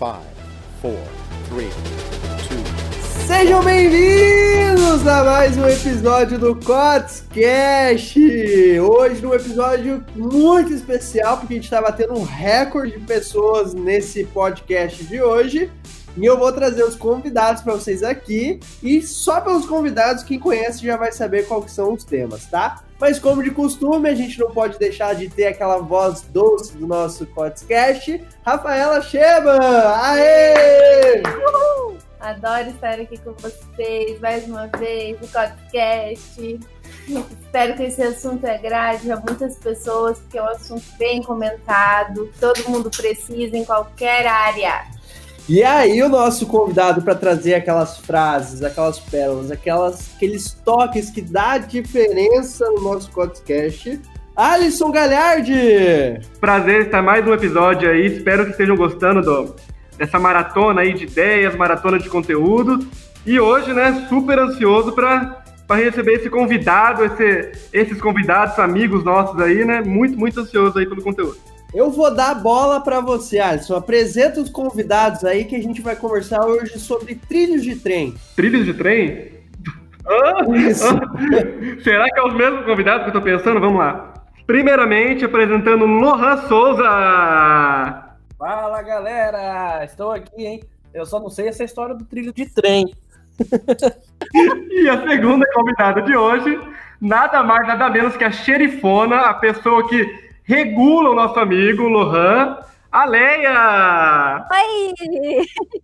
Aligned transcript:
Five, 0.00 0.24
four, 0.80 0.96
three, 1.50 1.68
two. 2.48 3.26
Sejam 3.26 3.62
bem-vindos 3.62 5.06
a 5.06 5.22
mais 5.24 5.58
um 5.58 5.68
episódio 5.68 6.38
do 6.38 6.56
Cotscast! 6.56 8.18
Hoje 8.80 9.20
num 9.20 9.34
episódio 9.34 10.02
muito 10.16 10.72
especial, 10.72 11.36
porque 11.36 11.52
a 11.52 11.56
gente 11.56 11.64
está 11.64 11.82
batendo 11.82 12.14
um 12.14 12.22
recorde 12.22 12.98
de 12.98 13.04
pessoas 13.04 13.74
nesse 13.74 14.24
podcast 14.24 15.04
de 15.04 15.20
hoje. 15.20 15.70
E 16.16 16.24
eu 16.24 16.38
vou 16.38 16.50
trazer 16.50 16.82
os 16.82 16.96
convidados 16.96 17.60
para 17.60 17.74
vocês 17.74 18.02
aqui. 18.02 18.58
E 18.82 19.02
só 19.02 19.42
pelos 19.42 19.66
convidados, 19.66 20.22
quem 20.22 20.38
conhece 20.38 20.82
já 20.82 20.96
vai 20.96 21.12
saber 21.12 21.46
quais 21.46 21.72
são 21.72 21.92
os 21.92 22.04
temas, 22.04 22.46
tá? 22.46 22.82
Mas 23.00 23.18
como 23.18 23.42
de 23.42 23.50
costume, 23.50 24.10
a 24.10 24.14
gente 24.14 24.38
não 24.38 24.50
pode 24.50 24.78
deixar 24.78 25.14
de 25.14 25.28
ter 25.30 25.46
aquela 25.46 25.78
voz 25.78 26.20
doce 26.20 26.76
do 26.76 26.86
nosso 26.86 27.24
podcast. 27.26 28.22
Rafaela 28.44 29.00
Sheba! 29.00 29.58
Aê! 30.02 31.22
Uhul! 31.22 31.96
Adoro 32.20 32.68
estar 32.68 33.00
aqui 33.00 33.16
com 33.16 33.32
vocês 33.32 34.20
mais 34.20 34.46
uma 34.46 34.66
vez 34.66 35.18
no 35.18 35.26
podcast. 35.28 36.60
Espero 37.08 37.74
que 37.76 37.84
esse 37.84 38.02
assunto 38.02 38.46
agrade 38.46 39.10
a 39.10 39.16
muitas 39.16 39.56
pessoas, 39.56 40.18
porque 40.18 40.36
é 40.36 40.42
um 40.42 40.48
assunto 40.48 40.84
bem 40.98 41.22
comentado, 41.22 42.30
todo 42.38 42.68
mundo 42.68 42.90
precisa 42.90 43.56
em 43.56 43.64
qualquer 43.64 44.26
área. 44.26 44.99
E 45.48 45.62
aí 45.62 46.02
o 46.02 46.08
nosso 46.08 46.46
convidado 46.46 47.02
para 47.02 47.14
trazer 47.14 47.54
aquelas 47.54 47.98
frases, 47.98 48.62
aquelas 48.62 48.98
pérolas, 49.00 49.50
aquelas, 49.50 50.14
aqueles 50.14 50.52
toques 50.52 51.10
que 51.10 51.20
dá 51.20 51.58
diferença 51.58 52.64
no 52.70 52.82
nosso 52.82 53.10
podcast, 53.10 54.00
Alisson 54.36 54.90
Galhardi! 54.90 56.20
Prazer 56.40 56.86
estar 56.86 57.02
mais 57.02 57.26
um 57.26 57.34
episódio 57.34 57.90
aí, 57.90 58.06
espero 58.06 58.44
que 58.44 58.52
estejam 58.52 58.76
gostando 58.76 59.22
do, 59.22 59.56
dessa 59.98 60.18
maratona 60.18 60.82
aí 60.82 60.94
de 60.94 61.04
ideias, 61.04 61.54
maratona 61.56 61.98
de 61.98 62.08
conteúdo. 62.08 62.86
E 63.26 63.38
hoje, 63.38 63.74
né, 63.74 64.06
super 64.08 64.38
ansioso 64.38 64.92
para 64.92 65.42
receber 65.70 66.14
esse 66.14 66.30
convidado, 66.30 67.04
esse, 67.04 67.52
esses 67.72 68.00
convidados, 68.00 68.58
amigos 68.58 69.04
nossos 69.04 69.38
aí, 69.40 69.64
né? 69.64 69.82
Muito, 69.82 70.18
muito 70.18 70.40
ansioso 70.40 70.78
aí 70.78 70.86
pelo 70.86 71.02
conteúdo. 71.02 71.36
Eu 71.72 71.90
vou 71.90 72.12
dar 72.12 72.30
a 72.32 72.34
bola 72.34 72.80
para 72.80 73.00
você, 73.00 73.38
Alisson. 73.38 73.76
Apresenta 73.76 74.40
os 74.40 74.50
convidados 74.50 75.24
aí 75.24 75.44
que 75.44 75.54
a 75.54 75.62
gente 75.62 75.80
vai 75.80 75.94
conversar 75.94 76.44
hoje 76.44 76.78
sobre 76.78 77.14
trilhos 77.14 77.62
de 77.62 77.76
trem. 77.76 78.14
Trilhos 78.34 78.64
de 78.64 78.74
trem? 78.74 79.32
Ah, 80.04 80.44
Isso. 80.56 80.84
Ah, 80.88 81.82
será 81.84 82.06
que 82.06 82.18
é 82.18 82.22
os 82.24 82.34
mesmos 82.34 82.64
convidados 82.64 83.04
que 83.04 83.10
eu 83.10 83.12
tô 83.12 83.22
pensando? 83.22 83.60
Vamos 83.60 83.78
lá. 83.78 84.14
Primeiramente, 84.46 85.24
apresentando 85.24 85.86
Lohan 85.86 86.48
Souza. 86.48 86.82
Fala, 88.36 88.82
galera! 88.82 89.84
Estou 89.84 90.10
aqui, 90.10 90.44
hein? 90.44 90.60
Eu 90.92 91.06
só 91.06 91.20
não 91.20 91.30
sei 91.30 91.46
essa 91.46 91.62
história 91.62 91.94
do 91.94 92.04
trilho 92.04 92.32
de 92.32 92.46
trem. 92.46 92.92
e 94.70 94.88
a 94.88 95.08
segunda 95.08 95.46
convidada 95.54 96.02
de 96.02 96.16
hoje, 96.16 96.58
nada 97.00 97.44
mais, 97.44 97.64
nada 97.68 97.88
menos 97.88 98.16
que 98.16 98.24
a 98.24 98.32
xerifona, 98.32 99.20
a 99.20 99.34
pessoa 99.34 99.88
que 99.88 100.29
regula 100.50 101.10
o 101.10 101.14
nosso 101.14 101.38
amigo 101.38 101.84
Lohan. 101.84 102.58
A 102.90 103.04
Leia! 103.04 104.44
Oi! 104.50 104.92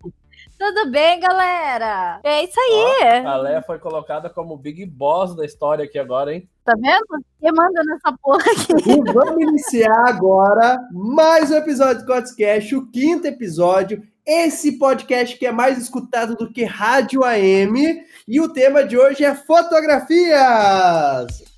Tudo 0.59 0.91
bem, 0.91 1.21
galera? 1.21 2.19
É 2.25 2.43
isso 2.43 2.59
aí. 2.59 3.23
Ó, 3.25 3.29
a 3.29 3.37
Leia 3.37 3.63
foi 3.63 3.79
colocada 3.79 4.29
como 4.29 4.57
Big 4.57 4.85
Boss 4.85 5.37
da 5.37 5.45
história 5.45 5.85
aqui 5.85 6.01
agora, 6.01 6.35
hein? 6.35 6.49
Tá 6.65 6.73
vendo? 6.75 7.07
Quem 7.39 7.53
manda 7.53 7.81
nessa 7.85 8.13
porra 8.21 8.43
aqui? 8.43 8.73
E 8.91 9.13
vamos 9.13 9.41
iniciar 9.41 10.09
agora 10.09 10.81
mais 10.93 11.53
um 11.53 11.57
episódio 11.57 12.03
do 12.03 12.07
Cotscast, 12.07 12.75
o 12.75 12.91
quinto 12.91 13.29
episódio. 13.29 14.03
Esse 14.27 14.73
podcast 14.79 15.39
que 15.39 15.47
é 15.47 15.53
mais 15.53 15.79
escutado 15.79 16.35
do 16.35 16.53
que 16.53 16.65
Rádio 16.65 17.23
AM. 17.23 18.05
E 18.27 18.41
o 18.41 18.53
tema 18.53 18.83
de 18.83 18.99
hoje 18.99 19.25
é 19.25 19.33
fotografias. 19.33 21.56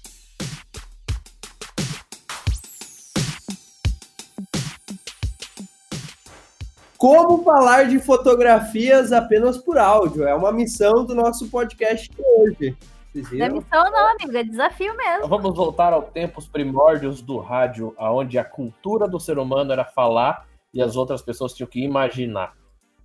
Como 6.98 7.44
falar 7.44 7.84
de 7.84 8.00
fotografias 8.00 9.12
apenas 9.12 9.56
por 9.56 9.78
áudio? 9.78 10.26
É 10.26 10.34
uma 10.34 10.50
missão 10.50 11.04
do 11.04 11.14
nosso 11.14 11.48
podcast 11.48 12.10
de 12.10 12.20
hoje. 12.20 12.76
Não 13.14 13.46
é 13.46 13.48
missão 13.48 13.90
não, 13.92 14.10
amigo, 14.10 14.36
é 14.36 14.42
desafio 14.42 14.96
mesmo. 14.96 15.28
Vamos 15.28 15.54
voltar 15.54 15.92
aos 15.92 16.10
tempos 16.10 16.48
primórdios 16.48 17.22
do 17.22 17.38
rádio, 17.38 17.94
onde 17.96 18.36
a 18.36 18.44
cultura 18.44 19.06
do 19.06 19.20
ser 19.20 19.38
humano 19.38 19.72
era 19.72 19.84
falar 19.84 20.48
e 20.74 20.82
as 20.82 20.96
outras 20.96 21.22
pessoas 21.22 21.54
tinham 21.54 21.68
que 21.68 21.80
imaginar. 21.80 22.54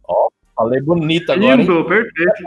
Ó, 0.08 0.25
oh, 0.25 0.31
falei 0.56 0.81
bonito 0.81 1.31
agora. 1.31 1.56
Lindo, 1.56 1.78
hein? 1.78 1.88
perfeito. 1.88 2.44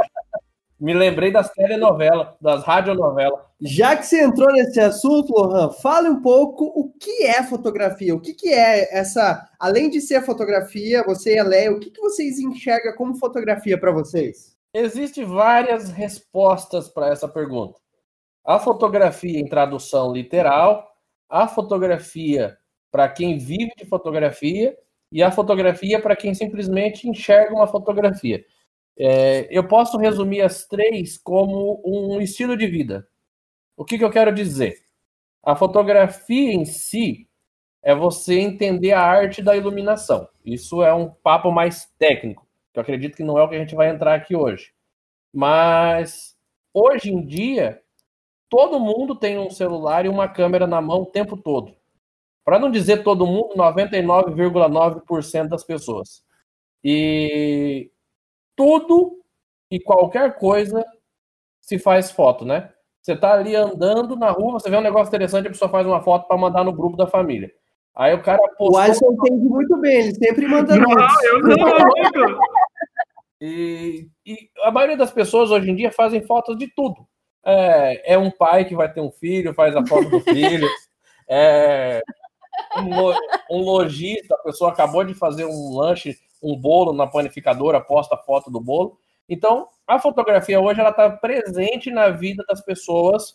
Me 0.79 0.93
lembrei 0.93 1.33
das 1.33 1.51
telenovelas, 1.51 2.35
das 2.41 2.63
radionovelas. 2.63 3.41
Já 3.61 3.97
que 3.97 4.05
você 4.05 4.23
entrou 4.23 4.53
nesse 4.53 4.79
assunto, 4.79 5.33
Lohan, 5.33 5.71
fale 5.71 6.09
um 6.09 6.21
pouco 6.21 6.67
o 6.67 6.93
que 6.99 7.25
é 7.25 7.43
fotografia. 7.43 8.15
O 8.15 8.21
que, 8.21 8.35
que 8.35 8.49
é 8.51 8.95
essa. 8.95 9.49
Além 9.59 9.89
de 9.89 10.03
ser 10.03 10.23
fotografia, 10.23 11.03
você 11.03 11.37
e 11.37 11.39
a 11.39 11.45
Leia, 11.45 11.73
o 11.73 11.81
que, 11.81 11.91
que 11.91 12.01
vocês 12.01 12.39
enxergam 12.39 12.95
como 12.95 13.17
fotografia 13.17 13.79
para 13.79 13.91
vocês? 13.91 14.55
Existem 14.75 15.25
várias 15.25 15.89
respostas 15.89 16.89
para 16.89 17.09
essa 17.09 17.27
pergunta. 17.27 17.79
A 18.45 18.59
fotografia 18.59 19.41
em 19.41 19.49
tradução 19.49 20.13
literal, 20.13 20.87
a 21.29 21.49
fotografia 21.49 22.59
para 22.91 23.09
quem 23.09 23.39
vive 23.39 23.73
de 23.79 23.87
fotografia 23.87 24.77
e 25.11 25.23
a 25.23 25.31
fotografia 25.31 26.01
para 26.01 26.15
quem 26.15 26.35
simplesmente 26.35 27.09
enxerga 27.09 27.55
uma 27.55 27.67
fotografia. 27.67 28.45
É, 28.99 29.47
eu 29.51 29.67
posso 29.67 29.99
resumir 29.99 30.41
as 30.41 30.67
três 30.67 31.19
como 31.19 31.83
um 31.84 32.21
estilo 32.21 32.57
de 32.57 32.67
vida. 32.67 33.07
O 33.77 33.84
que, 33.84 33.99
que 33.99 34.05
eu 34.05 34.11
quero 34.11 34.33
dizer? 34.33 34.87
A 35.43 35.55
fotografia 35.55 36.53
em 36.53 36.65
si 36.65 37.29
é 37.83 37.95
você 37.95 38.41
entender 38.41 38.93
a 38.93 39.03
arte 39.03 39.43
da 39.43 39.57
iluminação. 39.57 40.29
Isso 40.45 40.83
é 40.83 40.93
um 40.95 41.11
papo 41.11 41.53
mais 41.53 41.93
técnico, 41.99 42.47
eu 42.75 42.83
acredito 42.83 43.17
que 43.17 43.25
não 43.25 43.39
é 43.39 43.43
o 43.43 43.49
que 43.49 43.55
a 43.55 43.59
gente 43.59 43.75
vai 43.75 43.89
entrar 43.89 44.15
aqui 44.15 44.37
hoje. 44.37 44.73
Mas 45.33 46.37
hoje 46.75 47.11
em 47.11 47.25
dia, 47.25 47.83
todo 48.51 48.78
mundo 48.78 49.17
tem 49.17 49.39
um 49.39 49.51
celular 49.51 50.05
e 50.05 50.09
uma 50.09 50.28
câmera 50.28 50.67
na 50.67 50.81
mão 50.81 51.03
o 51.03 51.07
tempo 51.07 51.37
todo. 51.37 51.75
Para 52.45 52.59
não 52.59 52.71
dizer 52.71 53.03
todo 53.03 53.27
mundo, 53.27 53.55
99,9% 53.57 55.49
das 55.49 55.65
pessoas. 55.65 56.23
E 56.84 57.91
tudo 58.56 59.21
e 59.71 59.78
qualquer 59.78 60.39
coisa 60.39 60.84
se 61.61 61.78
faz 61.78 62.11
foto, 62.11 62.44
né? 62.44 62.71
Você 63.03 63.17
tá 63.17 63.34
ali 63.34 63.55
andando 63.55 64.17
na 64.17 64.31
rua, 64.31 64.55
você 64.55 64.69
vê 64.69 64.77
um 64.77 64.81
negócio 64.81 65.09
interessante, 65.09 65.47
a 65.47 65.50
pessoa 65.50 65.71
faz 65.71 65.87
uma 65.87 66.03
foto 66.03 66.27
para 66.27 66.37
mandar 66.37 66.65
no 66.65 66.72
grupo 66.72 66.97
da 66.97 67.06
família. 67.06 67.50
Aí 67.95 68.15
o 68.15 68.22
cara 68.22 68.39
postou... 68.59 68.72
O 68.72 68.78
Alisson 68.78 69.12
entende 69.12 69.49
muito 69.49 69.77
bem, 69.78 70.00
ele 70.00 70.15
sempre 70.15 70.49
manda 70.49 70.77
Não, 70.77 70.89
notes. 70.89 71.25
eu 71.25 71.41
não, 71.41 71.56
e, 73.41 74.09
e 74.25 74.50
a 74.62 74.71
maioria 74.71 74.97
das 74.97 75.11
pessoas 75.11 75.50
hoje 75.50 75.71
em 75.71 75.77
dia 75.77 75.93
fazem 75.93 76.22
fotos 76.22 76.56
de 76.56 76.69
tudo. 76.75 77.06
É, 77.45 78.15
é 78.15 78.19
um 78.19 78.31
pai 78.31 78.65
que 78.65 78.75
vai 78.75 78.93
ter 78.93 79.00
um 79.00 79.11
filho, 79.12 79.55
faz 79.55 79.77
a 79.77 79.87
foto 79.87 80.09
do 80.09 80.21
filho. 80.21 80.69
É 81.28 82.03
um, 82.78 83.59
um 83.59 83.61
lojista, 83.61 84.37
a 84.37 84.39
pessoa 84.45 84.71
acabou 84.71 85.03
de 85.03 85.12
fazer 85.12 85.45
um 85.45 85.77
lanche 85.77 86.16
um 86.43 86.57
bolo 86.57 86.93
na 86.93 87.07
panificadora, 87.07 87.81
posta 87.81 88.15
a 88.15 88.19
foto 88.19 88.51
do 88.51 88.61
bolo. 88.61 88.99
Então, 89.29 89.69
a 89.87 89.99
fotografia 89.99 90.61
hoje 90.61 90.81
ela 90.81 90.91
está 90.91 91.11
presente 91.11 91.91
na 91.91 92.11
vida 92.11 92.45
das 92.49 92.65
pessoas, 92.65 93.35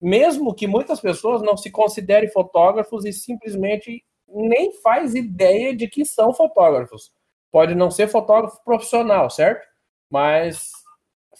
mesmo 0.00 0.54
que 0.54 0.66
muitas 0.66 1.00
pessoas 1.00 1.42
não 1.42 1.56
se 1.56 1.70
considerem 1.70 2.30
fotógrafos 2.30 3.04
e 3.04 3.12
simplesmente 3.12 4.04
nem 4.28 4.72
faz 4.80 5.14
ideia 5.14 5.74
de 5.74 5.88
que 5.88 6.04
são 6.04 6.32
fotógrafos. 6.32 7.12
Pode 7.50 7.74
não 7.74 7.90
ser 7.90 8.08
fotógrafo 8.08 8.62
profissional, 8.64 9.28
certo? 9.28 9.66
Mas 10.10 10.70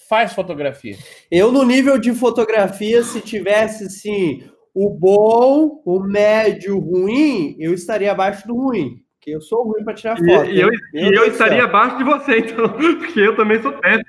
faz 0.08 0.32
fotografia. 0.34 0.96
Eu, 1.30 1.50
no 1.50 1.64
nível 1.64 1.98
de 1.98 2.12
fotografia, 2.14 3.02
se 3.02 3.20
tivesse 3.20 3.84
assim, 3.84 4.48
o 4.74 4.90
bom, 4.90 5.82
o 5.84 6.00
médio, 6.00 6.76
o 6.76 6.80
ruim, 6.80 7.56
eu 7.58 7.72
estaria 7.72 8.12
abaixo 8.12 8.46
do 8.46 8.54
ruim. 8.54 9.02
Porque 9.22 9.30
eu 9.30 9.40
sou 9.40 9.62
ruim 9.62 9.84
para 9.84 9.94
tirar 9.94 10.16
foto. 10.16 10.46
E, 10.46 10.56
e 10.56 10.60
eu, 10.60 10.68
e 10.94 11.16
eu 11.16 11.24
estaria 11.26 11.62
abaixo 11.62 11.96
de 11.96 12.02
você, 12.02 12.38
então, 12.38 12.66
porque 12.98 13.20
eu 13.20 13.36
também 13.36 13.62
sou 13.62 13.72
péssimo. 13.74 14.04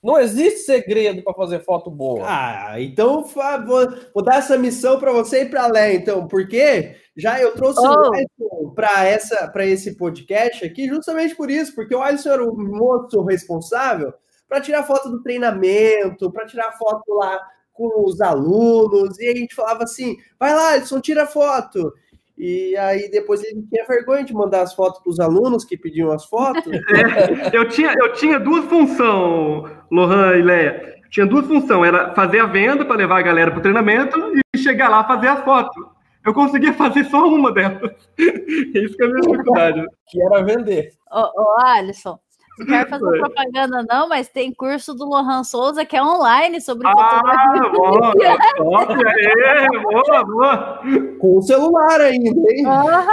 Não 0.00 0.20
existe 0.20 0.60
segredo 0.60 1.20
para 1.20 1.34
fazer 1.34 1.58
foto 1.64 1.90
boa. 1.90 2.24
Ah, 2.24 2.80
então 2.80 3.24
vou, 3.24 3.88
vou 4.14 4.24
dar 4.24 4.36
essa 4.36 4.56
missão 4.56 5.00
para 5.00 5.12
você 5.12 5.42
e 5.42 5.46
para 5.46 5.64
a 5.64 5.66
Lé, 5.66 5.94
então, 5.94 6.28
porque 6.28 6.94
já 7.16 7.40
eu 7.40 7.52
trouxe 7.54 7.80
oh. 7.80 7.90
o 7.90 8.14
Alisson 8.14 8.72
para 8.72 9.04
essa 9.04 9.48
para 9.48 9.66
esse 9.66 9.96
podcast 9.96 10.64
aqui, 10.64 10.86
justamente 10.86 11.34
por 11.34 11.50
isso, 11.50 11.74
porque 11.74 11.94
o 11.94 12.00
Alisson 12.00 12.30
era 12.30 12.44
o 12.48 12.56
moço 12.56 13.24
responsável 13.24 14.14
para 14.48 14.60
tirar 14.60 14.84
foto 14.84 15.10
do 15.10 15.22
treinamento, 15.24 16.30
para 16.30 16.46
tirar 16.46 16.70
foto 16.78 17.14
lá 17.14 17.36
com 17.72 18.04
os 18.04 18.20
alunos, 18.20 19.18
e 19.18 19.28
a 19.28 19.34
gente 19.34 19.56
falava 19.56 19.82
assim: 19.82 20.16
vai 20.38 20.54
lá, 20.54 20.74
Alisson, 20.74 21.00
tira 21.00 21.26
foto. 21.26 21.92
E 22.40 22.74
aí 22.78 23.10
depois 23.10 23.44
ele 23.44 23.62
tinha 23.70 23.84
vergonha 23.84 24.24
de 24.24 24.32
mandar 24.32 24.62
as 24.62 24.72
fotos 24.72 24.98
para 25.02 25.10
os 25.10 25.20
alunos 25.20 25.62
que 25.62 25.76
pediam 25.76 26.10
as 26.10 26.24
fotos. 26.24 26.64
É, 26.90 27.56
eu, 27.56 27.68
tinha, 27.68 27.94
eu 27.98 28.12
tinha 28.14 28.40
duas 28.40 28.64
funções, 28.64 29.70
Lohan 29.90 30.36
e 30.36 30.42
Leia. 30.42 30.94
Tinha 31.10 31.26
duas 31.26 31.46
funções, 31.46 31.88
era 31.88 32.14
fazer 32.14 32.40
a 32.40 32.46
venda 32.46 32.84
para 32.84 32.96
levar 32.96 33.18
a 33.18 33.22
galera 33.22 33.50
para 33.50 33.58
o 33.58 33.62
treinamento 33.62 34.18
e 34.54 34.58
chegar 34.58 34.88
lá 34.88 35.04
fazer 35.04 35.28
as 35.28 35.44
fotos. 35.44 35.84
Eu 36.24 36.32
conseguia 36.32 36.72
fazer 36.72 37.04
só 37.04 37.26
uma 37.26 37.52
delas. 37.52 37.92
Isso 38.16 38.96
que 38.96 39.02
é 39.02 39.06
a 39.06 39.08
minha 39.08 39.20
dificuldade. 39.20 39.86
Que 40.08 40.22
era 40.22 40.42
vender. 40.42 40.92
Ô, 41.12 41.42
ô 41.42 41.60
Alisson, 41.66 42.18
não 42.60 42.66
quero 42.66 42.88
fazer 42.90 43.18
propaganda, 43.18 43.86
não, 43.88 44.08
mas 44.08 44.28
tem 44.28 44.52
curso 44.54 44.94
do 44.94 45.04
Lohan 45.04 45.42
Souza 45.44 45.84
que 45.84 45.96
é 45.96 46.02
online 46.02 46.60
sobre 46.60 46.86
Ah, 46.86 46.92
fotografia. 46.92 47.70
boa, 47.72 48.14
top, 48.56 49.06
aê, 49.06 49.68
boa, 49.82 50.24
boa. 50.24 50.80
Com 51.18 51.38
o 51.38 51.42
celular 51.42 52.00
ainda, 52.00 52.52
hein? 52.52 52.66
Aham. 52.66 53.06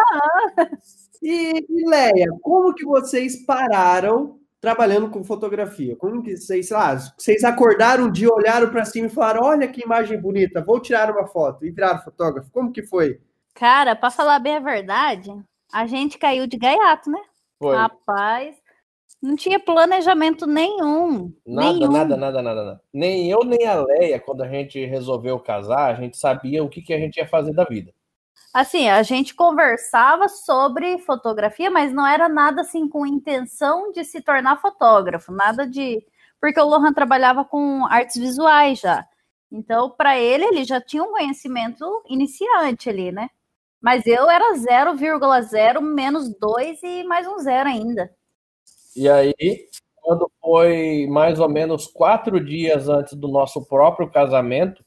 E, 1.21 1.65
e 1.69 1.89
Leia, 1.89 2.27
como 2.41 2.73
que 2.73 2.85
vocês 2.85 3.45
pararam 3.45 4.37
trabalhando 4.61 5.09
com 5.09 5.23
fotografia? 5.23 5.95
Como 5.95 6.21
que 6.21 6.37
vocês, 6.37 6.67
sei 6.67 6.77
lá, 6.77 6.95
vocês 7.17 7.43
acordaram 7.43 8.05
um 8.05 8.11
dia, 8.11 8.29
olharam 8.31 8.69
para 8.69 8.85
cima 8.85 9.07
e 9.07 9.11
falaram: 9.11 9.43
olha 9.43 9.67
que 9.67 9.83
imagem 9.83 10.19
bonita, 10.21 10.63
vou 10.63 10.79
tirar 10.79 11.09
uma 11.11 11.25
foto 11.27 11.65
e 11.65 11.71
viraram 11.71 11.99
fotógrafo? 12.01 12.51
Como 12.51 12.71
que 12.71 12.83
foi? 12.83 13.19
Cara, 13.55 13.95
pra 13.95 14.11
falar 14.11 14.37
bem 14.39 14.57
a 14.57 14.59
verdade, 14.59 15.31
a 15.73 15.87
gente 15.87 16.17
caiu 16.19 16.45
de 16.45 16.57
gaiato, 16.57 17.09
né? 17.09 17.19
Foi. 17.59 17.75
Rapaz, 17.75 18.55
não 19.21 19.35
tinha 19.35 19.59
planejamento 19.59 20.45
nenhum. 20.45 21.33
Nada, 21.45 21.73
nenhum. 21.73 21.91
nada, 21.91 22.17
nada, 22.17 22.41
nada, 22.41 22.63
nada. 22.65 22.81
Nem 22.93 23.29
eu, 23.29 23.43
nem 23.43 23.67
a 23.67 23.81
Leia, 23.81 24.19
quando 24.19 24.41
a 24.41 24.47
gente 24.47 24.83
resolveu 24.85 25.39
casar, 25.39 25.91
a 25.91 25.93
gente 25.95 26.17
sabia 26.17 26.63
o 26.63 26.69
que, 26.69 26.81
que 26.81 26.93
a 26.93 26.99
gente 26.99 27.17
ia 27.17 27.27
fazer 27.27 27.53
da 27.53 27.63
vida. 27.63 27.93
Assim, 28.53 28.89
a 28.89 29.03
gente 29.03 29.35
conversava 29.35 30.27
sobre 30.27 30.97
fotografia, 30.99 31.69
mas 31.69 31.93
não 31.93 32.05
era 32.05 32.29
nada 32.29 32.61
assim 32.61 32.87
com 32.87 33.05
intenção 33.05 33.91
de 33.91 34.03
se 34.03 34.21
tornar 34.21 34.61
fotógrafo, 34.61 35.31
nada 35.31 35.67
de. 35.67 36.03
Porque 36.39 36.59
o 36.59 36.65
Lohan 36.65 36.93
trabalhava 36.93 37.43
com 37.43 37.85
artes 37.85 38.15
visuais 38.15 38.79
já. 38.79 39.05
Então, 39.51 39.89
para 39.89 40.17
ele, 40.17 40.45
ele 40.45 40.63
já 40.63 40.79
tinha 40.81 41.03
um 41.03 41.11
conhecimento 41.11 41.85
iniciante 42.07 42.89
ali, 42.89 43.11
né? 43.11 43.29
Mas 43.81 44.05
eu 44.05 44.29
era 44.29 44.53
0,0 44.55 45.81
menos 45.81 46.29
2 46.37 46.83
e 46.83 47.03
mais 47.03 47.27
um 47.27 47.37
zero 47.39 47.69
ainda. 47.69 48.11
E 48.97 49.07
aí, 49.07 49.35
quando 49.97 50.31
foi 50.41 51.05
mais 51.07 51.39
ou 51.39 51.47
menos 51.47 51.85
quatro 51.85 52.43
dias 52.43 52.89
antes 52.89 53.13
do 53.13 53.27
nosso 53.27 53.63
próprio 53.67 54.09
casamento, 54.09 54.83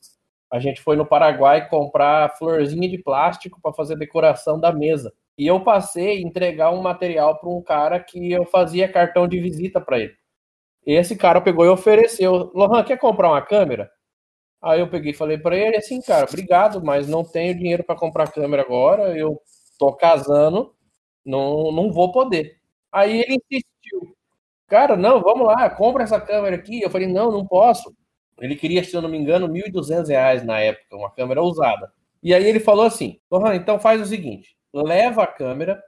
a 0.52 0.58
gente 0.58 0.82
foi 0.82 0.96
no 0.96 1.06
Paraguai 1.06 1.68
comprar 1.68 2.36
florzinha 2.36 2.88
de 2.88 2.98
plástico 2.98 3.60
para 3.62 3.72
fazer 3.72 3.96
decoração 3.96 4.58
da 4.58 4.72
mesa. 4.72 5.12
E 5.38 5.46
eu 5.46 5.60
passei 5.62 6.18
a 6.18 6.20
entregar 6.20 6.72
um 6.72 6.82
material 6.82 7.38
para 7.38 7.48
um 7.48 7.62
cara 7.62 8.00
que 8.00 8.32
eu 8.32 8.44
fazia 8.46 8.90
cartão 8.92 9.28
de 9.28 9.40
visita 9.40 9.80
para 9.80 10.00
ele. 10.00 10.14
E 10.86 10.94
esse 10.94 11.16
cara 11.16 11.40
pegou 11.40 11.64
e 11.64 11.68
ofereceu: 11.68 12.50
Lohan, 12.54 12.82
quer 12.84 12.98
comprar 12.98 13.30
uma 13.30 13.42
câmera? 13.42 13.90
Aí 14.62 14.80
eu 14.80 14.90
peguei 14.90 15.12
e 15.12 15.14
falei 15.16 15.38
para 15.38 15.56
ele 15.56 15.76
assim, 15.76 16.00
cara, 16.02 16.26
obrigado, 16.28 16.84
mas 16.84 17.08
não 17.08 17.24
tenho 17.24 17.56
dinheiro 17.56 17.84
para 17.84 17.96
comprar 17.96 18.32
câmera 18.32 18.62
agora, 18.62 19.16
eu 19.18 19.40
tô 19.78 19.94
casando, 19.94 20.74
não, 21.24 21.72
não 21.72 21.92
vou 21.92 22.12
poder. 22.12 22.58
Aí 22.92 23.22
ele 23.22 23.40
Cara, 24.68 24.96
não, 24.96 25.20
vamos 25.20 25.46
lá, 25.46 25.68
compra 25.68 26.04
essa 26.04 26.20
câmera 26.20 26.56
aqui. 26.56 26.80
Eu 26.80 26.90
falei, 26.90 27.06
não, 27.08 27.30
não 27.32 27.46
posso. 27.46 27.92
Ele 28.40 28.56
queria, 28.56 28.82
se 28.84 28.94
eu 28.94 29.02
não 29.02 29.08
me 29.08 29.18
engano, 29.18 29.48
1.200 29.48 30.08
reais 30.08 30.44
na 30.44 30.60
época, 30.60 30.96
uma 30.96 31.10
câmera 31.10 31.42
usada. 31.42 31.92
E 32.22 32.32
aí 32.34 32.44
ele 32.46 32.60
falou 32.60 32.84
assim, 32.84 33.18
Lohan, 33.30 33.54
então 33.56 33.78
faz 33.78 34.00
o 34.00 34.06
seguinte, 34.06 34.56
leva 34.72 35.22
a 35.24 35.26
câmera, 35.26 35.82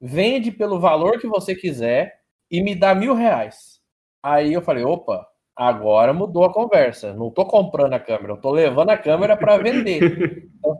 vende 0.00 0.50
pelo 0.50 0.78
valor 0.80 1.18
que 1.18 1.26
você 1.26 1.54
quiser 1.54 2.20
e 2.50 2.62
me 2.62 2.74
dá 2.74 2.94
mil 2.94 3.14
reais. 3.14 3.80
Aí 4.22 4.52
eu 4.52 4.62
falei, 4.62 4.84
opa, 4.84 5.26
agora 5.56 6.12
mudou 6.12 6.44
a 6.44 6.52
conversa. 6.52 7.12
Não 7.14 7.30
tô 7.30 7.44
comprando 7.46 7.94
a 7.94 8.00
câmera, 8.00 8.32
eu 8.34 8.40
tô 8.40 8.50
levando 8.50 8.90
a 8.90 8.98
câmera 8.98 9.36
para 9.36 9.58
vender. 9.58 10.00
Então, 10.58 10.74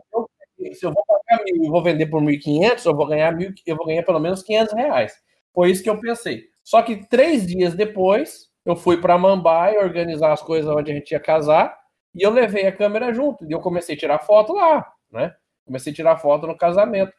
se 0.57 0.67
eu- 0.67 0.73
se 0.75 0.85
eu 0.85 0.91
vou 0.93 1.03
pagar 1.05 1.43
mil 1.45 1.63
e 1.63 1.69
vou 1.69 1.81
vender 1.81 2.07
por 2.07 2.21
1.500, 2.21 2.85
eu 2.85 2.93
vou 2.95 3.07
ganhar 3.07 3.31
mil, 3.31 3.51
eu 3.65 3.75
vou 3.77 3.85
ganhar 3.85 4.03
pelo 4.03 4.19
menos 4.19 4.43
500 4.43 4.73
reais. 4.73 5.13
Foi 5.53 5.71
isso 5.71 5.81
que 5.81 5.89
eu 5.89 5.99
pensei. 5.99 6.43
Só 6.69 6.83
que 6.83 6.97
três 7.07 7.47
dias 7.47 7.73
depois, 7.73 8.47
eu 8.63 8.75
fui 8.75 9.01
para 9.01 9.17
Mambai 9.17 9.75
organizar 9.79 10.31
as 10.31 10.43
coisas 10.43 10.69
onde 10.69 10.91
a 10.91 10.93
gente 10.93 11.09
ia 11.09 11.19
casar 11.19 11.75
e 12.13 12.21
eu 12.21 12.29
levei 12.29 12.67
a 12.67 12.71
câmera 12.71 13.11
junto. 13.11 13.43
E 13.43 13.51
eu 13.51 13.59
comecei 13.59 13.95
a 13.95 13.97
tirar 13.97 14.19
foto 14.19 14.53
lá, 14.53 14.87
né? 15.11 15.35
Comecei 15.65 15.91
a 15.91 15.95
tirar 15.95 16.17
foto 16.17 16.45
no 16.45 16.55
casamento. 16.55 17.11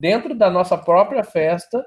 Dentro 0.00 0.34
da 0.34 0.50
nossa 0.50 0.76
própria 0.76 1.22
festa, 1.22 1.86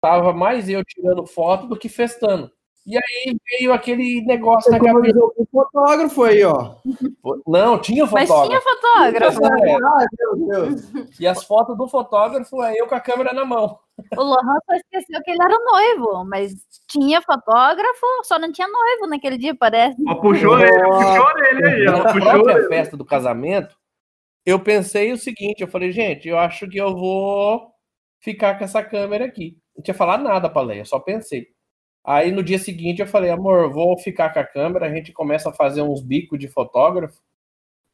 tava 0.00 0.32
mais 0.32 0.66
eu 0.70 0.82
tirando 0.82 1.26
foto 1.26 1.66
do 1.66 1.78
que 1.78 1.90
festando. 1.90 2.50
E 2.86 2.96
aí 2.98 3.36
veio 3.58 3.72
aquele 3.72 4.22
negócio 4.26 4.70
Você 4.70 4.78
na 4.78 4.84
cabeça. 4.92 5.18
o 5.18 5.46
fotógrafo 5.50 6.22
aí, 6.24 6.44
ó. 6.44 6.74
Não, 7.46 7.78
tinha 7.80 8.04
Mas 8.06 8.28
fotógrafo. 8.28 8.48
tinha 8.48 8.60
fotógrafo. 8.60 9.42
É, 9.42 9.74
Ah, 9.74 10.06
meu 10.18 10.46
Deus. 10.46 10.90
e 11.18 11.26
as 11.26 11.42
fotos 11.44 11.76
do 11.78 11.88
fotógrafo 11.88 12.62
é 12.62 12.74
eu 12.78 12.86
com 12.86 12.94
a 12.94 13.00
câmera 13.00 13.32
na 13.32 13.44
mão. 13.44 13.78
O 14.18 14.22
Lohan 14.22 14.58
só 14.66 14.74
esqueceu 14.76 15.22
que 15.22 15.30
ele 15.30 15.42
era 15.42 15.56
noivo, 15.58 16.24
mas 16.26 16.52
tinha 16.88 17.22
fotógrafo, 17.22 18.06
só 18.24 18.38
não 18.38 18.52
tinha 18.52 18.68
noivo 18.68 19.06
naquele 19.06 19.38
dia, 19.38 19.54
parece. 19.54 19.96
Ó, 20.06 20.16
puxou 20.16 20.58
ele, 20.60 20.70
puxou 20.90 21.38
ele 21.46 21.66
aí, 21.66 21.88
ó. 21.88 22.02
Na 22.02 22.12
Puxou 22.12 22.50
ele. 22.50 22.68
festa 22.68 22.96
do 22.98 23.04
casamento, 23.04 23.74
eu 24.44 24.60
pensei 24.60 25.10
o 25.10 25.16
seguinte: 25.16 25.62
eu 25.62 25.68
falei, 25.68 25.90
gente, 25.90 26.28
eu 26.28 26.38
acho 26.38 26.68
que 26.68 26.76
eu 26.76 26.94
vou 26.94 27.68
ficar 28.20 28.58
com 28.58 28.64
essa 28.64 28.82
câmera 28.82 29.24
aqui. 29.24 29.56
Não 29.74 29.82
tinha 29.82 29.94
falado 29.94 30.22
nada 30.22 30.50
pra 30.50 30.60
Leia, 30.62 30.84
só 30.84 30.98
pensei. 30.98 31.46
Aí 32.04 32.30
no 32.30 32.42
dia 32.42 32.58
seguinte 32.58 33.00
eu 33.00 33.06
falei, 33.06 33.30
amor, 33.30 33.72
vou 33.72 33.96
ficar 33.96 34.30
com 34.30 34.38
a 34.38 34.44
câmera, 34.44 34.86
a 34.86 34.94
gente 34.94 35.10
começa 35.10 35.48
a 35.48 35.54
fazer 35.54 35.80
uns 35.80 36.02
bicos 36.02 36.38
de 36.38 36.48
fotógrafo. 36.48 37.18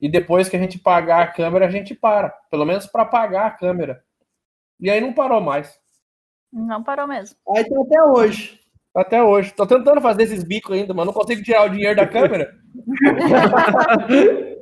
E 0.00 0.08
depois 0.10 0.48
que 0.48 0.56
a 0.56 0.58
gente 0.58 0.78
pagar 0.78 1.22
a 1.22 1.26
câmera, 1.28 1.66
a 1.66 1.70
gente 1.70 1.94
para. 1.94 2.30
Pelo 2.50 2.64
menos 2.64 2.86
para 2.86 3.04
pagar 3.04 3.46
a 3.46 3.50
câmera. 3.50 4.02
E 4.80 4.90
aí 4.90 5.00
não 5.00 5.12
parou 5.12 5.40
mais. 5.40 5.78
Não 6.52 6.82
parou 6.82 7.06
mesmo. 7.06 7.36
Aí 7.54 7.62
tá 7.68 7.80
até 7.80 8.02
hoje. 8.02 8.60
Até 8.94 9.22
hoje. 9.22 9.52
Tô 9.52 9.64
tentando 9.66 10.00
fazer 10.00 10.24
esses 10.24 10.42
bicos 10.42 10.74
ainda, 10.74 10.92
mas 10.92 11.06
não 11.06 11.12
consigo 11.12 11.42
tirar 11.42 11.66
o 11.66 11.70
dinheiro 11.70 11.94
da 11.94 12.08
câmera. 12.08 12.52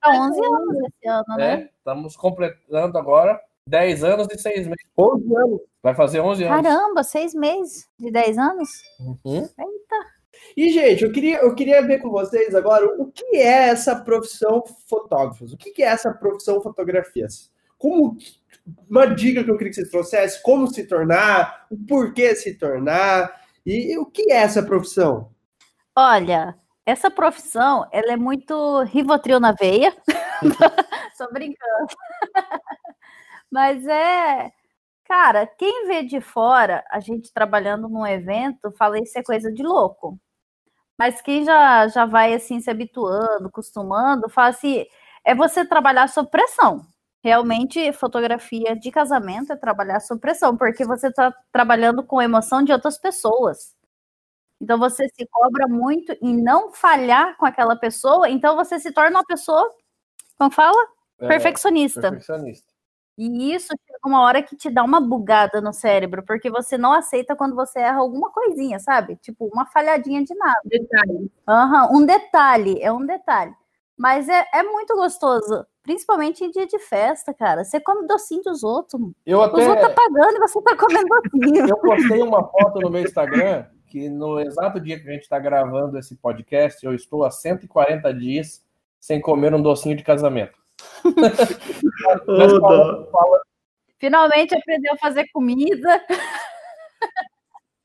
Pra 0.00 0.10
11 0.10 0.44
anos 0.44 0.76
esse 0.88 1.08
ano, 1.08 1.36
né? 1.38 1.54
É, 1.54 1.70
estamos 1.78 2.16
completando 2.16 2.98
agora 2.98 3.40
10 3.68 4.04
anos 4.04 4.28
e 4.30 4.38
6 4.38 4.66
meses. 4.66 4.84
11 4.98 5.36
anos. 5.36 5.60
Vai 5.82 5.94
fazer 5.94 6.20
11 6.20 6.44
anos. 6.44 6.62
Caramba, 6.62 7.02
seis 7.02 7.34
meses 7.34 7.88
de 7.98 8.10
10 8.10 8.38
anos? 8.38 8.68
Uhum. 9.00 9.48
E, 10.56 10.70
gente, 10.70 11.02
eu 11.02 11.12
queria, 11.12 11.38
eu 11.38 11.54
queria 11.54 11.82
ver 11.82 12.00
com 12.00 12.10
vocês 12.10 12.54
agora 12.54 12.86
o 13.00 13.10
que 13.10 13.36
é 13.36 13.68
essa 13.68 13.96
profissão 13.96 14.62
fotógrafos. 14.88 15.52
O 15.52 15.56
que 15.56 15.82
é 15.82 15.86
essa 15.86 16.12
profissão 16.12 16.60
fotografias? 16.60 17.50
Como 17.78 18.16
uma 18.88 19.06
dica 19.06 19.42
que 19.42 19.50
eu 19.50 19.56
queria 19.56 19.70
que 19.70 19.76
vocês 19.76 19.90
trouxessem, 19.90 20.42
como 20.42 20.68
se 20.68 20.84
tornar, 20.86 21.66
o 21.70 21.76
porquê 21.76 22.34
se 22.36 22.54
tornar, 22.54 23.40
e 23.66 23.96
o 23.98 24.06
que 24.06 24.30
é 24.30 24.36
essa 24.36 24.62
profissão? 24.62 25.30
Olha, 25.96 26.54
essa 26.86 27.10
profissão, 27.10 27.86
ela 27.90 28.12
é 28.12 28.16
muito 28.16 28.82
Rivotril 28.84 29.40
na 29.40 29.52
veia. 29.52 29.92
Tô 31.18 31.30
brincando. 31.32 31.86
Mas 33.52 33.86
é, 33.86 34.50
cara, 35.04 35.46
quem 35.46 35.86
vê 35.86 36.02
de 36.02 36.22
fora 36.22 36.82
a 36.90 37.00
gente 37.00 37.32
trabalhando 37.34 37.88
num 37.88 38.06
evento, 38.06 38.72
fala 38.78 38.98
isso 38.98 39.18
é 39.18 39.22
coisa 39.22 39.52
de 39.52 39.62
louco. 39.62 40.18
Mas 40.98 41.20
quem 41.20 41.44
já, 41.44 41.86
já 41.88 42.06
vai 42.06 42.34
assim 42.34 42.60
se 42.60 42.70
habituando, 42.70 43.48
acostumando, 43.48 44.28
fala 44.30 44.48
assim, 44.48 44.86
é 45.24 45.34
você 45.34 45.66
trabalhar 45.66 46.08
sob 46.08 46.30
pressão. 46.30 46.82
Realmente, 47.22 47.92
fotografia 47.92 48.74
de 48.74 48.90
casamento 48.90 49.52
é 49.52 49.56
trabalhar 49.56 50.00
sob 50.00 50.20
pressão, 50.20 50.56
porque 50.56 50.84
você 50.86 51.08
está 51.08 51.32
trabalhando 51.52 52.02
com 52.04 52.18
a 52.18 52.24
emoção 52.24 52.62
de 52.64 52.72
outras 52.72 52.98
pessoas. 52.98 53.76
Então 54.60 54.78
você 54.78 55.08
se 55.08 55.26
cobra 55.30 55.68
muito 55.68 56.16
em 56.22 56.42
não 56.42 56.72
falhar 56.72 57.36
com 57.36 57.44
aquela 57.44 57.76
pessoa, 57.76 58.30
então 58.30 58.56
você 58.56 58.78
se 58.80 58.92
torna 58.92 59.18
uma 59.18 59.26
pessoa, 59.26 59.70
como 60.38 60.50
fala? 60.50 60.82
É, 61.20 61.28
Perfeccionista. 61.28 62.00
perfeccionista. 62.00 62.71
E 63.16 63.54
isso 63.54 63.68
chega 63.68 63.98
uma 64.06 64.22
hora 64.22 64.42
que 64.42 64.56
te 64.56 64.70
dá 64.70 64.82
uma 64.82 65.00
bugada 65.00 65.60
no 65.60 65.72
cérebro, 65.72 66.22
porque 66.24 66.50
você 66.50 66.78
não 66.78 66.92
aceita 66.92 67.36
quando 67.36 67.54
você 67.54 67.78
erra 67.78 67.98
alguma 67.98 68.30
coisinha, 68.30 68.78
sabe? 68.78 69.16
Tipo, 69.16 69.50
uma 69.52 69.66
falhadinha 69.66 70.24
de 70.24 70.34
nada. 70.34 70.60
Detalhe. 70.64 71.30
Aham, 71.46 71.88
um 71.92 72.06
detalhe, 72.06 72.80
é 72.80 72.92
um 72.92 73.04
detalhe. 73.04 73.54
Mas 73.96 74.28
é, 74.28 74.46
é 74.54 74.62
muito 74.62 74.96
gostoso, 74.96 75.66
principalmente 75.82 76.42
em 76.42 76.50
dia 76.50 76.66
de 76.66 76.78
festa, 76.78 77.34
cara. 77.34 77.64
Você 77.64 77.78
come 77.78 78.06
docinho 78.06 78.42
dos 78.42 78.62
outros. 78.62 79.00
Eu 79.26 79.38
Os 79.38 79.44
outros 79.44 79.66
tá 79.66 79.72
até 79.72 79.94
pagando 79.94 80.36
e 80.36 80.40
você 80.40 80.62
tá 80.62 80.76
comendo 80.76 81.08
docinho. 81.08 81.68
eu 81.68 81.76
postei 81.76 82.22
uma 82.22 82.48
foto 82.48 82.80
no 82.80 82.90
meu 82.90 83.02
Instagram 83.02 83.66
que 83.92 84.08
no 84.08 84.40
exato 84.40 84.80
dia 84.80 84.98
que 84.98 85.06
a 85.06 85.12
gente 85.12 85.24
está 85.24 85.38
gravando 85.38 85.98
esse 85.98 86.16
podcast, 86.16 86.82
eu 86.84 86.94
estou 86.94 87.24
há 87.24 87.30
140 87.30 88.14
dias 88.14 88.64
sem 88.98 89.20
comer 89.20 89.54
um 89.54 89.60
docinho 89.60 89.94
de 89.94 90.02
casamento. 90.02 90.61
Falamos, 92.26 92.60
dó. 92.60 93.08
Finalmente 93.98 94.54
aprendeu 94.54 94.94
a 94.94 94.98
fazer 94.98 95.28
comida. 95.32 96.04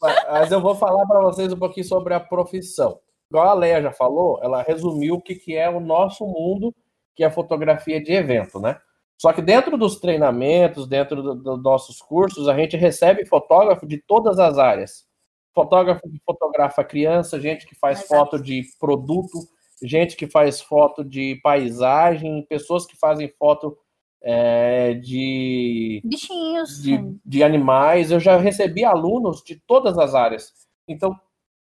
Mas 0.01 0.51
eu 0.51 0.61
vou 0.61 0.75
falar 0.75 1.05
para 1.05 1.21
vocês 1.21 1.51
um 1.51 1.57
pouquinho 1.59 1.85
sobre 1.85 2.13
a 2.13 2.19
profissão. 2.19 2.99
Igual 3.29 3.47
a 3.47 3.53
Leia 3.53 3.81
já 3.81 3.91
falou, 3.91 4.39
ela 4.41 4.61
resumiu 4.61 5.15
o 5.15 5.21
que, 5.21 5.35
que 5.35 5.55
é 5.55 5.69
o 5.69 5.79
nosso 5.79 6.25
mundo, 6.25 6.73
que 7.15 7.23
é 7.23 7.27
a 7.27 7.31
fotografia 7.31 8.01
de 8.01 8.13
evento, 8.13 8.59
né? 8.59 8.79
Só 9.19 9.33
que 9.33 9.41
dentro 9.41 9.77
dos 9.77 9.99
treinamentos, 9.99 10.87
dentro 10.87 11.23
dos 11.23 11.43
do 11.43 11.57
nossos 11.57 11.99
cursos, 11.99 12.47
a 12.47 12.55
gente 12.55 12.77
recebe 12.77 13.25
fotógrafo 13.25 13.85
de 13.87 13.97
todas 13.97 14.37
as 14.37 14.57
áreas. 14.59 15.07
Fotógrafo 15.53 16.01
que 16.01 16.21
fotografa 16.23 16.83
criança, 16.83 17.41
gente 17.41 17.65
que 17.65 17.73
faz 17.73 17.99
Exato. 17.99 18.13
foto 18.13 18.43
de 18.43 18.63
produto, 18.79 19.39
gente 19.81 20.15
que 20.15 20.27
faz 20.27 20.61
foto 20.61 21.03
de 21.03 21.39
paisagem, 21.43 22.45
pessoas 22.49 22.85
que 22.85 22.97
fazem 22.97 23.27
foto 23.37 23.77
é, 24.21 24.95
de 24.95 26.01
bichinhos, 26.03 26.81
de, 26.81 26.97
de, 27.25 27.43
animais. 27.43 28.11
Eu 28.11 28.19
já 28.19 28.37
recebi 28.37 28.83
alunos 28.83 29.43
de 29.43 29.55
todas 29.67 29.97
as 29.97 30.15
áreas. 30.15 30.53
Então, 30.87 31.15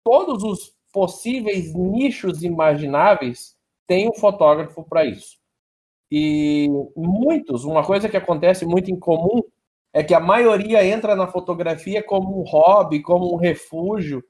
todos 0.04 0.42
os 0.42 0.74
possíveis 0.92 1.74
nichos 1.74 2.42
imagináveis 2.42 3.56
tem 3.86 4.08
um 4.08 4.14
fotógrafo 4.14 4.84
para 4.84 5.04
isso. 5.04 5.38
E 6.10 6.68
muitos, 6.96 7.64
uma 7.64 7.84
coisa 7.84 8.08
que 8.08 8.16
acontece 8.16 8.64
muito 8.64 8.90
em 8.90 8.98
comum 8.98 9.42
é 9.92 10.02
que 10.02 10.14
a 10.14 10.20
maioria 10.20 10.84
entra 10.86 11.16
na 11.16 11.26
fotografia 11.26 12.02
como 12.02 12.40
um 12.40 12.44
hobby, 12.44 13.00
como 13.00 13.32
um 13.32 13.36
refúgio, 13.36 14.22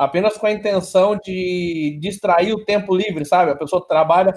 apenas 0.00 0.38
com 0.38 0.46
a 0.46 0.50
intenção 0.50 1.14
de 1.14 1.98
distrair 2.00 2.54
o 2.54 2.64
tempo 2.64 2.96
livre, 2.96 3.22
sabe? 3.26 3.50
A 3.50 3.56
pessoa 3.56 3.86
trabalha 3.86 4.32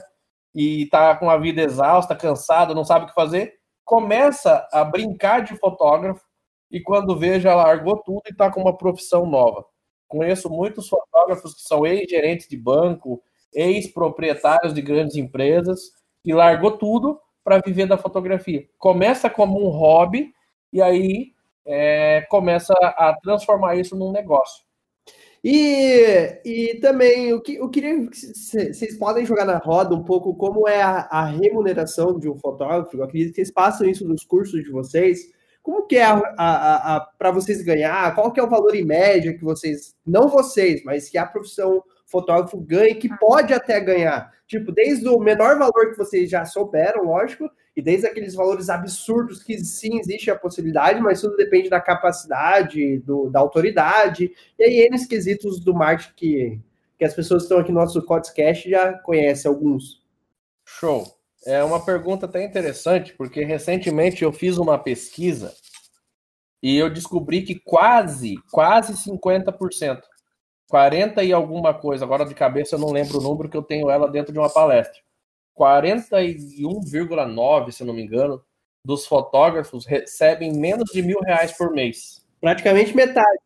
e 0.54 0.84
está 0.84 1.16
com 1.16 1.30
a 1.30 1.38
vida 1.38 1.62
exausta, 1.62 2.14
cansada, 2.14 2.74
não 2.76 2.84
sabe 2.84 3.06
o 3.06 3.08
que 3.08 3.14
fazer, 3.14 3.54
começa 3.86 4.68
a 4.74 4.84
brincar 4.84 5.42
de 5.42 5.56
fotógrafo 5.56 6.22
e 6.70 6.82
quando 6.82 7.18
vê 7.18 7.40
já 7.40 7.56
largou 7.56 7.96
tudo 8.04 8.24
e 8.28 8.32
está 8.32 8.52
com 8.52 8.60
uma 8.60 8.78
profissão 8.78 9.26
nova. 9.26 9.64
Conheço 10.06 10.50
muitos 10.50 10.90
fotógrafos 10.90 11.54
que 11.54 11.62
são 11.62 11.88
ex-gerentes 11.88 12.50
de 12.50 12.58
banco, 12.58 13.24
ex-proprietários 13.54 14.74
de 14.74 14.82
grandes 14.82 15.16
empresas, 15.16 15.80
que 16.26 16.34
largou 16.34 16.78
tudo 16.78 17.18
para 17.42 17.62
viver 17.66 17.86
da 17.86 17.98
fotografia. 17.98 18.68
Começa 18.78 19.30
como 19.30 19.66
um 19.66 19.70
hobby 19.70 20.34
e 20.74 20.82
aí 20.82 21.32
é, 21.66 22.20
começa 22.30 22.74
a 22.74 23.18
transformar 23.24 23.78
isso 23.78 23.96
num 23.96 24.12
negócio. 24.12 24.62
E, 25.44 26.40
e 26.46 26.80
também 26.80 27.30
eu, 27.30 27.44
eu 27.46 27.70
queria 27.70 28.10
vocês 28.10 28.98
podem 28.98 29.26
jogar 29.26 29.44
na 29.44 29.58
roda 29.58 29.94
um 29.94 30.04
pouco 30.04 30.34
como 30.36 30.70
é 30.70 30.82
a, 30.82 31.00
a, 31.12 31.26
remuneração 31.26 32.18
de 32.18 32.30
um 32.30 32.38
fotógrafo. 32.38 32.96
Eu 32.96 33.04
acredito 33.04 33.32
que 33.32 33.36
vocês 33.36 33.52
passam 33.52 33.88
isso 33.88 34.08
nos 34.08 34.24
cursos 34.24 34.64
de 34.64 34.72
vocês. 34.72 35.20
Como 35.62 35.86
que 35.86 35.98
é 35.98 36.06
a, 36.06 36.22
a, 36.38 36.96
a 36.96 37.00
para 37.02 37.32
vocês 37.32 37.62
ganhar? 37.62 38.16
Qual 38.16 38.32
que 38.32 38.40
é 38.40 38.44
o 38.44 38.50
valor 38.50 38.74
em 38.74 38.86
média 38.86 39.34
que 39.34 39.44
vocês, 39.44 39.94
não 40.06 40.30
vocês, 40.30 40.82
mas 40.86 41.10
que 41.10 41.18
a 41.18 41.26
profissão 41.26 41.84
fotógrafo 42.06 42.60
ganha, 42.60 42.96
que 42.96 43.10
pode 43.18 43.54
até 43.54 43.80
ganhar. 43.80 44.32
Tipo, 44.48 44.72
desde 44.72 45.08
o 45.08 45.20
menor 45.20 45.58
valor 45.58 45.90
que 45.90 45.98
vocês 45.98 46.30
já 46.30 46.46
souberam, 46.46 47.06
lógico, 47.06 47.50
e 47.76 47.82
desde 47.82 48.08
aqueles 48.08 48.36
valores 48.36 48.70
absurdos 48.70 49.42
que 49.42 49.58
sim 49.60 50.00
existe 50.00 50.30
a 50.30 50.36
possibilidade, 50.36 51.02
mas 51.02 51.22
tudo 51.22 51.36
depende 51.36 51.70
da 51.70 51.82
capacidade, 51.82 53.00
do, 53.00 53.30
da 53.30 53.40
autoridade, 53.40 54.32
e 54.58 54.64
aí 54.64 54.88
N 54.88 55.08
quesitos 55.08 55.60
do 55.60 55.74
marketing 55.74 56.14
que, 56.16 56.60
que 56.98 57.06
as 57.06 57.14
pessoas 57.14 57.44
que 57.44 57.46
estão 57.46 57.60
aqui 57.60 57.72
no 57.72 57.80
nosso 57.80 58.02
podcast 58.06 58.70
já 58.70 58.94
conhecem 58.94 59.50
alguns. 59.50 60.02
Show. 60.66 61.06
É 61.46 61.64
uma 61.64 61.84
pergunta 61.84 62.26
até 62.26 62.44
interessante, 62.44 63.14
porque 63.14 63.44
recentemente 63.44 64.24
eu 64.24 64.32
fiz 64.32 64.58
uma 64.58 64.80
pesquisa 64.80 65.54
e 66.62 66.78
eu 66.78 66.90
descobri 66.90 67.42
que 67.42 67.60
quase, 67.60 68.36
quase 68.50 68.94
50% 68.94 70.02
40 70.70 71.24
e 71.24 71.32
alguma 71.32 71.72
coisa, 71.72 72.04
agora 72.04 72.26
de 72.26 72.34
cabeça 72.34 72.74
eu 72.74 72.80
não 72.80 72.92
lembro 72.92 73.20
o 73.20 73.22
número 73.22 73.48
que 73.48 73.56
eu 73.56 73.62
tenho 73.62 73.92
ela 73.92 74.10
dentro 74.10 74.34
de 74.34 74.40
uma 74.40 74.50
palestra. 74.50 75.00
41,9, 75.58 77.72
se 77.72 77.84
não 77.84 77.94
me 77.94 78.04
engano, 78.04 78.42
dos 78.86 79.06
fotógrafos 79.06 79.86
recebem 79.86 80.54
menos 80.54 80.92
de 80.92 81.02
mil 81.02 81.20
reais 81.22 81.54
por 81.54 81.72
mês. 81.72 82.22
Praticamente 82.42 82.96
metade. 82.96 83.40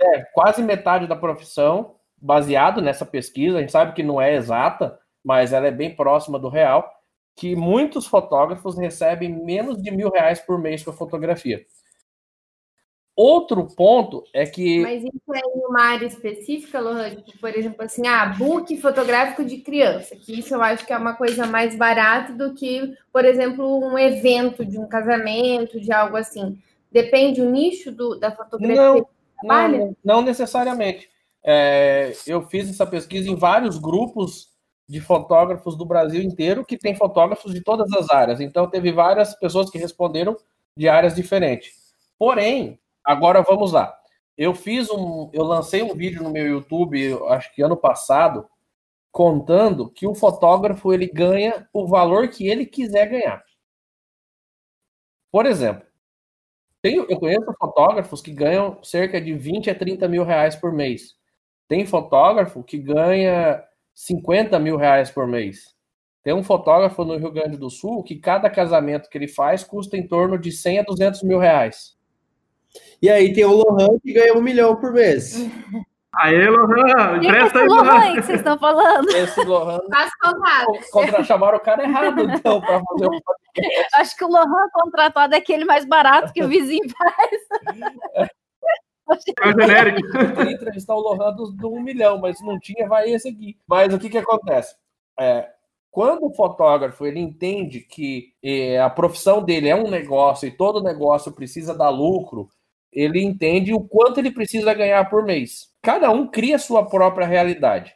É, 0.00 0.22
quase 0.32 0.62
metade 0.62 1.06
da 1.06 1.14
profissão, 1.14 1.96
baseado 2.20 2.80
nessa 2.80 3.04
pesquisa, 3.04 3.58
a 3.58 3.60
gente 3.60 3.72
sabe 3.72 3.92
que 3.92 4.02
não 4.02 4.20
é 4.20 4.34
exata, 4.34 4.98
mas 5.22 5.52
ela 5.52 5.66
é 5.66 5.70
bem 5.70 5.94
próxima 5.94 6.38
do 6.38 6.48
real, 6.48 6.90
que 7.36 7.54
muitos 7.54 8.06
fotógrafos 8.06 8.78
recebem 8.78 9.28
menos 9.28 9.82
de 9.82 9.90
mil 9.90 10.10
reais 10.10 10.40
por 10.40 10.58
mês 10.58 10.82
com 10.82 10.90
a 10.90 10.94
fotografia. 10.94 11.64
Outro 13.16 13.68
ponto 13.76 14.24
é 14.32 14.44
que. 14.44 14.80
Mas 14.80 15.04
isso 15.04 15.32
é 15.32 15.38
em 15.38 15.66
uma 15.66 15.82
área 15.82 16.06
específica, 16.06 16.80
Lohan? 16.80 17.14
Tipo, 17.14 17.38
por 17.38 17.56
exemplo, 17.56 17.84
assim, 17.84 18.06
ah, 18.08 18.26
book 18.26 18.76
fotográfico 18.78 19.44
de 19.44 19.58
criança, 19.58 20.16
que 20.16 20.40
isso 20.40 20.52
eu 20.52 20.60
acho 20.60 20.84
que 20.84 20.92
é 20.92 20.96
uma 20.96 21.14
coisa 21.14 21.46
mais 21.46 21.76
barata 21.76 22.32
do 22.32 22.54
que, 22.54 22.96
por 23.12 23.24
exemplo, 23.24 23.78
um 23.78 23.96
evento 23.96 24.64
de 24.64 24.78
um 24.78 24.88
casamento, 24.88 25.80
de 25.80 25.92
algo 25.92 26.16
assim. 26.16 26.58
Depende 26.90 27.40
o 27.40 27.48
nicho 27.48 27.92
do, 27.92 28.16
da 28.18 28.32
fotografia? 28.32 28.74
Não, 28.74 29.06
não, 29.44 29.96
não 30.04 30.22
necessariamente. 30.22 31.08
É, 31.44 32.12
eu 32.26 32.42
fiz 32.42 32.68
essa 32.68 32.86
pesquisa 32.86 33.30
em 33.30 33.36
vários 33.36 33.78
grupos 33.78 34.48
de 34.88 35.00
fotógrafos 35.00 35.76
do 35.76 35.84
Brasil 35.84 36.22
inteiro 36.22 36.64
que 36.64 36.76
tem 36.76 36.96
fotógrafos 36.96 37.54
de 37.54 37.60
todas 37.60 37.92
as 37.92 38.10
áreas. 38.10 38.40
Então, 38.40 38.68
teve 38.68 38.90
várias 38.90 39.34
pessoas 39.34 39.70
que 39.70 39.78
responderam 39.78 40.36
de 40.76 40.88
áreas 40.88 41.14
diferentes. 41.14 41.72
Porém, 42.18 42.78
Agora 43.04 43.42
vamos 43.42 43.72
lá. 43.72 43.94
Eu 44.36 44.54
fiz 44.54 44.90
um, 44.90 45.30
eu 45.32 45.44
lancei 45.44 45.82
um 45.82 45.94
vídeo 45.94 46.22
no 46.22 46.30
meu 46.30 46.46
YouTube, 46.46 47.18
acho 47.28 47.54
que 47.54 47.62
ano 47.62 47.76
passado, 47.76 48.48
contando 49.12 49.88
que 49.90 50.06
o 50.06 50.14
fotógrafo 50.14 50.92
ele 50.92 51.06
ganha 51.06 51.68
o 51.72 51.86
valor 51.86 52.28
que 52.28 52.48
ele 52.48 52.66
quiser 52.66 53.08
ganhar. 53.08 53.44
Por 55.30 55.46
exemplo, 55.46 55.86
tenho, 56.82 57.06
eu 57.08 57.18
conheço 57.18 57.46
fotógrafos 57.58 58.20
que 58.20 58.32
ganham 58.32 58.82
cerca 58.82 59.20
de 59.20 59.34
20 59.34 59.70
a 59.70 59.74
30 59.74 60.08
mil 60.08 60.24
reais 60.24 60.56
por 60.56 60.72
mês. 60.72 61.14
Tem 61.68 61.86
fotógrafo 61.86 62.62
que 62.62 62.78
ganha 62.78 63.62
50 63.94 64.58
mil 64.58 64.76
reais 64.76 65.10
por 65.10 65.26
mês. 65.26 65.74
Tem 66.22 66.34
um 66.34 66.42
fotógrafo 66.42 67.04
no 67.04 67.16
Rio 67.16 67.30
Grande 67.30 67.56
do 67.56 67.70
Sul 67.70 68.02
que 68.02 68.16
cada 68.16 68.50
casamento 68.50 69.08
que 69.08 69.16
ele 69.16 69.28
faz 69.28 69.62
custa 69.62 69.96
em 69.96 70.06
torno 70.06 70.38
de 70.38 70.50
100 70.50 70.80
a 70.80 70.82
200 70.82 71.22
mil 71.22 71.38
reais. 71.38 71.96
E 73.00 73.10
aí 73.10 73.32
tem 73.32 73.44
o 73.44 73.52
Lohan 73.52 73.98
que 74.02 74.12
ganha 74.12 74.34
um 74.34 74.42
milhão 74.42 74.76
por 74.76 74.92
mês. 74.92 75.36
Aê, 76.16 76.48
Lohan! 76.48 77.18
Empresta 77.22 77.60
aí, 77.60 77.66
Lohan 77.66 78.14
que 78.14 78.22
vocês 78.22 78.38
estão 78.38 78.58
falando. 78.58 79.08
Esse 79.10 79.44
Lohan. 79.44 79.80
Faz 79.92 80.10
contato. 80.16 80.72
Contra, 80.92 81.24
chamaram 81.24 81.58
o 81.58 81.60
cara 81.60 81.82
errado, 81.82 82.22
então, 82.22 82.60
para 82.60 82.80
fazer 82.80 83.06
um 83.06 83.20
podcast. 83.20 83.88
Acho 83.94 84.16
que 84.16 84.24
o 84.24 84.28
Lohan 84.28 84.68
contratado 84.72 85.34
é 85.34 85.38
aquele 85.38 85.64
mais 85.64 85.84
barato 85.84 86.32
que 86.32 86.42
o 86.42 86.48
vizinho 86.48 86.88
faz. 86.90 88.28
É 89.42 89.52
genérico. 89.60 90.06
Eu 90.16 90.34
queria 90.34 90.52
entrevistar 90.52 90.94
o 90.94 91.00
Lohan 91.00 91.34
do, 91.34 91.52
do 91.52 91.72
um 91.72 91.80
milhão, 91.80 92.18
mas 92.18 92.40
não 92.42 92.58
tinha, 92.58 92.88
vai 92.88 93.10
esse 93.10 93.28
aqui. 93.28 93.58
Mas 93.66 93.92
o 93.92 93.98
que 93.98 94.08
que 94.08 94.18
acontece? 94.18 94.74
É, 95.18 95.48
quando 95.90 96.26
o 96.26 96.34
fotógrafo 96.34 97.06
ele 97.06 97.20
entende 97.20 97.80
que 97.80 98.32
eh, 98.42 98.80
a 98.80 98.90
profissão 98.90 99.40
dele 99.40 99.68
é 99.68 99.76
um 99.76 99.88
negócio 99.88 100.48
e 100.48 100.50
todo 100.50 100.82
negócio 100.82 101.30
precisa 101.30 101.72
dar 101.72 101.90
lucro, 101.90 102.48
ele 102.94 103.22
entende 103.22 103.74
o 103.74 103.80
quanto 103.80 104.18
ele 104.18 104.30
precisa 104.30 104.72
ganhar 104.72 105.04
por 105.10 105.24
mês. 105.24 105.72
Cada 105.82 106.10
um 106.10 106.28
cria 106.28 106.58
sua 106.58 106.86
própria 106.86 107.26
realidade. 107.26 107.94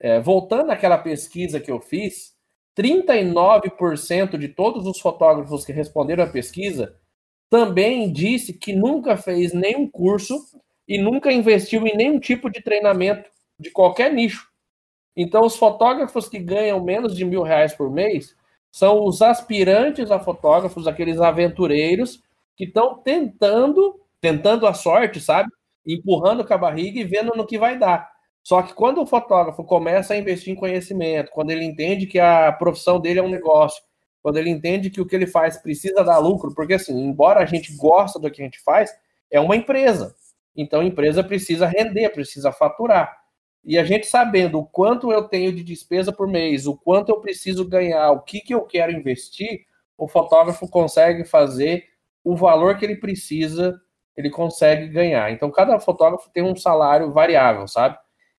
É, 0.00 0.20
voltando 0.20 0.70
àquela 0.70 0.96
pesquisa 0.96 1.60
que 1.60 1.70
eu 1.70 1.80
fiz, 1.80 2.34
39% 2.76 4.38
de 4.38 4.48
todos 4.48 4.86
os 4.86 5.00
fotógrafos 5.00 5.64
que 5.64 5.72
responderam 5.72 6.24
à 6.24 6.26
pesquisa 6.26 6.96
também 7.50 8.12
disse 8.12 8.52
que 8.52 8.72
nunca 8.72 9.16
fez 9.16 9.52
nenhum 9.52 9.88
curso 9.88 10.38
e 10.86 10.98
nunca 10.98 11.32
investiu 11.32 11.86
em 11.86 11.96
nenhum 11.96 12.20
tipo 12.20 12.48
de 12.50 12.62
treinamento 12.62 13.28
de 13.58 13.70
qualquer 13.70 14.12
nicho. 14.12 14.48
Então, 15.16 15.44
os 15.44 15.56
fotógrafos 15.56 16.28
que 16.28 16.38
ganham 16.38 16.82
menos 16.82 17.16
de 17.16 17.24
mil 17.24 17.42
reais 17.42 17.74
por 17.74 17.90
mês 17.90 18.36
são 18.70 19.04
os 19.04 19.20
aspirantes 19.20 20.10
a 20.10 20.20
fotógrafos, 20.20 20.86
aqueles 20.86 21.20
aventureiros 21.20 22.22
que 22.56 22.64
estão 22.64 22.98
tentando 22.98 23.98
tentando 24.20 24.66
a 24.66 24.74
sorte, 24.74 25.20
sabe? 25.20 25.50
Empurrando 25.86 26.44
com 26.44 26.54
a 26.54 26.58
barriga 26.58 27.00
e 27.00 27.04
vendo 27.04 27.32
no 27.34 27.46
que 27.46 27.58
vai 27.58 27.78
dar. 27.78 28.10
Só 28.42 28.62
que 28.62 28.72
quando 28.74 29.02
o 29.02 29.06
fotógrafo 29.06 29.62
começa 29.64 30.14
a 30.14 30.16
investir 30.16 30.52
em 30.52 30.56
conhecimento, 30.56 31.30
quando 31.30 31.50
ele 31.50 31.64
entende 31.64 32.06
que 32.06 32.18
a 32.18 32.50
profissão 32.52 32.98
dele 33.00 33.20
é 33.20 33.22
um 33.22 33.28
negócio, 33.28 33.82
quando 34.22 34.38
ele 34.38 34.50
entende 34.50 34.90
que 34.90 35.00
o 35.00 35.06
que 35.06 35.14
ele 35.14 35.26
faz 35.26 35.58
precisa 35.58 36.02
dar 36.02 36.18
lucro, 36.18 36.54
porque 36.54 36.74
assim, 36.74 36.98
embora 36.98 37.40
a 37.40 37.46
gente 37.46 37.74
gosta 37.76 38.18
do 38.18 38.30
que 38.30 38.40
a 38.40 38.44
gente 38.44 38.60
faz, 38.62 38.90
é 39.30 39.38
uma 39.38 39.56
empresa. 39.56 40.14
Então 40.56 40.80
a 40.80 40.84
empresa 40.84 41.22
precisa 41.22 41.66
render, 41.66 42.10
precisa 42.10 42.50
faturar. 42.50 43.16
E 43.64 43.78
a 43.78 43.84
gente 43.84 44.06
sabendo 44.06 44.58
o 44.58 44.66
quanto 44.66 45.12
eu 45.12 45.24
tenho 45.28 45.52
de 45.52 45.62
despesa 45.62 46.12
por 46.12 46.26
mês, 46.26 46.66
o 46.66 46.76
quanto 46.76 47.10
eu 47.10 47.20
preciso 47.20 47.68
ganhar, 47.68 48.10
o 48.12 48.22
que, 48.22 48.40
que 48.40 48.54
eu 48.54 48.62
quero 48.62 48.92
investir, 48.92 49.66
o 49.96 50.08
fotógrafo 50.08 50.68
consegue 50.68 51.24
fazer 51.24 51.84
o 52.24 52.36
valor 52.36 52.78
que 52.78 52.84
ele 52.84 52.96
precisa, 52.96 53.78
ele 54.18 54.30
consegue 54.30 54.88
ganhar. 54.88 55.30
Então, 55.30 55.48
cada 55.48 55.78
fotógrafo 55.78 56.28
tem 56.32 56.42
um 56.42 56.56
salário 56.56 57.12
variável, 57.12 57.68
sabe? 57.68 57.96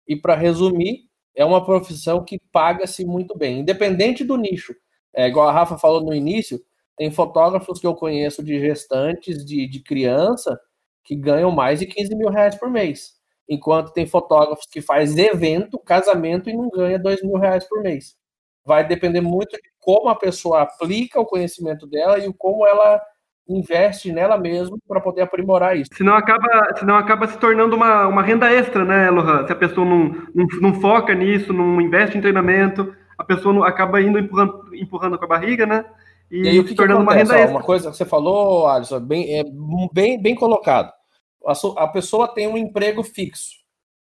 E 0.08 0.16
para 0.16 0.34
resumir, 0.34 1.04
é 1.36 1.44
uma 1.44 1.64
profissão 1.64 2.24
que 2.24 2.40
paga-se 2.50 3.04
muito 3.04 3.38
bem, 3.38 3.60
independente 3.60 4.24
do 4.24 4.36
nicho. 4.36 4.74
É 5.14 5.28
igual 5.28 5.48
a 5.48 5.52
Rafa 5.52 5.78
falou 5.78 6.00
no 6.00 6.12
início, 6.12 6.60
tem 6.96 7.12
fotógrafos 7.12 7.78
que 7.78 7.86
eu 7.86 7.94
conheço 7.94 8.42
de 8.42 8.58
gestantes, 8.58 9.44
de, 9.44 9.68
de 9.68 9.80
criança, 9.80 10.58
que 11.04 11.14
ganham 11.14 11.52
mais 11.52 11.78
de 11.78 11.86
15 11.86 12.16
mil 12.16 12.28
reais 12.28 12.56
por 12.56 12.68
mês. 12.68 13.12
Enquanto 13.48 13.92
tem 13.92 14.04
fotógrafos 14.04 14.66
que 14.66 14.82
faz 14.82 15.16
evento, 15.16 15.78
casamento 15.78 16.50
e 16.50 16.56
não 16.56 16.68
ganha 16.68 16.98
2 16.98 17.22
mil 17.22 17.38
reais 17.38 17.62
por 17.68 17.82
mês. 17.82 18.16
Vai 18.64 18.84
depender 18.84 19.20
muito 19.20 19.56
de 19.56 19.70
como 19.78 20.08
a 20.08 20.16
pessoa 20.16 20.62
aplica 20.62 21.20
o 21.20 21.24
conhecimento 21.24 21.86
dela 21.86 22.18
e 22.18 22.32
como 22.34 22.66
ela 22.66 23.00
investe 23.48 24.12
nela 24.12 24.36
mesma 24.36 24.76
para 24.86 25.00
poder 25.00 25.22
aprimorar 25.22 25.76
isso. 25.76 25.90
Senão 25.94 26.14
acaba, 26.14 26.74
senão 26.78 26.96
acaba 26.96 27.26
se 27.26 27.38
tornando 27.38 27.74
uma, 27.74 28.06
uma 28.06 28.22
renda 28.22 28.52
extra, 28.52 28.84
né, 28.84 29.10
Lohan? 29.10 29.46
Se 29.46 29.52
a 29.52 29.56
pessoa 29.56 29.86
não, 29.86 30.08
não, 30.34 30.46
não 30.60 30.74
foca 30.80 31.14
nisso, 31.14 31.52
não 31.52 31.80
investe 31.80 32.18
em 32.18 32.20
treinamento, 32.20 32.94
a 33.16 33.24
pessoa 33.24 33.54
não, 33.54 33.64
acaba 33.64 34.00
indo 34.00 34.18
empurrando, 34.18 34.74
empurrando 34.74 35.18
com 35.18 35.24
a 35.24 35.28
barriga, 35.28 35.64
né? 35.64 35.84
E, 36.30 36.42
e 36.42 36.48
aí, 36.48 36.60
o 36.60 36.64
que, 36.64 36.74
que 36.74 36.82
acontece? 36.82 37.02
uma 37.02 37.14
renda 37.14 37.38
extra. 37.38 37.56
Uma 37.56 37.62
coisa 37.62 37.90
que 37.90 37.96
você 37.96 38.04
falou, 38.04 38.66
Alisson, 38.68 39.00
bem, 39.00 39.38
é 39.38 39.44
bem, 39.92 40.20
bem 40.20 40.34
colocado. 40.34 40.92
A, 41.46 41.52
a 41.84 41.88
pessoa 41.88 42.28
tem 42.28 42.46
um 42.46 42.56
emprego 42.56 43.02
fixo 43.02 43.56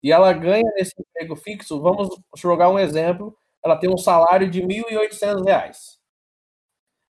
e 0.03 0.11
ela 0.11 0.31
ganha 0.33 0.69
nesse 0.75 0.93
emprego 0.99 1.35
fixo, 1.35 1.81
vamos 1.81 2.09
jogar 2.35 2.69
um 2.69 2.77
exemplo, 2.77 3.35
ela 3.63 3.77
tem 3.77 3.89
um 3.89 3.97
salário 3.97 4.49
de 4.49 4.59
R$ 4.59 4.67
1.800 4.67 6.02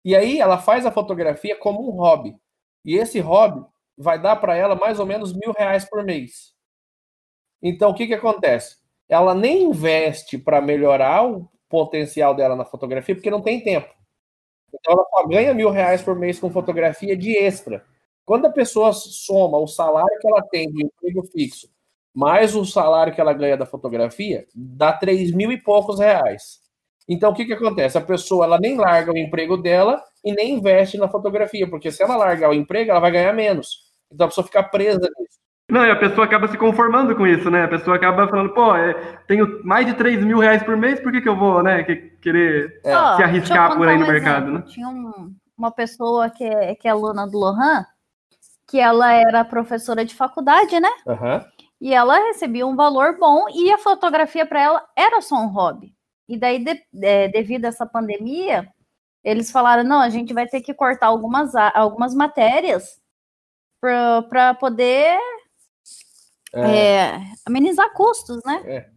e 0.05 0.15
aí 0.15 0.41
ela 0.41 0.59
faz 0.59 0.87
a 0.87 0.93
fotografia 0.93 1.57
como 1.57 1.89
um 1.89 1.93
hobby. 1.93 2.37
E 2.85 2.97
esse 2.97 3.21
hobby 3.21 3.65
vai 3.97 4.21
dar 4.21 4.37
para 4.37 4.57
ela 4.57 4.75
mais 4.75 4.99
ou 4.99 5.07
menos 5.07 5.33
mil 5.33 5.53
reais 5.53 5.85
por 5.89 6.05
mês. 6.05 6.55
Então 7.63 7.91
o 7.91 7.95
que, 7.95 8.07
que 8.07 8.15
acontece? 8.15 8.77
Ela 9.09 9.35
nem 9.35 9.65
investe 9.65 10.39
para 10.39 10.61
melhorar 10.61 11.27
o 11.27 11.51
potencial 11.69 12.35
dela 12.35 12.55
na 12.55 12.65
fotografia 12.65 13.15
porque 13.15 13.31
não 13.31 13.43
tem 13.43 13.63
tempo. 13.63 13.93
Então 14.73 14.95
ela 14.95 15.07
só 15.11 15.27
ganha 15.27 15.55
mil 15.55 15.71
reais 15.71 16.03
por 16.03 16.15
mês 16.15 16.39
com 16.39 16.51
fotografia 16.51 17.17
de 17.17 17.37
extra. 17.37 17.85
Quando 18.25 18.47
a 18.47 18.53
pessoa 18.53 18.93
soma 18.93 19.59
o 19.59 19.67
salário 19.67 20.19
que 20.21 20.29
ela 20.29 20.43
tem 20.43 20.71
do 20.71 20.81
emprego 20.81 21.25
fixo 21.33 21.69
mais 22.19 22.57
o 22.57 22.65
salário 22.65 23.15
que 23.15 23.21
ela 23.21 23.33
ganha 23.33 23.57
da 23.57 23.65
fotografia, 23.65 24.45
dá 24.53 24.93
três 24.93 25.31
mil 25.31 25.53
e 25.53 25.63
poucos 25.63 26.01
reais. 26.01 26.59
Então, 27.09 27.31
o 27.31 27.35
que, 27.35 27.47
que 27.47 27.55
acontece? 27.55 27.97
A 27.97 28.03
pessoa 28.03 28.45
ela 28.45 28.59
nem 28.59 28.77
larga 28.77 29.13
o 29.13 29.17
emprego 29.17 29.57
dela 29.57 30.03
e 30.25 30.33
nem 30.33 30.55
investe 30.55 30.99
na 30.99 31.09
fotografia, 31.09 31.69
porque 31.69 31.91
se 31.91 32.03
ela 32.03 32.17
largar 32.17 32.51
o 32.51 32.55
emprego, 32.55 32.91
ela 32.91 33.01
vai 33.01 33.11
ganhar 33.11 33.33
menos. 33.33 33.89
Então, 34.13 34.27
a 34.27 34.29
pessoa 34.29 34.47
fica 34.47 34.63
presa 34.63 35.09
nisso. 35.19 35.39
Não, 35.71 35.85
e 35.85 35.91
a 35.91 35.97
pessoa 35.97 36.25
acaba 36.25 36.49
se 36.49 36.57
conformando 36.57 37.15
com 37.15 37.27
isso, 37.27 37.51
né? 37.51 37.65
A 37.65 37.69
pessoa 37.69 37.97
acaba 37.97 38.27
falando, 38.27 38.55
pô, 38.55 38.75
é, 38.75 38.95
tenho 39.27 39.63
mais 39.65 39.87
de 39.87 39.93
3 39.95 40.25
mil 40.25 40.39
reais 40.39 40.63
por 40.63 40.77
mês, 40.79 40.99
por 40.99 41.13
que, 41.13 41.21
que 41.21 41.29
eu 41.29 41.37
vou, 41.37 41.63
né, 41.63 41.85
que, 41.85 41.97
querer 42.23 42.81
é. 42.83 43.17
se 43.17 43.23
arriscar 43.23 43.77
por 43.77 43.87
aí 43.87 43.99
no 43.99 44.05
um 44.05 44.09
mercado, 44.09 44.49
exemplo. 44.49 44.67
né? 44.67 44.73
Tinha 44.73 44.89
um, 44.89 45.35
uma 45.57 45.71
pessoa 45.71 46.31
que 46.31 46.43
é, 46.43 46.75
que 46.75 46.89
é 46.89 46.91
aluna 46.91 47.27
do 47.27 47.37
Lohan, 47.37 47.85
que 48.67 48.81
ela 48.81 49.13
era 49.13 49.45
professora 49.45 50.07
de 50.07 50.15
faculdade, 50.15 50.81
né? 50.81 50.91
Uhum. 51.07 51.45
E 51.81 51.93
ela 51.93 52.19
recebia 52.19 52.67
um 52.67 52.75
valor 52.75 53.19
bom 53.19 53.45
e 53.55 53.71
a 53.71 53.79
fotografia 53.79 54.47
para 54.47 54.61
ela 54.61 54.85
era 54.97 55.21
só 55.21 55.37
um 55.37 55.49
hobby. 55.49 55.95
E 56.29 56.37
daí, 56.37 56.63
de, 56.63 56.83
é, 57.03 57.29
devido 57.29 57.65
a 57.65 57.69
essa 57.69 57.87
pandemia, 57.87 58.73
eles 59.25 59.51
falaram: 59.51 59.85
não, 59.85 60.01
a 60.01 60.11
gente 60.11 60.35
vai 60.35 60.47
ter 60.47 60.61
que 60.61 60.75
cortar 60.75 61.07
algumas, 61.07 61.55
algumas 61.55 62.15
matérias 62.15 63.01
para 63.81 64.55
poder 64.55 65.19
é. 66.53 66.61
É, 66.61 67.21
amenizar 67.47 67.93
custos, 67.93 68.43
né? 68.45 68.63
É. 68.67 68.91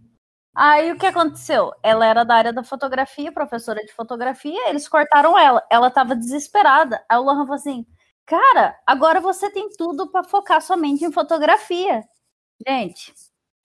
Aí 0.53 0.91
o 0.91 0.97
que 0.97 1.05
aconteceu? 1.05 1.71
Ela 1.81 2.05
era 2.05 2.23
da 2.25 2.35
área 2.35 2.53
da 2.53 2.63
fotografia, 2.63 3.31
professora 3.31 3.81
de 3.85 3.93
fotografia, 3.93 4.69
eles 4.69 4.87
cortaram 4.87 5.39
ela. 5.39 5.65
Ela 5.69 5.87
estava 5.87 6.15
desesperada. 6.15 7.03
Aí 7.09 7.17
o 7.17 7.21
Lohan 7.21 7.43
falou 7.43 7.55
assim: 7.55 7.85
Cara, 8.25 8.77
agora 8.85 9.19
você 9.21 9.49
tem 9.49 9.69
tudo 9.69 10.11
para 10.11 10.23
focar 10.23 10.61
somente 10.61 11.05
em 11.05 11.11
fotografia. 11.11 12.03
Gente, 12.67 13.13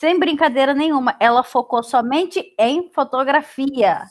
sem 0.00 0.18
brincadeira 0.18 0.74
nenhuma, 0.74 1.16
ela 1.18 1.42
focou 1.42 1.82
somente 1.82 2.54
em 2.58 2.90
fotografia. 2.92 4.02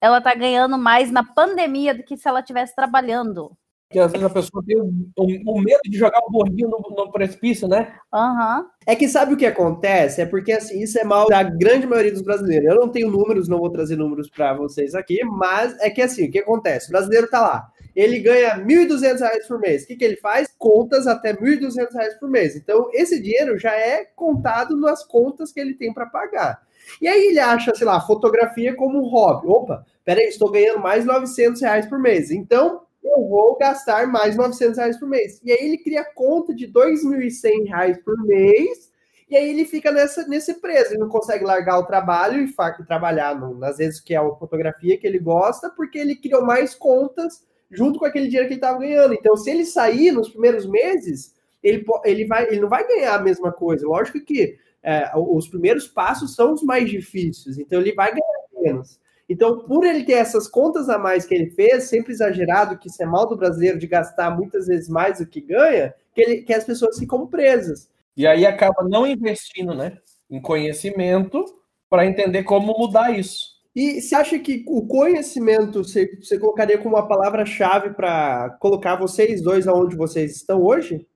Ela 0.00 0.20
tá 0.20 0.34
ganhando 0.34 0.76
mais 0.78 1.10
na 1.10 1.24
pandemia 1.24 1.94
do 1.94 2.02
que 2.02 2.16
se 2.16 2.28
ela 2.28 2.40
estivesse 2.40 2.74
trabalhando. 2.74 3.56
Porque 3.88 3.98
às 3.98 4.10
vezes 4.10 4.26
a 4.26 4.30
pessoa 4.30 4.64
tem 4.66 4.80
o, 4.80 4.86
o, 5.16 5.52
o 5.54 5.60
medo 5.60 5.82
de 5.84 5.98
jogar 5.98 6.20
o 6.26 6.30
burrinho 6.30 6.70
no, 6.70 6.78
no 6.78 7.12
precipício, 7.12 7.68
né? 7.68 7.94
Uhum. 8.12 8.66
É 8.86 8.96
que 8.96 9.06
sabe 9.06 9.34
o 9.34 9.36
que 9.36 9.44
acontece? 9.44 10.22
É 10.22 10.26
porque 10.26 10.50
assim, 10.52 10.80
isso 10.80 10.98
é 10.98 11.04
mal 11.04 11.28
da 11.28 11.42
grande 11.42 11.86
maioria 11.86 12.10
dos 12.10 12.22
brasileiros. 12.22 12.70
Eu 12.70 12.80
não 12.80 12.88
tenho 12.88 13.10
números, 13.10 13.48
não 13.48 13.58
vou 13.58 13.70
trazer 13.70 13.96
números 13.96 14.30
para 14.30 14.54
vocês 14.54 14.94
aqui, 14.94 15.22
mas 15.24 15.78
é 15.78 15.90
que 15.90 16.00
assim, 16.00 16.26
o 16.26 16.30
que 16.30 16.38
acontece? 16.38 16.88
O 16.88 16.92
brasileiro 16.92 17.28
tá 17.28 17.40
lá 17.40 17.68
ele 17.94 18.18
ganha 18.18 18.54
R$ 18.54 18.64
1.200 18.64 19.46
por 19.46 19.58
mês. 19.60 19.84
O 19.84 19.86
que, 19.86 19.96
que 19.96 20.04
ele 20.04 20.16
faz? 20.16 20.48
Contas 20.58 21.06
até 21.06 21.32
R$ 21.32 21.38
1.200 21.38 22.18
por 22.18 22.28
mês. 22.28 22.56
Então, 22.56 22.88
esse 22.92 23.20
dinheiro 23.20 23.58
já 23.58 23.72
é 23.72 24.04
contado 24.16 24.76
nas 24.76 25.04
contas 25.04 25.52
que 25.52 25.60
ele 25.60 25.74
tem 25.74 25.92
para 25.92 26.06
pagar. 26.06 26.62
E 27.00 27.06
aí 27.06 27.26
ele 27.28 27.38
acha, 27.38 27.74
sei 27.74 27.86
lá, 27.86 28.00
fotografia 28.00 28.74
como 28.74 28.98
um 28.98 29.08
hobby. 29.08 29.46
Opa, 29.46 29.84
peraí, 30.04 30.26
estou 30.26 30.50
ganhando 30.50 30.80
mais 30.80 31.04
900 31.04 31.60
reais 31.60 31.86
por 31.86 31.98
mês. 31.98 32.30
Então, 32.30 32.82
eu 33.04 33.28
vou 33.28 33.56
gastar 33.56 34.06
mais 34.06 34.36
900 34.36 34.78
reais 34.78 34.98
por 34.98 35.08
mês. 35.08 35.40
E 35.44 35.52
aí 35.52 35.58
ele 35.60 35.78
cria 35.78 36.04
conta 36.04 36.54
de 36.54 36.66
2.100 36.66 37.68
reais 37.68 37.98
por 38.02 38.16
mês. 38.24 38.90
E 39.28 39.36
aí 39.36 39.48
ele 39.48 39.64
fica 39.64 39.90
nessa, 39.90 40.26
nesse 40.26 40.54
preso. 40.54 40.90
Ele 40.90 41.00
não 41.00 41.08
consegue 41.08 41.44
largar 41.44 41.78
o 41.78 41.86
trabalho 41.86 42.42
e 42.42 42.84
trabalhar 42.86 43.38
no, 43.38 43.58
nas 43.58 43.78
vezes 43.78 44.00
que 44.00 44.14
é 44.14 44.18
a 44.18 44.34
fotografia 44.34 44.98
que 44.98 45.06
ele 45.06 45.18
gosta, 45.18 45.70
porque 45.70 45.98
ele 45.98 46.16
criou 46.16 46.44
mais 46.44 46.74
contas 46.74 47.42
junto 47.72 47.98
com 47.98 48.04
aquele 48.04 48.26
dinheiro 48.26 48.46
que 48.46 48.54
ele 48.54 48.60
estava 48.60 48.78
ganhando. 48.78 49.14
Então, 49.14 49.36
se 49.36 49.50
ele 49.50 49.64
sair 49.64 50.12
nos 50.12 50.28
primeiros 50.28 50.66
meses, 50.66 51.34
ele, 51.62 51.84
ele, 52.04 52.24
vai, 52.26 52.46
ele 52.48 52.60
não 52.60 52.68
vai 52.68 52.86
ganhar 52.86 53.14
a 53.14 53.22
mesma 53.22 53.50
coisa. 53.50 53.86
Lógico 53.86 54.20
que 54.20 54.56
é, 54.82 55.10
os 55.16 55.48
primeiros 55.48 55.88
passos 55.88 56.34
são 56.34 56.52
os 56.52 56.62
mais 56.62 56.90
difíceis, 56.90 57.58
então 57.58 57.80
ele 57.80 57.94
vai 57.94 58.10
ganhar 58.10 58.42
menos. 58.60 59.00
Então, 59.28 59.60
por 59.60 59.84
ele 59.84 60.04
ter 60.04 60.14
essas 60.14 60.46
contas 60.48 60.88
a 60.88 60.98
mais 60.98 61.24
que 61.24 61.34
ele 61.34 61.50
fez, 61.50 61.84
sempre 61.84 62.12
exagerado, 62.12 62.76
que 62.76 62.88
isso 62.88 63.02
é 63.02 63.06
mal 63.06 63.26
do 63.26 63.36
brasileiro 63.36 63.78
de 63.78 63.86
gastar 63.86 64.36
muitas 64.36 64.66
vezes 64.66 64.88
mais 64.88 65.18
do 65.18 65.26
que 65.26 65.40
ganha, 65.40 65.94
que, 66.14 66.20
ele, 66.20 66.42
que 66.42 66.52
as 66.52 66.64
pessoas 66.64 66.98
ficam 66.98 67.26
presas. 67.26 67.88
E 68.16 68.26
aí 68.26 68.44
acaba 68.44 68.84
não 68.86 69.06
investindo 69.06 69.74
né, 69.74 69.96
em 70.28 70.40
conhecimento 70.40 71.44
para 71.88 72.04
entender 72.04 72.42
como 72.42 72.76
mudar 72.76 73.16
isso. 73.16 73.51
E 73.74 74.00
você 74.00 74.14
acha 74.14 74.38
que 74.38 74.64
o 74.68 74.86
conhecimento 74.86 75.82
você, 75.82 76.18
você 76.20 76.38
colocaria 76.38 76.76
como 76.76 76.94
uma 76.94 77.08
palavra-chave 77.08 77.90
para 77.90 78.50
colocar 78.60 78.96
vocês 78.96 79.42
dois 79.42 79.66
aonde 79.66 79.96
vocês 79.96 80.36
estão 80.36 80.62
hoje? 80.62 81.06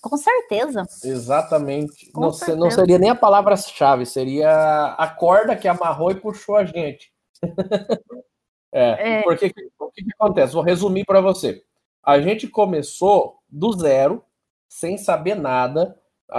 Com 0.00 0.16
certeza. 0.16 0.82
Exatamente. 1.04 2.10
Com 2.10 2.22
não, 2.22 2.32
certeza. 2.32 2.58
não 2.58 2.70
seria 2.70 2.98
nem 2.98 3.10
a 3.10 3.14
palavra-chave, 3.14 4.06
seria 4.06 4.94
a 4.98 5.08
corda 5.08 5.54
que 5.54 5.68
amarrou 5.68 6.10
e 6.10 6.20
puxou 6.20 6.56
a 6.56 6.64
gente. 6.64 7.12
é, 8.72 9.18
é. 9.18 9.22
Porque 9.22 9.52
o 9.78 9.90
que, 9.90 10.02
que 10.02 10.12
acontece? 10.18 10.54
Vou 10.54 10.62
resumir 10.62 11.04
para 11.04 11.20
você. 11.20 11.62
A 12.02 12.20
gente 12.20 12.48
começou 12.48 13.38
do 13.48 13.72
zero, 13.72 14.24
sem 14.68 14.96
saber 14.96 15.36
nada. 15.36 15.96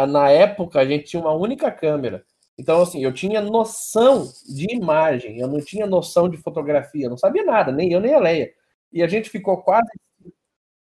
Na 0.10 0.30
época, 0.30 0.80
a 0.80 0.86
gente 0.86 1.06
tinha 1.06 1.22
uma 1.22 1.34
única 1.34 1.72
câmera. 1.72 2.26
Então, 2.58 2.82
assim, 2.82 3.04
eu 3.04 3.14
tinha 3.14 3.42
noção 3.42 4.30
de 4.48 4.76
imagem, 4.76 5.40
eu 5.40 5.48
não 5.48 5.60
tinha 5.60 5.88
noção 5.88 6.30
de 6.30 6.38
fotografia, 6.38 7.10
não 7.10 7.18
sabia 7.18 7.44
nada, 7.44 7.72
nem 7.72 7.92
eu 7.92 8.00
nem 8.00 8.14
a 8.14 8.20
Leia. 8.20 8.52
E 8.92 9.02
a 9.02 9.08
gente 9.08 9.30
ficou 9.30 9.58
quase, 9.58 9.90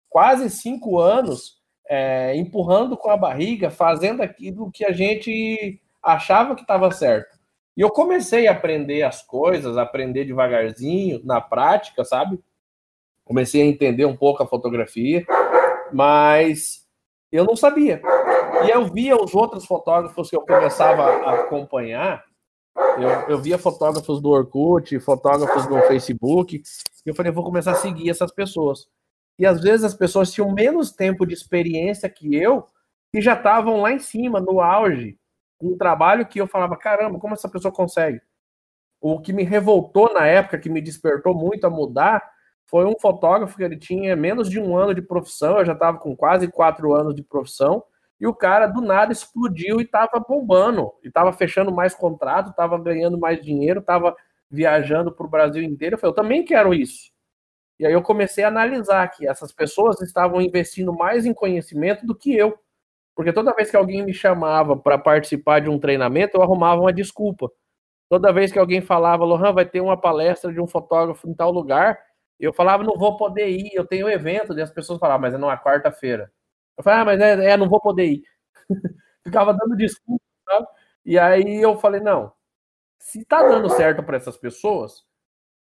quase 0.10 0.50
cinco 0.50 1.00
anos 1.00 1.60
é, 1.88 2.36
empurrando 2.36 2.96
com 2.96 3.10
a 3.10 3.18
barriga, 3.18 3.70
fazendo 3.70 4.22
aquilo 4.22 4.72
que 4.72 4.86
a 4.86 4.92
gente 4.92 5.82
achava 6.02 6.56
que 6.56 6.62
estava 6.62 6.92
certo. 6.92 7.38
E 7.76 7.82
eu 7.82 7.90
comecei 7.90 8.48
a 8.48 8.52
aprender 8.52 9.04
as 9.04 9.22
coisas, 9.22 9.78
aprender 9.78 10.26
devagarzinho, 10.26 11.22
na 11.24 11.40
prática, 11.40 12.04
sabe? 12.04 12.40
Comecei 13.24 13.62
a 13.62 13.66
entender 13.66 14.06
um 14.06 14.18
pouco 14.18 14.44
a 14.44 14.48
fotografia, 14.48 15.26
mas 15.94 16.86
eu 17.32 17.46
não 17.46 17.56
sabia. 17.56 18.02
E 18.66 18.70
eu 18.70 18.86
via 18.86 19.16
os 19.16 19.34
outros 19.34 19.66
fotógrafos 19.66 20.30
que 20.30 20.36
eu 20.36 20.42
começava 20.42 21.04
a 21.04 21.34
acompanhar, 21.42 22.24
eu, 22.98 23.10
eu 23.30 23.38
via 23.38 23.58
fotógrafos 23.58 24.22
do 24.22 24.30
Orkut, 24.30 25.00
fotógrafos 25.00 25.66
do 25.68 25.80
Facebook, 25.82 26.62
e 27.06 27.10
eu 27.10 27.16
falei, 27.16 27.32
vou 27.32 27.44
começar 27.44 27.72
a 27.72 27.76
seguir 27.76 28.10
essas 28.10 28.32
pessoas. 28.32 28.88
E 29.38 29.46
às 29.46 29.62
vezes 29.62 29.86
as 29.86 29.94
pessoas 29.94 30.32
tinham 30.32 30.52
menos 30.52 30.92
tempo 30.92 31.26
de 31.26 31.34
experiência 31.34 32.10
que 32.10 32.36
eu, 32.36 32.68
e 33.14 33.22
já 33.22 33.34
estavam 33.34 33.82
lá 33.82 33.92
em 33.92 34.00
cima, 34.00 34.40
no 34.40 34.62
auge, 34.62 35.18
com 35.58 35.68
um 35.68 35.78
trabalho 35.78 36.26
que 36.26 36.40
eu 36.40 36.48
falava, 36.48 36.78
caramba, 36.78 37.20
como 37.20 37.34
essa 37.34 37.50
pessoa 37.50 37.72
consegue? 37.72 38.22
O 39.02 39.20
que 39.20 39.32
me 39.32 39.44
revoltou 39.44 40.14
na 40.14 40.26
época, 40.26 40.60
que 40.60 40.70
me 40.70 40.82
despertou 40.82 41.34
muito 41.34 41.66
a 41.66 41.70
mudar, 41.70 42.22
foi 42.66 42.86
um 42.86 43.00
fotógrafo 43.00 43.58
que 43.58 43.64
ele 43.64 43.78
tinha 43.78 44.16
menos 44.16 44.50
de 44.50 44.60
um 44.60 44.78
ano 44.78 44.94
de 44.94 45.02
profissão, 45.02 45.58
eu 45.58 45.66
já 45.66 45.74
estava 45.74 45.98
com 45.98 46.16
quase 46.16 46.48
quatro 46.50 46.94
anos 46.94 47.16
de 47.16 47.24
profissão, 47.24 47.84
e 48.20 48.28
o 48.28 48.34
cara 48.34 48.68
do 48.68 48.82
nada 48.82 49.12
explodiu 49.14 49.80
e 49.80 49.84
estava 49.84 50.20
bombando, 50.20 50.92
e 51.04 51.08
estava 51.08 51.32
fechando 51.32 51.72
mais 51.72 51.94
contrato, 51.96 52.50
estava 52.50 52.78
ganhando 52.78 53.18
mais 53.18 53.42
dinheiro, 53.42 53.80
estava 53.80 54.16
viajando 54.52 55.12
para 55.12 55.26
o 55.26 55.30
Brasil 55.30 55.64
inteiro. 55.64 55.96
Eu 55.96 56.00
falei, 56.00 56.12
eu 56.12 56.16
também 56.16 56.44
quero 56.44 56.74
isso. 56.74 57.12
E 57.80 57.86
aí 57.86 57.94
eu 57.94 58.02
comecei 58.02 58.44
a 58.44 58.50
analisar 58.50 59.08
que 59.10 59.28
essas 59.28 59.54
pessoas 59.54 60.02
estavam 60.02 60.42
investindo 60.42 60.92
mais 60.92 61.26
em 61.26 61.34
conhecimento 61.34 62.06
do 62.06 62.14
que 62.14 62.36
eu. 62.36 62.60
Porque 63.16 63.32
toda 63.32 63.56
vez 63.56 63.72
que 63.72 63.78
alguém 63.78 64.04
me 64.04 64.14
chamava 64.14 64.76
para 64.76 64.98
participar 64.98 65.62
de 65.62 65.70
um 65.70 65.80
treinamento, 65.80 66.38
eu 66.38 66.42
arrumava 66.42 66.82
uma 66.82 66.94
desculpa. 66.94 67.50
Toda 68.10 68.34
vez 68.34 68.52
que 68.52 68.60
alguém 68.60 68.82
falava, 68.82 69.24
Lohan, 69.24 69.54
vai 69.54 69.66
ter 69.66 69.82
uma 69.82 69.96
palestra 69.96 70.52
de 70.52 70.60
um 70.60 70.68
fotógrafo 70.68 71.30
em 71.30 71.34
tal 71.34 71.52
lugar, 71.52 72.00
eu 72.40 72.54
falava, 72.54 72.84
não 72.84 72.98
vou 72.98 73.18
poder 73.18 73.50
ir, 73.50 73.72
eu 73.74 73.86
tenho 73.86 74.10
evento, 74.10 74.58
e 74.58 74.62
as 74.62 74.72
pessoas 74.72 75.00
falavam, 75.00 75.22
mas 75.22 75.34
é 75.34 75.38
numa 75.38 75.58
quarta-feira. 75.58 76.32
Eu 76.80 76.84
falei, 76.84 77.00
ah, 77.02 77.06
mas 77.06 77.20
é, 77.20 77.52
é, 77.52 77.58
não 77.58 77.68
vou 77.68 77.82
poder 77.82 78.06
ir. 78.06 78.24
Ficava 79.22 79.54
dando 79.54 79.76
desculpa, 79.76 80.24
sabe? 80.46 80.66
E 81.06 81.20
aí 81.20 81.62
eu 81.62 81.78
falei, 81.78 82.00
não, 82.00 82.32
se 82.98 83.26
tá 83.26 83.46
dando 83.46 83.70
certo 83.70 84.02
para 84.02 84.16
essas 84.16 84.38
pessoas, 84.38 85.04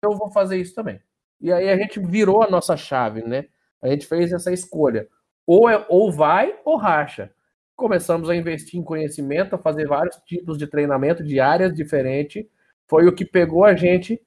eu 0.00 0.12
vou 0.12 0.30
fazer 0.30 0.58
isso 0.58 0.76
também. 0.76 1.00
E 1.40 1.52
aí 1.52 1.68
a 1.68 1.76
gente 1.76 1.98
virou 1.98 2.44
a 2.44 2.48
nossa 2.48 2.76
chave, 2.76 3.22
né? 3.22 3.46
A 3.82 3.88
gente 3.88 4.06
fez 4.06 4.32
essa 4.32 4.52
escolha. 4.52 5.08
Ou, 5.44 5.68
é, 5.68 5.84
ou 5.88 6.12
vai 6.12 6.56
ou 6.64 6.76
racha. 6.76 7.32
Começamos 7.74 8.30
a 8.30 8.36
investir 8.36 8.78
em 8.78 8.84
conhecimento, 8.84 9.56
a 9.56 9.58
fazer 9.58 9.88
vários 9.88 10.16
tipos 10.18 10.56
de 10.56 10.68
treinamento 10.68 11.24
de 11.24 11.40
áreas 11.40 11.74
diferentes. 11.74 12.46
Foi 12.86 13.08
o 13.08 13.14
que 13.14 13.24
pegou 13.24 13.64
a 13.64 13.74
gente 13.74 14.22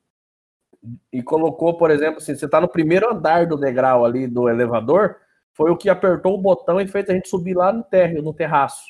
e 1.12 1.24
colocou, 1.24 1.78
por 1.78 1.90
exemplo, 1.90 2.18
assim, 2.18 2.36
você 2.36 2.46
está 2.46 2.60
no 2.60 2.68
primeiro 2.68 3.10
andar 3.10 3.46
do 3.48 3.56
degrau 3.56 4.04
ali 4.04 4.28
do 4.28 4.50
elevador, 4.50 5.18
foi 5.54 5.72
o 5.72 5.78
que 5.78 5.90
apertou 5.90 6.36
o 6.36 6.42
botão 6.42 6.80
e 6.80 6.88
fez 6.88 7.10
a 7.10 7.14
gente 7.14 7.30
subir 7.30 7.56
lá 7.56 7.72
no 7.72 7.84
térreo, 7.84 8.22
no 8.22 8.34
terraço. 8.34 8.84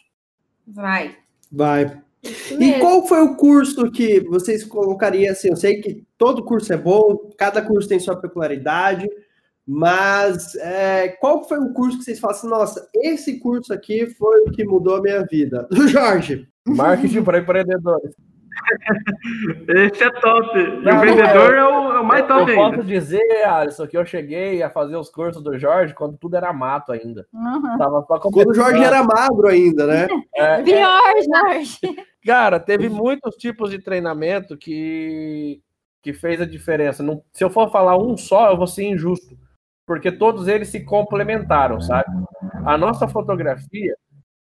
Vai. 0.67 1.17
Vai. 1.51 2.01
E 2.59 2.73
qual 2.79 3.07
foi 3.07 3.21
o 3.21 3.35
curso 3.35 3.91
que 3.91 4.19
vocês 4.21 4.63
colocariam 4.63 5.31
assim? 5.31 5.49
Eu 5.49 5.55
sei 5.55 5.81
que 5.81 6.05
todo 6.17 6.45
curso 6.45 6.71
é 6.71 6.77
bom, 6.77 7.31
cada 7.37 7.61
curso 7.61 7.89
tem 7.89 7.99
sua 7.99 8.15
peculiaridade, 8.15 9.09
mas 9.65 10.55
é, 10.55 11.09
qual 11.19 11.47
foi 11.47 11.59
o 11.59 11.73
curso 11.73 11.97
que 11.97 12.03
vocês 12.03 12.19
falam 12.19 12.37
assim, 12.37 12.47
nossa, 12.47 12.89
esse 12.95 13.39
curso 13.39 13.73
aqui 13.73 14.05
foi 14.05 14.41
o 14.41 14.51
que 14.51 14.63
mudou 14.63 14.97
a 14.97 15.01
minha 15.01 15.25
vida? 15.25 15.67
Jorge. 15.87 16.47
Marketing 16.67 17.23
para 17.23 17.39
empreendedores. 17.39 18.13
Esse 19.67 20.03
é 20.03 20.11
top. 20.11 20.59
E 20.59 20.89
o 20.89 20.99
vendedor 20.99 21.53
é 21.53 21.63
o, 21.63 21.91
é 21.93 21.99
o 21.99 22.05
mais 22.05 22.27
top 22.27 22.51
eu 22.51 22.59
ainda. 22.59 22.77
posso 22.77 22.87
dizer, 22.87 23.43
Alisson, 23.45 23.87
que 23.87 23.97
eu 23.97 24.05
cheguei 24.05 24.61
a 24.61 24.69
fazer 24.69 24.95
os 24.95 25.09
cursos 25.09 25.41
do 25.41 25.57
Jorge 25.57 25.93
quando 25.93 26.17
tudo 26.17 26.35
era 26.35 26.51
mato 26.53 26.91
ainda. 26.91 27.27
Uhum. 27.33 27.77
Tava 27.77 28.05
só 28.07 28.19
Quando 28.19 28.49
o 28.49 28.53
Jorge 28.53 28.83
era 28.83 29.03
magro 29.03 29.47
ainda, 29.47 29.87
né? 29.87 30.07
É, 30.35 30.61
Pior, 30.63 31.01
Jorge. 31.23 31.79
Cara, 32.25 32.59
teve 32.59 32.89
muitos 32.89 33.35
tipos 33.35 33.71
de 33.71 33.79
treinamento 33.79 34.57
que, 34.57 35.61
que 36.01 36.13
fez 36.13 36.39
a 36.41 36.45
diferença. 36.45 37.01
Não, 37.01 37.23
se 37.33 37.43
eu 37.43 37.49
for 37.49 37.71
falar 37.71 37.97
um 37.97 38.15
só, 38.15 38.51
eu 38.51 38.57
vou 38.57 38.67
ser 38.67 38.83
injusto, 38.83 39.37
porque 39.85 40.11
todos 40.11 40.47
eles 40.47 40.67
se 40.67 40.83
complementaram, 40.83 41.81
sabe? 41.81 42.09
A 42.65 42.77
nossa 42.77 43.07
fotografia 43.07 43.95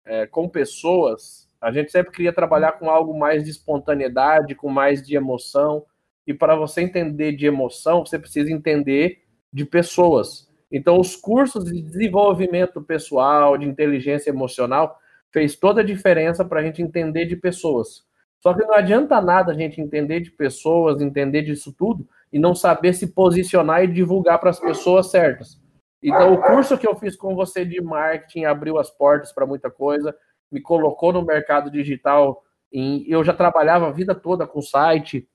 é, 0.06 0.28
com 0.28 0.48
pessoas, 0.48 1.43
a 1.64 1.72
gente 1.72 1.92
sempre 1.92 2.12
queria 2.12 2.34
trabalhar 2.34 2.74
com 2.74 2.90
algo 2.90 3.18
mais 3.18 3.46
de 3.46 3.50
espontaneidade, 3.50 4.54
com 4.54 4.70
mais 4.70 5.02
de 5.02 5.16
emoção. 5.16 5.86
E 6.28 6.34
para 6.34 6.56
você 6.56 6.82
entender 6.82 7.32
de 7.32 7.46
emoção, 7.46 8.06
você 8.06 8.20
precisa 8.20 8.52
entender 8.52 9.24
de 9.52 9.64
pessoas. 9.64 10.52
Então, 10.70 11.00
os 11.00 11.16
cursos 11.16 11.64
de 11.64 11.82
desenvolvimento 11.82 12.82
pessoal, 12.82 13.58
de 13.58 13.66
inteligência 13.66 14.30
emocional, 14.30 15.00
fez 15.32 15.56
toda 15.56 15.80
a 15.80 15.86
diferença 15.86 16.44
para 16.44 16.60
a 16.60 16.64
gente 16.64 16.82
entender 16.82 17.26
de 17.28 17.38
pessoas. 17.38 18.04
Só 18.42 18.54
que 18.54 18.66
não 18.66 18.74
adianta 18.74 19.22
nada 19.22 19.54
a 19.54 19.56
gente 19.56 19.80
entender 19.80 20.20
de 20.20 20.32
pessoas, 20.32 21.00
entender 21.00 21.44
disso 21.44 21.74
tudo 21.78 22.06
e 22.32 22.38
não 22.38 22.54
saber 22.54 22.92
se 22.92 23.14
posicionar 23.14 23.86
e 23.86 23.88
divulgar 23.88 24.38
para 24.38 24.50
as 24.50 24.60
pessoas 24.60 25.10
certas. 25.10 25.62
Então, 26.04 26.34
o 26.34 26.42
curso 26.42 26.78
que 26.78 26.86
eu 26.86 26.94
fiz 26.96 27.16
com 27.16 27.34
você 27.36 27.64
de 27.64 27.80
marketing 27.82 28.44
abriu 28.44 28.78
as 28.78 28.90
portas 28.90 29.32
para 29.32 29.46
muita 29.46 29.72
coisa, 29.72 30.14
me 30.54 30.62
colocou 30.62 31.12
no 31.12 31.26
mercado 31.26 31.72
digital. 31.72 32.44
Em, 32.72 33.04
eu 33.08 33.24
já 33.24 33.34
trabalhava 33.34 33.88
a 33.88 33.92
vida 33.92 34.14
toda 34.14 34.46
com 34.46 34.62
site, 34.62 35.28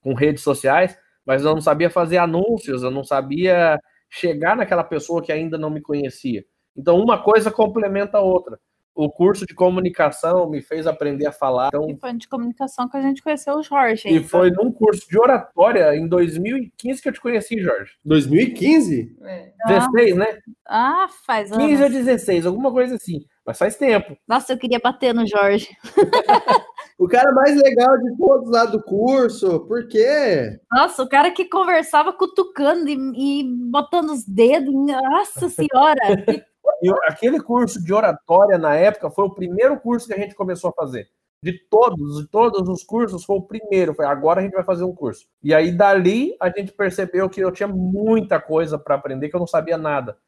com 0.00 0.14
redes 0.14 0.42
sociais, 0.42 0.98
mas 1.24 1.44
eu 1.44 1.54
não 1.54 1.60
sabia 1.60 1.90
fazer 1.90 2.16
anúncios, 2.16 2.82
eu 2.82 2.90
não 2.90 3.04
sabia 3.04 3.78
chegar 4.08 4.56
naquela 4.56 4.82
pessoa 4.82 5.22
que 5.22 5.30
ainda 5.30 5.58
não 5.58 5.68
me 5.68 5.82
conhecia. 5.82 6.44
Então, 6.74 6.98
uma 6.98 7.22
coisa 7.22 7.50
complementa 7.50 8.18
a 8.18 8.22
outra 8.22 8.58
o 8.98 9.08
curso 9.08 9.46
de 9.46 9.54
comunicação 9.54 10.50
me 10.50 10.60
fez 10.60 10.84
aprender 10.84 11.24
a 11.24 11.30
falar. 11.30 11.68
Então, 11.68 11.88
E 11.88 11.96
foi 11.96 12.12
de 12.14 12.26
comunicação 12.26 12.88
que 12.88 12.96
a 12.96 13.00
gente 13.00 13.22
conheceu 13.22 13.54
o 13.54 13.62
Jorge. 13.62 14.08
e 14.08 14.16
então. 14.16 14.28
foi 14.28 14.50
num 14.50 14.72
curso 14.72 15.08
de 15.08 15.16
oratória 15.16 15.94
em 15.94 16.08
2015 16.08 17.00
que 17.00 17.08
eu 17.08 17.12
te 17.12 17.20
conheci, 17.20 17.60
Jorge. 17.60 17.92
2015? 18.04 19.16
É. 19.22 19.52
16, 19.68 20.16
né? 20.16 20.38
Ah, 20.66 21.06
faz 21.24 21.48
15 21.48 21.62
ou 21.62 21.86
anos. 21.86 21.92
16, 21.92 22.44
alguma 22.44 22.72
coisa 22.72 22.96
assim. 22.96 23.24
Mas 23.48 23.56
faz 23.56 23.76
tempo. 23.76 24.14
Nossa, 24.28 24.52
eu 24.52 24.58
queria 24.58 24.78
bater 24.78 25.14
no 25.14 25.26
Jorge. 25.26 25.70
O 27.00 27.06
cara 27.06 27.30
mais 27.30 27.54
legal 27.56 27.96
de 27.96 28.16
todos 28.16 28.50
lá 28.50 28.64
do 28.64 28.82
curso, 28.82 29.60
por 29.68 29.86
quê? 29.86 30.58
Nossa, 30.68 31.00
o 31.04 31.08
cara 31.08 31.30
que 31.30 31.44
conversava 31.44 32.12
cutucando 32.12 32.88
e, 32.88 32.94
e 33.40 33.44
botando 33.70 34.10
os 34.10 34.24
dedos. 34.24 34.74
Nossa 34.74 35.48
senhora! 35.48 36.00
E 36.82 36.90
o- 36.90 36.98
aquele 37.04 37.40
curso 37.40 37.82
de 37.82 37.94
oratória 37.94 38.58
na 38.58 38.74
época 38.74 39.10
foi 39.10 39.24
o 39.24 39.34
primeiro 39.34 39.78
curso 39.80 40.06
que 40.08 40.12
a 40.12 40.18
gente 40.18 40.34
começou 40.34 40.70
a 40.70 40.72
fazer. 40.72 41.08
De 41.42 41.52
todos, 41.70 42.20
de 42.20 42.28
todos 42.28 42.68
os 42.68 42.82
cursos, 42.84 43.24
foi 43.24 43.36
o 43.36 43.42
primeiro. 43.42 43.94
Foi 43.94 44.04
agora 44.04 44.40
a 44.40 44.42
gente 44.42 44.52
vai 44.54 44.64
fazer 44.64 44.84
um 44.84 44.94
curso. 44.94 45.24
E 45.42 45.54
aí, 45.54 45.70
dali, 45.72 46.36
a 46.40 46.50
gente 46.50 46.72
percebeu 46.72 47.28
que 47.30 47.40
eu 47.40 47.50
tinha 47.52 47.68
muita 47.68 48.40
coisa 48.40 48.76
para 48.78 48.96
aprender, 48.96 49.28
que 49.28 49.34
eu 49.36 49.40
não 49.40 49.46
sabia 49.46 49.78
nada. 49.78 50.18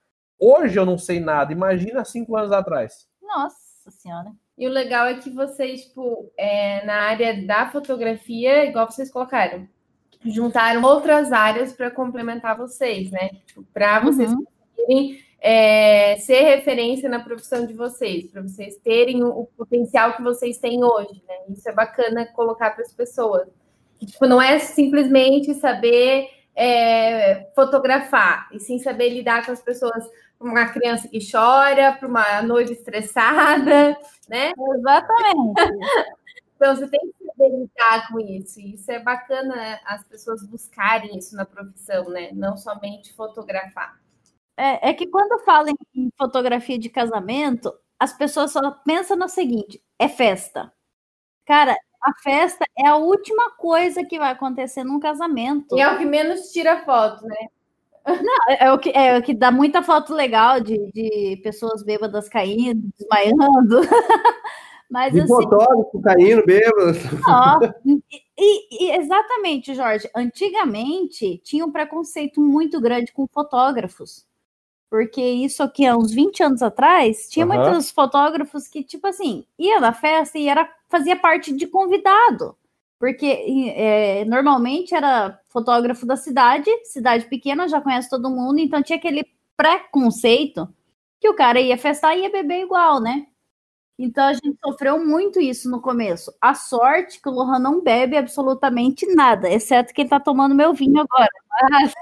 Hoje 0.41 0.79
eu 0.79 0.87
não 0.87 0.97
sei 0.97 1.21
nada. 1.21 1.53
Imagina 1.53 2.05
cinco 2.05 2.37
anos 2.37 2.53
atrás. 2.53 3.07
Nossa 3.35 3.91
senhora. 3.91 4.33
E 4.59 4.67
o 4.67 4.71
legal 4.71 5.07
é 5.07 5.15
que 5.15 5.31
vocês, 5.31 5.87
tipo, 5.87 6.31
é, 6.37 6.85
na 6.85 6.95
área 7.03 7.47
da 7.47 7.71
fotografia, 7.71 8.67
igual 8.67 8.91
vocês 8.91 9.11
colocaram, 9.11 9.67
juntaram 10.25 10.83
outras 10.83 11.33
áreas 11.33 11.73
para 11.73 11.91
complementar 11.91 12.57
vocês, 12.57 13.11
né? 13.11 13.31
Tipo, 13.47 13.65
para 13.73 14.01
vocês 14.01 14.31
Uhum. 14.31 14.45
conseguirem 14.45 15.25
é, 15.41 16.17
ser 16.19 16.43
referência 16.43 17.09
na 17.09 17.21
profissão 17.21 17.65
de 17.65 17.73
vocês, 17.73 18.27
para 18.31 18.43
vocês 18.43 18.77
terem 18.77 19.25
o, 19.25 19.29
o 19.29 19.47
potencial 19.47 20.15
que 20.15 20.23
vocês 20.23 20.59
têm 20.59 20.85
hoje, 20.85 21.23
né? 21.27 21.35
Isso 21.49 21.67
é 21.69 21.73
bacana 21.73 22.27
colocar 22.27 22.71
para 22.73 22.83
as 22.83 22.93
pessoas. 22.93 23.49
Tipo, 23.99 24.27
não 24.27 24.41
é 24.41 24.59
simplesmente 24.59 25.55
saber 25.55 26.29
é, 26.55 27.51
fotografar, 27.55 28.49
e 28.53 28.61
sim 28.61 28.79
saber 28.79 29.09
lidar 29.09 29.47
com 29.47 29.53
as 29.53 29.63
pessoas, 29.63 30.05
uma 30.41 30.67
criança 30.67 31.07
que 31.07 31.19
chora, 31.31 31.93
para 31.93 32.09
uma 32.09 32.43
noiva 32.43 32.73
estressada, 32.73 33.97
né? 34.29 34.53
Exatamente. 34.77 35.55
Então 36.61 36.77
você 36.77 36.87
tem 36.89 37.01
que 37.01 37.25
saber 37.25 37.57
lidar 37.57 38.09
com 38.13 38.21
isso. 38.21 38.61
E 38.61 38.75
isso 38.75 38.93
é 38.93 38.99
bacana 38.99 39.81
as 39.87 40.05
pessoas 40.05 40.47
buscarem 40.47 41.17
isso 41.17 41.35
na 41.35 41.47
profissão, 41.47 42.11
né? 42.11 42.33
Não 42.35 42.55
somente 42.55 43.15
fotografar. 43.15 43.99
É, 44.59 44.91
é 44.91 44.93
que 44.93 45.07
quando 45.07 45.43
falam 45.43 45.73
em 45.95 46.11
fotografia 46.19 46.79
de 46.79 46.91
casamento, 46.91 47.73
as 47.99 48.13
pessoas 48.13 48.53
só 48.53 48.71
pensam 48.85 49.17
no 49.17 49.27
seguinte: 49.27 49.83
é 49.99 50.07
festa. 50.07 50.71
Cara, 51.47 51.75
a 52.03 52.13
festa 52.23 52.67
é 52.79 52.87
a 52.87 52.97
última 52.97 53.53
coisa 53.53 54.05
que 54.05 54.19
vai 54.19 54.31
acontecer 54.31 54.85
num 54.85 55.01
casamento. 55.01 55.79
E 55.79 55.81
é 55.81 55.91
o 55.91 55.97
que 55.97 56.05
menos 56.05 56.53
tira 56.53 56.85
foto, 56.85 57.25
né? 57.25 57.49
É, 58.49 58.67
é 58.67 58.73
o 58.73 58.79
que, 58.79 58.91
é 58.91 59.19
o 59.19 59.23
que 59.23 59.35
dá 59.35 59.51
muita 59.51 59.83
foto 59.83 60.15
legal 60.15 60.61
de, 60.61 60.77
de 60.93 61.41
pessoas 61.43 61.83
bêbadas 61.83 62.29
caindo, 62.29 62.89
desmaiando. 62.99 63.81
Mas 64.91 65.13
De 65.13 65.21
assim, 65.21 65.29
fotógrafo 65.29 66.03
caindo, 66.03 66.45
bêbado. 66.45 66.99
ó, 67.29 67.61
e, 68.37 68.87
e- 68.87 68.91
exatamente, 68.99 69.73
Jorge. 69.75 70.11
Antigamente 70.17 71.39
tinha 71.45 71.65
um 71.65 71.71
preconceito 71.71 72.41
muito 72.41 72.81
grande 72.81 73.13
com 73.13 73.27
fotógrafos. 73.29 74.27
Porque 74.91 75.23
isso 75.23 75.63
aqui 75.63 75.87
há 75.87 75.97
uns 75.97 76.11
20 76.13 76.43
anos 76.43 76.63
atrás, 76.63 77.29
tinha 77.29 77.47
Aham. 77.47 77.63
muitos 77.63 77.93
fotógrafos 77.93 78.67
que, 78.67 78.83
tipo 78.83 79.07
assim, 79.07 79.47
ia 79.57 79.79
na 79.79 79.93
festa 79.93 80.37
e 80.37 80.49
era, 80.49 80.69
fazia 80.89 81.15
parte 81.15 81.53
de 81.53 81.69
convidado. 81.69 82.57
Porque 83.01 83.27
é, 83.75 84.27
normalmente 84.27 84.95
era 84.95 85.41
fotógrafo 85.49 86.05
da 86.07 86.17
cidade, 86.17 86.71
cidade 86.85 87.25
pequena, 87.27 87.67
já 87.67 87.81
conhece 87.81 88.11
todo 88.11 88.29
mundo, 88.29 88.59
então 88.61 88.83
tinha 88.83 88.99
aquele 88.99 89.25
preconceito 89.57 90.69
que 91.19 91.29
o 91.29 91.35
cara 91.35 91.59
ia 91.61 91.79
festar 91.79 92.17
e 92.17 92.23
ia 92.23 92.31
beber 92.31 92.63
igual, 92.63 93.01
né? 93.01 93.27
Então 93.99 94.25
a 94.25 94.35
gente 94.35 94.59
sofreu 94.65 95.05
muito 95.05 95.41
isso 95.41 95.71
no 95.71 95.81
começo. 95.81 96.33
A 96.41 96.55
sorte 96.55 97.21
que 97.23 97.29
o 97.29 97.33
Lohan 97.33 97.59
não 97.59 97.83
bebe 97.83 98.17
absolutamente 98.19 99.07
nada, 99.15 99.51
exceto 99.51 99.95
que 99.95 100.03
ele 100.03 100.11
tá 100.11 100.21
tomando 100.21 100.55
meu 100.55 100.75
vinho 100.75 101.01
agora. 101.01 101.31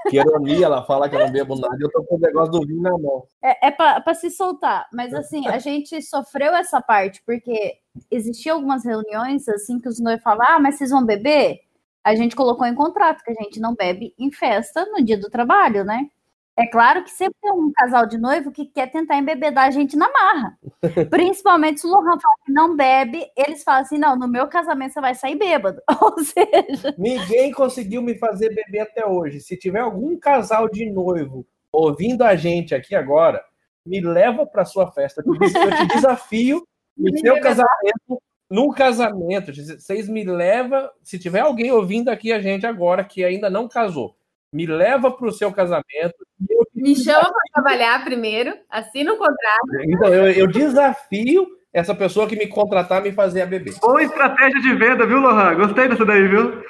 Que 0.09 0.17
ironia, 0.17 0.65
ela 0.65 0.83
fala 0.83 1.09
que 1.09 1.15
eu 1.15 1.19
não 1.19 1.31
bebo 1.31 1.55
nada 1.55 1.77
e 1.79 1.83
eu 1.83 1.91
tô 1.91 2.03
com 2.03 2.15
o 2.15 2.19
negócio 2.19 2.51
do 2.51 2.65
vinho 2.65 2.81
na 2.81 2.97
mão. 2.97 3.23
É, 3.41 3.67
é 3.67 3.71
para 3.71 4.13
se 4.13 4.29
soltar, 4.29 4.87
mas 4.93 5.13
assim, 5.13 5.47
a 5.47 5.59
gente 5.59 6.01
sofreu 6.01 6.53
essa 6.55 6.81
parte, 6.81 7.21
porque 7.25 7.77
existiam 8.09 8.57
algumas 8.57 8.85
reuniões 8.85 9.47
assim 9.47 9.79
que 9.79 9.89
os 9.89 9.99
noivos 9.99 10.23
falavam, 10.23 10.55
ah, 10.55 10.59
mas 10.59 10.75
vocês 10.75 10.91
vão 10.91 11.05
beber? 11.05 11.59
A 12.03 12.15
gente 12.15 12.35
colocou 12.35 12.65
em 12.65 12.75
contrato 12.75 13.23
que 13.23 13.31
a 13.31 13.43
gente 13.43 13.59
não 13.59 13.75
bebe 13.75 14.13
em 14.17 14.31
festa 14.31 14.85
no 14.85 15.03
dia 15.03 15.17
do 15.17 15.29
trabalho, 15.29 15.83
né? 15.83 16.09
É 16.59 16.67
claro 16.67 17.05
que 17.05 17.09
sempre 17.09 17.37
tem 17.41 17.53
um 17.53 17.71
casal 17.71 18.05
de 18.05 18.17
noivo 18.17 18.51
que 18.51 18.65
quer 18.65 18.91
tentar 18.91 19.17
embebedar 19.17 19.67
a 19.67 19.71
gente 19.71 19.95
na 19.95 20.11
marra. 20.11 20.59
Principalmente 21.09 21.79
se 21.79 21.87
o 21.87 21.89
Lohan 21.89 22.19
fala 22.19 22.35
que 22.45 22.51
não 22.51 22.75
bebe, 22.75 23.25
eles 23.37 23.63
falam 23.63 23.81
assim: 23.81 23.97
não, 23.97 24.17
no 24.17 24.27
meu 24.27 24.45
casamento 24.49 24.91
você 24.91 24.99
vai 24.99 25.15
sair 25.15 25.37
bêbado. 25.37 25.81
Ou 26.01 26.19
seja. 26.19 26.93
Ninguém 26.97 27.53
conseguiu 27.53 28.01
me 28.01 28.17
fazer 28.17 28.53
beber 28.53 28.81
até 28.81 29.05
hoje. 29.05 29.39
Se 29.39 29.55
tiver 29.55 29.79
algum 29.79 30.19
casal 30.19 30.67
de 30.67 30.91
noivo 30.91 31.47
ouvindo 31.71 32.23
a 32.23 32.35
gente 32.35 32.75
aqui 32.75 32.93
agora, 32.93 33.41
me 33.85 34.01
leva 34.01 34.45
para 34.45 34.65
sua 34.65 34.91
festa. 34.91 35.23
Eu 35.25 35.33
te 35.33 35.87
desafio 35.95 36.67
no 36.97 37.17
seu 37.19 37.39
casamento. 37.39 38.21
No 38.51 38.73
casamento, 38.73 39.53
vocês 39.53 40.09
me 40.09 40.25
levam. 40.25 40.89
Se 41.03 41.17
tiver 41.17 41.39
alguém 41.39 41.71
ouvindo 41.71 42.09
aqui 42.09 42.33
a 42.33 42.41
gente 42.41 42.65
agora 42.65 43.05
que 43.05 43.23
ainda 43.23 43.49
não 43.49 43.69
casou, 43.69 44.17
me 44.51 44.65
leva 44.65 45.11
para 45.11 45.27
o 45.27 45.31
seu 45.31 45.51
casamento. 45.51 46.15
Me 46.73 46.95
chama 46.95 47.23
para 47.23 47.53
trabalhar 47.53 48.03
primeiro, 48.03 48.53
assina 48.69 49.13
o 49.13 49.17
contrato. 49.17 49.67
Então, 49.83 50.13
eu, 50.13 50.31
eu, 50.31 50.47
desafio 50.47 51.47
essa 51.73 51.93
pessoa 51.93 52.27
que 52.27 52.35
me 52.35 52.47
contratar 52.47 53.01
me 53.01 53.11
fazer 53.11 53.41
a 53.41 53.45
beber. 53.45 53.75
Boa 53.79 54.01
estratégia 54.01 54.61
de 54.61 54.75
venda, 54.75 55.05
viu, 55.05 55.19
Lohan? 55.19 55.55
Gostei 55.55 55.87
dessa 55.87 56.05
daí, 56.05 56.27
viu? 56.27 56.63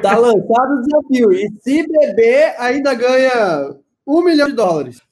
Tá 0.00 0.16
lançado 0.16 0.72
o 0.72 0.82
desafio. 0.82 1.32
E 1.32 1.50
se 1.60 1.86
beber, 1.86 2.54
ainda 2.58 2.94
ganha 2.94 3.74
um 4.06 4.22
milhão 4.22 4.48
de 4.48 4.54
dólares. 4.54 5.02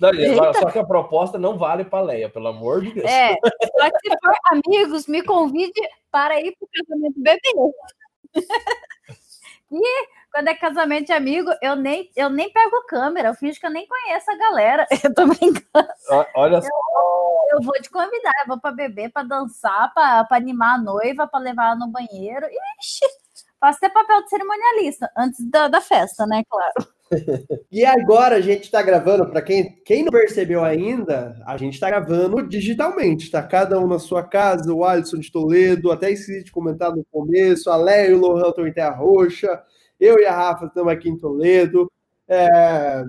só 0.59 0.71
que 0.71 0.79
a 0.79 0.87
proposta 0.87 1.39
não 1.39 1.59
vale 1.59 1.85
para 1.85 2.05
Leia, 2.05 2.31
pelo 2.31 2.49
amor 2.49 2.81
de 2.81 2.95
Deus. 2.95 3.11
É, 3.11 3.35
só 3.35 3.91
que 3.91 4.11
se 4.11 4.17
for 4.21 4.35
amigos, 4.51 5.07
me 5.07 5.23
convide 5.23 5.81
para 6.11 6.41
ir 6.41 6.57
para 6.57 6.67
o 6.67 6.87
casamento 6.87 7.21
beber. 7.21 7.41
e 9.71 10.18
quando 10.33 10.49
é 10.49 10.55
casamento 10.55 11.07
de 11.07 11.13
amigo, 11.13 11.51
eu 11.63 11.75
nem, 11.75 12.11
eu 12.17 12.31
nem 12.31 12.53
pego 12.53 12.85
câmera, 12.87 13.29
eu 13.29 13.35
fingo 13.35 13.55
que 13.59 13.67
eu 13.67 13.71
nem 13.71 13.87
conheço 13.87 14.31
a 14.31 14.37
galera. 14.37 14.87
Eu 15.05 15.15
tô 15.15 15.27
brincando. 15.27 15.89
Olha 16.35 16.61
só. 16.61 16.69
Eu, 16.69 17.59
eu 17.59 17.63
vou 17.63 17.75
te 17.75 17.91
convidar, 17.91 18.33
eu 18.43 18.49
vou 18.49 18.61
para 18.61 18.75
beber, 18.75 19.11
para 19.11 19.27
dançar, 19.27 19.93
para 19.95 20.27
animar 20.31 20.75
a 20.75 20.83
noiva, 20.83 21.27
para 21.27 21.41
levar 21.41 21.67
ela 21.67 21.77
no 21.77 21.89
banheiro. 21.89 22.47
Ixi, 22.81 23.07
faço 23.61 23.79
até 23.79 23.89
papel 23.89 24.23
de 24.23 24.29
cerimonialista, 24.29 25.11
antes 25.17 25.49
da, 25.49 25.69
da 25.69 25.81
festa, 25.81 26.27
né? 26.27 26.43
Claro. 26.49 26.99
e 27.73 27.85
agora 27.85 28.37
a 28.37 28.41
gente 28.41 28.65
está 28.65 28.83
gravando, 28.83 29.27
para 29.31 29.41
quem, 29.41 29.81
quem 29.85 30.05
não 30.05 30.11
percebeu 30.11 30.63
ainda, 30.63 31.41
a 31.47 31.57
gente 31.57 31.75
está 31.75 31.89
gravando 31.89 32.47
digitalmente, 32.47 33.31
tá? 33.31 33.43
Cada 33.43 33.79
um 33.79 33.87
na 33.87 33.99
sua 33.99 34.23
casa, 34.23 34.73
o 34.73 34.85
Alisson 34.85 35.19
de 35.19 35.33
Toledo, 35.33 35.91
até 35.91 36.11
esqueci 36.11 36.45
de 36.45 36.53
comentar 36.53 36.95
no 36.95 37.05
começo, 37.11 37.71
a 37.71 37.77
Léo 37.77 38.11
e 38.11 38.15
o 38.15 38.19
Lohan 38.19 38.49
estão 38.51 38.67
em 38.67 38.73
Terra 38.73 38.97
Roxa. 38.97 39.63
Eu 39.99 40.19
e 40.19 40.27
a 40.27 40.35
Rafa 40.35 40.67
estamos 40.67 40.93
aqui 40.93 41.09
em 41.09 41.19
Toledo. 41.19 41.91
É... 42.29 43.05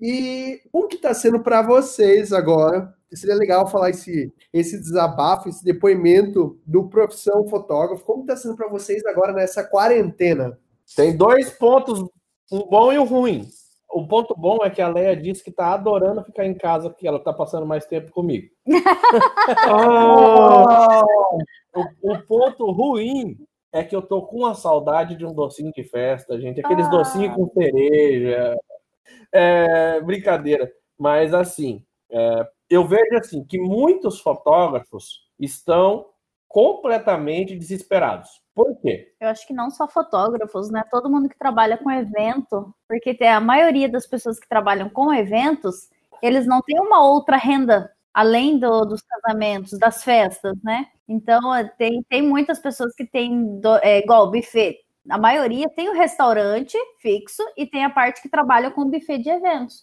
E 0.00 0.60
como 0.70 0.86
que 0.86 0.96
está 0.96 1.12
sendo 1.12 1.40
para 1.40 1.62
vocês 1.62 2.32
agora? 2.32 2.94
Seria 3.12 3.34
legal 3.34 3.66
falar 3.66 3.90
esse, 3.90 4.32
esse 4.52 4.78
desabafo, 4.78 5.48
esse 5.48 5.64
depoimento 5.64 6.60
do 6.64 6.88
profissão 6.88 7.48
fotógrafo. 7.48 8.04
Como 8.04 8.20
está 8.20 8.36
sendo 8.36 8.54
para 8.54 8.68
vocês 8.68 9.04
agora 9.06 9.32
nessa 9.32 9.64
quarentena? 9.64 10.58
Tem 10.94 11.16
dois 11.16 11.50
pontos, 11.50 12.00
um 12.52 12.68
bom 12.68 12.92
e 12.92 12.98
um 12.98 13.04
ruim. 13.04 13.48
O 13.90 14.06
ponto 14.06 14.34
bom 14.36 14.58
é 14.62 14.68
que 14.68 14.82
a 14.82 14.88
Leia 14.88 15.16
disse 15.16 15.42
que 15.42 15.48
está 15.50 15.72
adorando 15.72 16.22
ficar 16.22 16.44
em 16.44 16.54
casa, 16.54 16.90
porque 16.90 17.08
ela 17.08 17.16
está 17.16 17.32
passando 17.32 17.66
mais 17.66 17.86
tempo 17.86 18.12
comigo. 18.12 18.48
oh! 19.66 21.38
o, 21.74 22.12
o 22.12 22.22
ponto 22.26 22.70
ruim 22.70 23.38
é 23.72 23.84
que 23.84 23.94
eu 23.94 24.02
tô 24.02 24.22
com 24.22 24.38
uma 24.38 24.54
saudade 24.54 25.16
de 25.16 25.26
um 25.26 25.32
docinho 25.32 25.72
de 25.72 25.84
festa, 25.84 26.40
gente. 26.40 26.60
Aqueles 26.60 26.86
ah. 26.86 26.90
docinhos 26.90 27.34
com 27.34 27.48
cereja. 27.48 28.56
É, 29.32 30.00
brincadeira. 30.00 30.70
Mas, 30.98 31.34
assim, 31.34 31.84
é, 32.10 32.48
eu 32.68 32.86
vejo 32.86 33.16
assim 33.16 33.44
que 33.44 33.58
muitos 33.58 34.20
fotógrafos 34.20 35.26
estão 35.38 36.06
completamente 36.48 37.56
desesperados. 37.56 38.42
Por 38.54 38.74
quê? 38.80 39.14
Eu 39.20 39.28
acho 39.28 39.46
que 39.46 39.52
não 39.52 39.70
só 39.70 39.86
fotógrafos, 39.86 40.70
né? 40.70 40.82
Todo 40.90 41.10
mundo 41.10 41.28
que 41.28 41.38
trabalha 41.38 41.76
com 41.76 41.90
evento, 41.90 42.74
porque 42.88 43.14
tem 43.14 43.28
a 43.28 43.40
maioria 43.40 43.88
das 43.88 44.06
pessoas 44.06 44.40
que 44.40 44.48
trabalham 44.48 44.88
com 44.88 45.12
eventos, 45.12 45.90
eles 46.22 46.46
não 46.46 46.60
têm 46.62 46.80
uma 46.80 47.04
outra 47.04 47.36
renda 47.36 47.92
além 48.12 48.58
do, 48.58 48.84
dos 48.84 49.02
casamentos, 49.02 49.78
das 49.78 50.02
festas, 50.02 50.56
né? 50.64 50.86
Então, 51.08 51.54
é, 51.54 51.64
tem, 51.64 52.02
tem 52.08 52.22
muitas 52.22 52.58
pessoas 52.58 52.94
que 52.94 53.06
têm, 53.06 53.58
do, 53.60 53.76
é, 53.78 54.00
igual 54.00 54.30
buffet, 54.30 54.76
a 55.08 55.18
maioria 55.18 55.70
tem 55.70 55.88
o 55.88 55.94
restaurante 55.94 56.76
fixo 57.00 57.42
e 57.56 57.66
tem 57.66 57.84
a 57.84 57.90
parte 57.90 58.20
que 58.20 58.28
trabalha 58.28 58.70
com 58.70 58.90
buffet 58.90 59.18
de 59.18 59.30
eventos. 59.30 59.82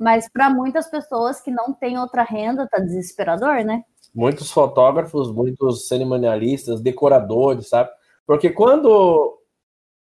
Mas 0.00 0.28
para 0.32 0.48
muitas 0.48 0.90
pessoas 0.90 1.40
que 1.40 1.50
não 1.50 1.74
têm 1.74 1.98
outra 1.98 2.22
renda, 2.22 2.66
tá 2.68 2.78
desesperador, 2.78 3.64
né? 3.64 3.84
Muitos 4.14 4.50
fotógrafos, 4.50 5.30
muitos 5.30 5.86
cerimonialistas, 5.86 6.80
decoradores, 6.80 7.68
sabe? 7.68 7.90
Porque 8.26 8.50
quando 8.50 9.38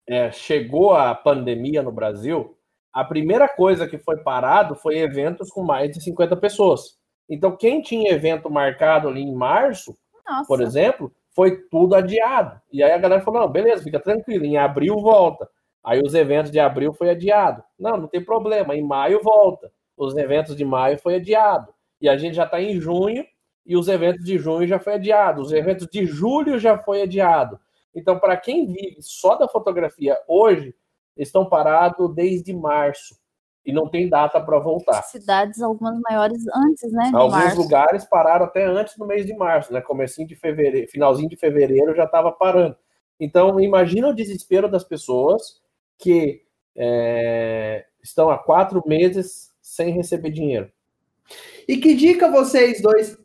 é, 0.09 0.31
chegou 0.33 0.93
a 0.95 1.15
pandemia 1.15 1.83
no 1.83 1.93
Brasil, 1.93 2.57
a 2.93 3.05
primeira 3.05 3.49
coisa 3.49 3.87
que 3.87 3.99
foi 3.99 4.19
parado 4.19 4.75
foi 4.75 4.99
eventos 4.99 5.51
com 5.51 5.63
mais 5.63 5.91
de 5.91 6.03
50 6.03 6.37
pessoas. 6.37 6.99
Então, 7.29 7.57
quem 7.57 7.83
tinha 7.83 8.13
evento 8.13 8.51
marcado 8.51 9.09
ali 9.09 9.21
em 9.21 9.35
março, 9.35 9.97
Nossa. 10.27 10.47
por 10.47 10.61
exemplo, 10.61 11.13
foi 11.31 11.57
tudo 11.69 11.95
adiado. 11.95 12.61
E 12.73 12.83
aí 12.83 12.93
a 12.93 12.99
galera 12.99 13.23
falou: 13.23 13.43
não, 13.43 13.49
beleza, 13.49 13.83
fica 13.83 14.01
tranquilo, 14.01 14.45
em 14.45 14.57
abril 14.57 14.97
volta. 14.97 15.49
Aí 15.85 16.01
os 16.01 16.15
eventos 16.15 16.51
de 16.51 16.59
abril 16.59 16.93
foi 16.93 17.11
adiado. 17.11 17.63
Não, 17.79 17.97
não 17.97 18.09
tem 18.09 18.25
problema, 18.25 18.75
em 18.75 18.83
maio 18.83 19.23
volta. 19.23 19.71
Os 19.97 20.17
eventos 20.17 20.57
de 20.57 20.65
maio 20.65 20.99
foi 20.99 21.17
adiado. 21.17 21.73
E 22.01 22.09
a 22.09 22.17
gente 22.17 22.35
já 22.35 22.45
está 22.45 22.61
em 22.61 22.81
junho 22.81 23.25
e 23.65 23.77
os 23.77 23.87
eventos 23.89 24.25
de 24.25 24.37
junho 24.37 24.67
já 24.67 24.79
foi 24.79 24.95
adiado. 24.95 25.41
Os 25.41 25.53
eventos 25.53 25.87
de 25.87 26.05
julho 26.05 26.59
já 26.59 26.77
foi 26.79 27.03
adiado. 27.03 27.59
Então, 27.95 28.19
para 28.19 28.37
quem 28.37 28.67
vive 28.67 28.97
só 29.01 29.37
da 29.37 29.49
fotografia 29.49 30.19
hoje, 30.27 30.75
estão 31.17 31.49
parados 31.49 32.15
desde 32.15 32.53
março 32.53 33.17
e 33.67 33.73
não 33.73 33.89
tem 33.89 34.09
data 34.09 34.41
para 34.41 34.59
voltar. 34.61 35.03
Cidades, 35.03 35.61
algumas 35.61 35.99
maiores 36.09 36.45
antes, 36.55 36.93
né? 36.93 37.11
Alguns 37.13 37.37
março. 37.37 37.57
lugares 37.59 38.05
pararam 38.05 38.47
até 38.47 38.65
antes 38.65 38.97
do 38.97 39.05
mês 39.05 39.27
de 39.27 39.35
março, 39.35 39.73
né? 39.73 39.81
Comecinho 39.81 40.29
de 40.29 40.37
fevereiro, 40.37 40.89
finalzinho 40.89 41.29
de 41.29 41.37
fevereiro 41.37 41.95
já 41.95 42.05
estava 42.05 42.31
parando. 42.31 42.77
Então, 43.19 43.59
imagina 43.59 44.09
o 44.09 44.15
desespero 44.15 44.71
das 44.71 44.85
pessoas 44.85 45.61
que 45.99 46.43
é, 46.77 47.87
estão 48.01 48.31
há 48.31 48.39
quatro 48.39 48.83
meses 48.87 49.53
sem 49.61 49.91
receber 49.91 50.31
dinheiro. 50.31 50.71
E 51.67 51.77
que 51.79 51.95
dica 51.95 52.31
vocês 52.31 52.81
dois 52.81 53.19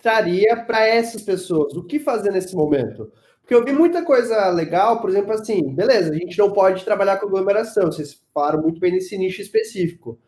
traria 0.00 0.64
para 0.64 0.86
essas 0.86 1.20
pessoas? 1.20 1.74
O 1.74 1.84
que 1.84 1.98
fazer 1.98 2.30
nesse 2.30 2.56
momento? 2.56 3.12
Porque 3.44 3.54
eu 3.54 3.62
vi 3.62 3.72
muita 3.72 4.02
coisa 4.02 4.48
legal, 4.48 5.02
por 5.02 5.10
exemplo, 5.10 5.34
assim, 5.34 5.74
beleza, 5.74 6.10
a 6.10 6.16
gente 6.16 6.38
não 6.38 6.50
pode 6.50 6.82
trabalhar 6.82 7.18
com 7.18 7.26
aglomeração, 7.26 7.92
vocês 7.92 8.18
falaram 8.32 8.62
muito 8.62 8.80
bem 8.80 8.92
nesse 8.92 9.18
nicho 9.18 9.42
específico. 9.42 10.18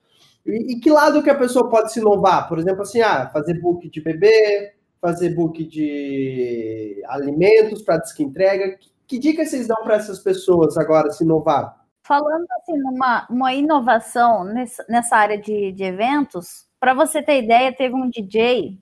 E, 0.44 0.74
e 0.74 0.80
que 0.80 0.90
lado 0.90 1.22
que 1.22 1.30
a 1.30 1.34
pessoa 1.34 1.70
pode 1.70 1.90
se 1.94 1.98
inovar? 1.98 2.46
Por 2.46 2.58
exemplo, 2.58 2.82
assim, 2.82 3.00
ah, 3.00 3.30
fazer 3.32 3.58
book 3.58 3.88
de 3.88 4.02
bebê, 4.02 4.74
fazer 5.00 5.30
book 5.30 5.64
de 5.64 7.02
alimentos 7.08 7.80
para 7.80 7.96
disque 7.96 8.22
entrega. 8.22 8.76
Que, 8.76 8.90
que 9.06 9.18
dicas 9.18 9.48
vocês 9.48 9.66
dão 9.66 9.82
para 9.82 9.96
essas 9.96 10.18
pessoas 10.18 10.76
agora 10.76 11.10
se 11.10 11.24
inovar? 11.24 11.74
Falando 12.06 12.46
assim, 12.60 12.76
numa 12.76 13.26
uma 13.30 13.54
inovação 13.54 14.44
nessa, 14.44 14.84
nessa 14.90 15.16
área 15.16 15.40
de, 15.40 15.72
de 15.72 15.82
eventos, 15.84 16.66
para 16.78 16.92
você 16.92 17.22
ter 17.22 17.42
ideia, 17.42 17.74
teve 17.74 17.94
um 17.94 18.10
DJ, 18.10 18.78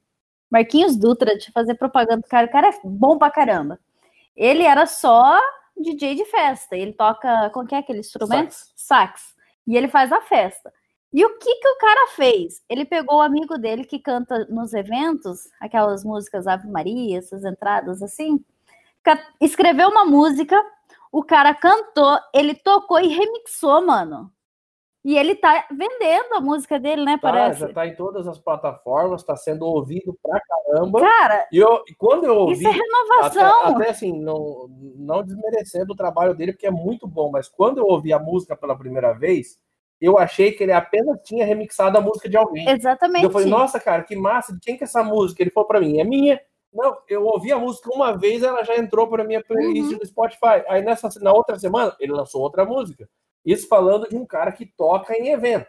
Marquinhos 0.51 0.97
Dutra, 0.97 1.39
de 1.39 1.53
fazer 1.53 1.77
propaganda, 1.77 2.23
cara, 2.29 2.47
o 2.47 2.51
cara 2.51 2.69
é 2.69 2.73
bom 2.85 3.17
pra 3.17 3.31
caramba. 3.31 3.79
Ele 4.37 4.65
era 4.65 4.87
só 4.87 5.39
DJ 5.77 6.15
de 6.15 6.25
festa. 6.27 6.77
Ele 6.77 6.93
toca. 6.93 7.51
Qual 7.51 7.67
que 7.67 7.75
é 7.75 7.79
aquele 7.79 8.01
instrumento? 8.01 8.53
Sax. 8.53 8.73
Sax. 8.77 9.35
E 9.67 9.77
ele 9.77 9.89
faz 9.89 10.13
a 10.13 10.21
festa. 10.21 10.73
E 11.13 11.25
o 11.25 11.39
que 11.39 11.55
que 11.61 11.69
o 11.69 11.79
cara 11.79 12.09
fez? 12.09 12.61
Ele 12.69 12.85
pegou 12.85 13.19
o 13.19 13.23
amigo 13.23 13.57
dele 13.57 13.85
que 13.85 14.01
canta 14.01 14.47
nos 14.47 14.75
eventos, 14.75 15.49
aquelas 15.61 16.05
músicas 16.05 16.49
Ave 16.49 16.69
Maria, 16.69 17.19
essas 17.19 17.45
entradas 17.45 18.03
assim, 18.03 18.45
escreveu 19.41 19.91
uma 19.91 20.05
música, 20.05 20.61
o 21.13 21.23
cara 21.23 21.55
cantou, 21.55 22.19
ele 22.35 22.53
tocou 22.53 22.99
e 22.99 23.07
remixou, 23.07 23.87
mano. 23.87 24.34
E 25.05 25.19
ele 25.19 25.35
tá 25.35 25.67
vendendo 25.71 26.35
a 26.35 26.41
música 26.41 26.81
dele, 26.81 27.05
né? 27.05 27.19
Tá, 27.19 27.31
parece. 27.31 27.61
Já 27.61 27.69
tá 27.69 27.87
em 27.87 27.95
todas 27.95 28.27
as 28.27 28.39
plataformas, 28.39 29.23
tá 29.23 29.37
sendo 29.37 29.67
ouvido 29.67 30.19
pra 30.23 30.41
caramba. 30.41 30.99
Cara, 30.99 31.47
e 31.53 31.59
eu, 31.59 31.83
quando 31.99 32.25
eu 32.25 32.35
ouvi. 32.35 32.55
Isso 32.55 32.69
é 32.69 32.71
renovação. 32.71 33.61
Até, 33.65 33.75
até, 33.83 33.91
assim, 33.91 34.19
não, 34.19 34.67
não 34.97 35.23
desmerecendo 35.23 35.93
o 35.93 35.97
trabalho 35.97 36.35
dele, 36.35 36.53
porque 36.53 36.67
é 36.67 36.71
muito 36.71 37.07
bom, 37.07 37.31
mas 37.31 37.49
quando 37.49 37.79
eu 37.79 37.85
ouvi 37.87 38.15
a 38.15 38.19
música 38.19 38.57
pela 38.57 38.77
primeira 38.79 39.13
vez, 39.13 39.59
eu 40.01 40.19
achei 40.19 40.53
que 40.53 40.63
ele 40.63 40.73
apenas 40.73 41.21
tinha 41.23 41.45
remixado 41.45 41.99
a 41.99 42.01
música 42.01 42.27
de 42.27 42.39
alguém. 42.39 42.67
Exatamente. 42.69 43.25
Eu 43.25 43.31
falei, 43.31 43.47
nossa, 43.49 43.79
cara, 43.79 44.03
que 44.05 44.17
massa, 44.17 44.55
de 44.55 44.61
quem 44.61 44.77
que 44.77 44.85
é 44.85 44.87
essa 44.87 45.03
música? 45.05 45.43
Ele 45.43 45.51
falou 45.51 45.69
para 45.69 45.81
mim, 45.81 46.01
é 46.01 46.05
minha. 46.05 46.41
Não, 46.73 46.97
eu 47.09 47.27
ouvi 47.27 47.53
a 47.53 47.59
música 47.59 47.91
uma 47.95 48.17
vez, 48.17 48.43
ela 48.43 48.65
já 48.65 48.75
entrou 48.77 49.07
para 49.07 49.23
minha 49.23 49.45
playlist 49.45 49.93
Uhum. 49.93 49.99
do 49.99 50.07
Spotify. 50.07 50.65
Aí 50.67 50.83
nessa, 50.83 51.09
na 51.21 51.33
outra 51.33 51.59
semana, 51.59 51.95
ele 52.01 52.13
lançou 52.13 52.41
outra 52.41 52.65
música. 52.65 53.07
Isso 53.45 53.69
falando 53.69 54.09
de 54.09 54.17
um 54.17 54.25
cara 54.27 54.53
que 54.53 54.67
toca 54.67 55.17
em 55.17 55.29
evento. 55.29 55.67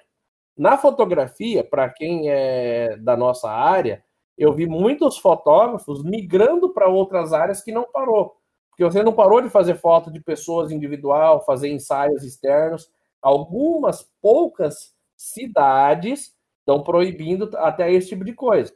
Na 0.57 0.77
fotografia, 0.77 1.63
para 1.63 1.89
quem 1.89 2.29
é 2.29 2.95
da 2.97 3.17
nossa 3.17 3.49
área, 3.49 4.03
eu 4.37 4.53
vi 4.53 4.65
muitos 4.65 5.17
fotógrafos 5.17 6.03
migrando 6.03 6.73
para 6.73 6.87
outras 6.87 7.33
áreas 7.33 7.61
que 7.61 7.71
não 7.71 7.85
parou. 7.91 8.37
Porque 8.69 8.83
você 8.83 9.03
não 9.03 9.13
parou 9.13 9.41
de 9.41 9.49
fazer 9.49 9.75
foto 9.75 10.11
de 10.11 10.19
pessoas 10.19 10.71
individual, 10.71 11.45
fazer 11.45 11.69
ensaios 11.69 12.23
externos. 12.23 12.89
Algumas 13.21 14.09
poucas 14.21 14.93
cidades 15.15 16.35
estão 16.59 16.83
proibindo 16.83 17.49
até 17.57 17.91
esse 17.91 18.09
tipo 18.09 18.25
de 18.25 18.33
coisa. 18.33 18.73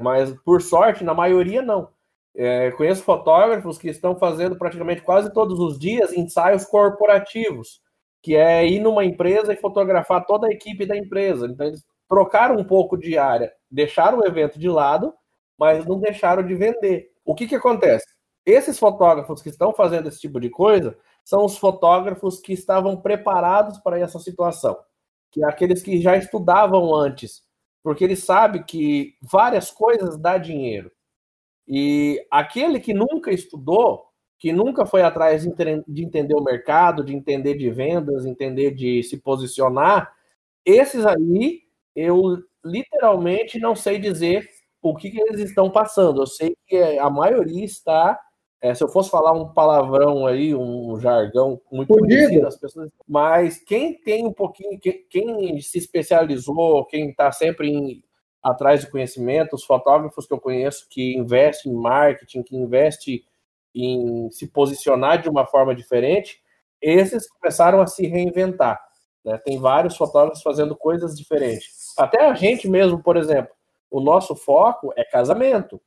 Mas, 0.00 0.32
por 0.42 0.60
sorte, 0.60 1.04
na 1.04 1.14
maioria 1.14 1.62
não. 1.62 1.88
É, 2.36 2.72
conheço 2.72 3.02
fotógrafos 3.04 3.78
que 3.78 3.88
estão 3.88 4.16
fazendo 4.16 4.56
praticamente 4.56 5.02
quase 5.02 5.32
todos 5.32 5.58
os 5.60 5.78
dias 5.78 6.12
ensaios 6.12 6.64
corporativos, 6.64 7.80
que 8.24 8.34
é 8.34 8.66
ir 8.66 8.80
numa 8.80 9.04
empresa 9.04 9.52
e 9.52 9.56
fotografar 9.56 10.24
toda 10.24 10.46
a 10.46 10.50
equipe 10.50 10.86
da 10.86 10.96
empresa. 10.96 11.46
Então, 11.46 11.66
eles 11.66 11.84
trocaram 12.08 12.56
um 12.56 12.64
pouco 12.64 12.96
de 12.96 13.18
área, 13.18 13.52
deixaram 13.70 14.20
o 14.20 14.26
evento 14.26 14.58
de 14.58 14.66
lado, 14.66 15.12
mas 15.58 15.84
não 15.84 16.00
deixaram 16.00 16.42
de 16.42 16.54
vender. 16.54 17.10
O 17.22 17.34
que, 17.34 17.46
que 17.46 17.54
acontece? 17.54 18.06
Esses 18.46 18.78
fotógrafos 18.78 19.42
que 19.42 19.50
estão 19.50 19.74
fazendo 19.74 20.08
esse 20.08 20.20
tipo 20.20 20.40
de 20.40 20.48
coisa 20.48 20.96
são 21.22 21.44
os 21.44 21.58
fotógrafos 21.58 22.40
que 22.40 22.54
estavam 22.54 22.98
preparados 22.98 23.78
para 23.80 24.00
essa 24.00 24.18
situação, 24.18 24.74
que 25.30 25.44
é 25.44 25.46
aqueles 25.46 25.82
que 25.82 26.00
já 26.00 26.16
estudavam 26.16 26.94
antes, 26.94 27.42
porque 27.82 28.04
ele 28.04 28.16
sabe 28.16 28.64
que 28.64 29.18
várias 29.20 29.70
coisas 29.70 30.16
dá 30.16 30.38
dinheiro. 30.38 30.90
E 31.68 32.26
aquele 32.30 32.80
que 32.80 32.94
nunca 32.94 33.30
estudou, 33.30 34.06
que 34.44 34.52
nunca 34.52 34.84
foi 34.84 35.00
atrás 35.00 35.42
de 35.88 36.04
entender 36.04 36.34
o 36.34 36.44
mercado, 36.44 37.02
de 37.02 37.16
entender 37.16 37.54
de 37.56 37.70
vendas, 37.70 38.26
entender 38.26 38.72
de 38.72 39.02
se 39.02 39.16
posicionar, 39.16 40.14
esses 40.66 41.06
aí 41.06 41.62
eu 41.96 42.36
literalmente 42.62 43.58
não 43.58 43.74
sei 43.74 43.98
dizer 43.98 44.46
o 44.82 44.94
que, 44.94 45.10
que 45.10 45.18
eles 45.18 45.40
estão 45.40 45.70
passando. 45.70 46.20
Eu 46.20 46.26
sei 46.26 46.54
que 46.66 46.76
a 46.76 47.08
maioria 47.08 47.64
está. 47.64 48.20
é, 48.60 48.74
se 48.74 48.84
eu 48.84 48.88
fosse 48.88 49.08
falar 49.08 49.32
um 49.32 49.48
palavrão 49.50 50.26
aí, 50.26 50.54
um 50.54 51.00
jargão 51.00 51.58
muito 51.72 51.94
Fudido. 51.94 52.06
conhecido, 52.06 52.46
as 52.46 52.56
pessoas. 52.58 52.90
Mas 53.08 53.58
quem 53.64 53.94
tem 53.94 54.26
um 54.26 54.32
pouquinho, 54.34 54.78
quem, 54.78 55.06
quem 55.08 55.58
se 55.62 55.78
especializou, 55.78 56.84
quem 56.84 57.08
está 57.08 57.32
sempre 57.32 57.70
em- 57.70 58.04
atrás 58.42 58.82
de 58.82 58.90
conhecimento, 58.90 59.54
os 59.56 59.64
fotógrafos 59.64 60.26
que 60.26 60.34
eu 60.34 60.38
conheço 60.38 60.86
que 60.90 61.16
investem 61.16 61.72
em 61.72 61.74
marketing, 61.74 62.42
que 62.42 62.54
investem 62.54 63.24
em 63.74 64.30
se 64.30 64.46
posicionar 64.46 65.20
de 65.20 65.28
uma 65.28 65.46
forma 65.46 65.74
diferente, 65.74 66.40
esses 66.80 67.28
começaram 67.28 67.80
a 67.80 67.86
se 67.86 68.06
reinventar. 68.06 68.80
né? 69.24 69.38
Tem 69.38 69.58
vários 69.58 69.96
fotógrafos 69.96 70.42
fazendo 70.42 70.76
coisas 70.76 71.16
diferentes. 71.16 71.94
Até 71.98 72.26
a 72.26 72.34
gente 72.34 72.68
mesmo, 72.68 73.02
por 73.02 73.16
exemplo, 73.16 73.52
o 73.90 74.00
nosso 74.00 74.36
foco 74.36 74.92
é 74.96 75.04
casamento. 75.04 75.80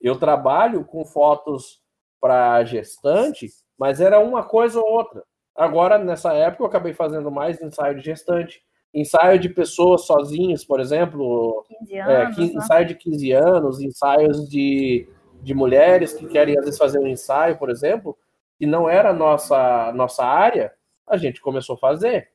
Eu 0.00 0.18
trabalho 0.18 0.84
com 0.84 1.04
fotos 1.04 1.80
para 2.20 2.62
gestante, 2.64 3.48
mas 3.78 4.00
era 4.00 4.18
uma 4.20 4.42
coisa 4.42 4.78
ou 4.80 4.86
outra. 4.86 5.24
Agora, 5.56 5.96
nessa 5.98 6.32
época, 6.34 6.62
eu 6.64 6.66
acabei 6.66 6.92
fazendo 6.92 7.30
mais 7.30 7.60
ensaio 7.62 7.96
de 7.96 8.02
gestante, 8.04 8.60
ensaio 8.92 9.38
de 9.38 9.48
pessoas 9.48 10.02
sozinhas, 10.02 10.64
por 10.64 10.78
exemplo, 10.80 11.64
15 11.68 11.94
é, 11.96 12.02
anos. 12.22 12.34
qui- 12.36 12.40
né? 12.46 12.52
ensaio 12.56 12.86
de 12.86 12.94
15 12.96 13.32
anos, 13.32 13.80
ensaios 13.80 14.48
de, 14.48 15.08
de 15.44 15.54
mulheres 15.54 16.14
que 16.14 16.26
querem 16.26 16.58
às 16.58 16.64
vezes 16.64 16.78
fazer 16.78 16.98
um 16.98 17.06
ensaio, 17.06 17.58
por 17.58 17.70
exemplo, 17.70 18.16
que 18.58 18.66
não 18.66 18.88
era 18.88 19.12
nossa, 19.12 19.92
nossa 19.92 20.24
área, 20.24 20.72
a 21.06 21.16
gente 21.16 21.40
começou 21.40 21.76
a 21.76 21.78
fazer 21.78 22.30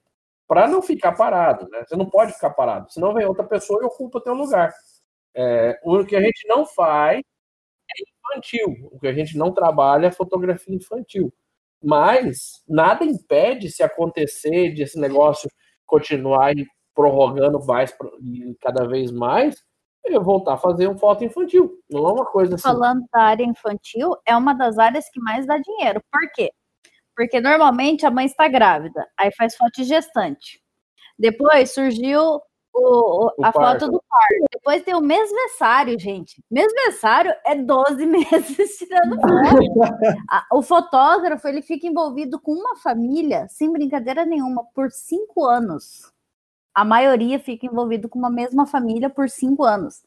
para 0.47 0.67
não 0.67 0.81
ficar 0.81 1.13
parado, 1.13 1.67
né? 1.69 1.83
Você 1.85 1.95
não 1.95 2.09
pode 2.09 2.33
ficar 2.33 2.51
parado, 2.51 2.91
senão 2.91 3.13
vem 3.13 3.25
outra 3.25 3.43
pessoa 3.43 3.81
e 3.81 3.85
ocupa 3.85 4.19
o 4.19 4.21
teu 4.21 4.33
lugar. 4.33 4.73
É, 5.35 5.79
o 5.83 6.03
que 6.05 6.15
a 6.15 6.21
gente 6.21 6.47
não 6.47 6.65
faz 6.65 7.19
é 7.19 8.03
infantil, 8.33 8.89
o 8.91 8.99
que 8.99 9.07
a 9.07 9.13
gente 9.13 9.37
não 9.37 9.53
trabalha 9.53 10.07
é 10.07 10.11
fotografia 10.11 10.75
infantil. 10.75 11.33
Mas 11.81 12.63
nada 12.67 13.05
impede 13.05 13.69
se 13.69 13.83
acontecer 13.83 14.73
de 14.73 14.83
esse 14.83 14.99
negócio 14.99 15.49
continuar 15.85 16.53
prorrogando 16.93 17.63
mais 17.65 17.95
cada 18.61 18.87
vez 18.87 19.11
mais, 19.11 19.63
eu 20.05 20.23
voltar 20.23 20.53
a 20.53 20.57
fazer 20.57 20.87
um 20.87 20.97
foto 20.97 21.23
infantil. 21.23 21.79
Não 21.89 22.07
é 22.07 22.11
uma 22.13 22.25
coisa 22.25 22.55
assim. 22.55 22.63
Falando 22.63 23.03
da 23.13 23.21
área 23.21 23.43
infantil, 23.43 24.15
é 24.25 24.35
uma 24.35 24.53
das 24.53 24.77
áreas 24.79 25.09
que 25.09 25.19
mais 25.21 25.45
dá 25.45 25.57
dinheiro. 25.57 26.01
Por 26.11 26.31
quê? 26.33 26.51
Porque 27.15 27.39
normalmente 27.41 28.05
a 28.05 28.11
mãe 28.11 28.25
está 28.25 28.47
grávida, 28.47 29.05
aí 29.17 29.31
faz 29.35 29.55
foto 29.55 29.71
de 29.75 29.83
gestante. 29.83 30.61
Depois 31.17 31.73
surgiu 31.73 32.41
o- 32.73 33.25
o- 33.25 33.43
a 33.43 33.51
parto. 33.51 33.81
foto 33.81 33.91
do 33.91 34.01
parto. 34.07 34.45
Depois 34.53 34.83
tem 34.83 34.95
o 34.95 35.01
mesversário, 35.01 35.99
gente. 35.99 36.41
Mesversário 36.49 37.33
é 37.45 37.55
12 37.55 38.05
meses 38.55 38.77
tirando 38.77 39.15
foto. 39.19 40.47
O 40.53 40.61
fotógrafo 40.61 41.45
ele 41.47 41.61
fica 41.61 41.85
envolvido 41.87 42.39
com 42.39 42.53
uma 42.53 42.77
família, 42.77 43.47
sem 43.49 43.69
brincadeira 43.71 44.23
nenhuma, 44.25 44.63
por 44.73 44.89
cinco 44.91 45.45
anos. 45.45 46.11
A 46.73 46.85
maioria 46.85 47.39
fica 47.39 47.65
envolvido 47.65 48.07
com 48.07 48.19
uma 48.19 48.29
mesma 48.29 48.65
família 48.65 49.09
por 49.09 49.29
cinco 49.29 49.63
anos. 49.63 50.03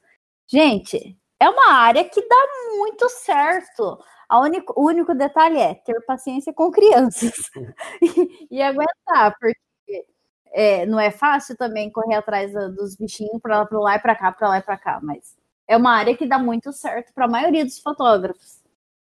Gente, 0.46 1.18
é 1.38 1.48
uma 1.48 1.72
área 1.72 2.04
que 2.04 2.20
dá 2.26 2.46
muito 2.76 3.08
certo. 3.08 3.98
A 4.28 4.40
único, 4.40 4.72
o 4.80 4.86
único 4.86 5.14
detalhe 5.14 5.58
é 5.58 5.74
ter 5.74 6.00
paciência 6.06 6.52
com 6.52 6.70
crianças 6.70 7.32
e, 8.00 8.46
e 8.50 8.62
aguentar, 8.62 9.36
porque 9.38 10.06
é, 10.52 10.86
não 10.86 10.98
é 10.98 11.10
fácil 11.10 11.56
também 11.56 11.90
correr 11.90 12.14
atrás 12.14 12.52
da- 12.52 12.68
dos 12.68 12.96
bichinhos 12.96 13.40
para 13.42 13.66
lá 13.70 13.96
e 13.96 13.98
para 13.98 14.14
cá, 14.14 14.32
para 14.32 14.48
lá 14.48 14.58
e 14.58 14.62
para 14.62 14.78
cá, 14.78 15.00
mas 15.02 15.36
é 15.66 15.76
uma 15.76 15.92
área 15.92 16.16
que 16.16 16.26
dá 16.26 16.38
muito 16.38 16.72
certo 16.72 17.12
para 17.14 17.24
a 17.24 17.28
maioria 17.28 17.64
dos 17.64 17.78
fotógrafos. 17.78 18.62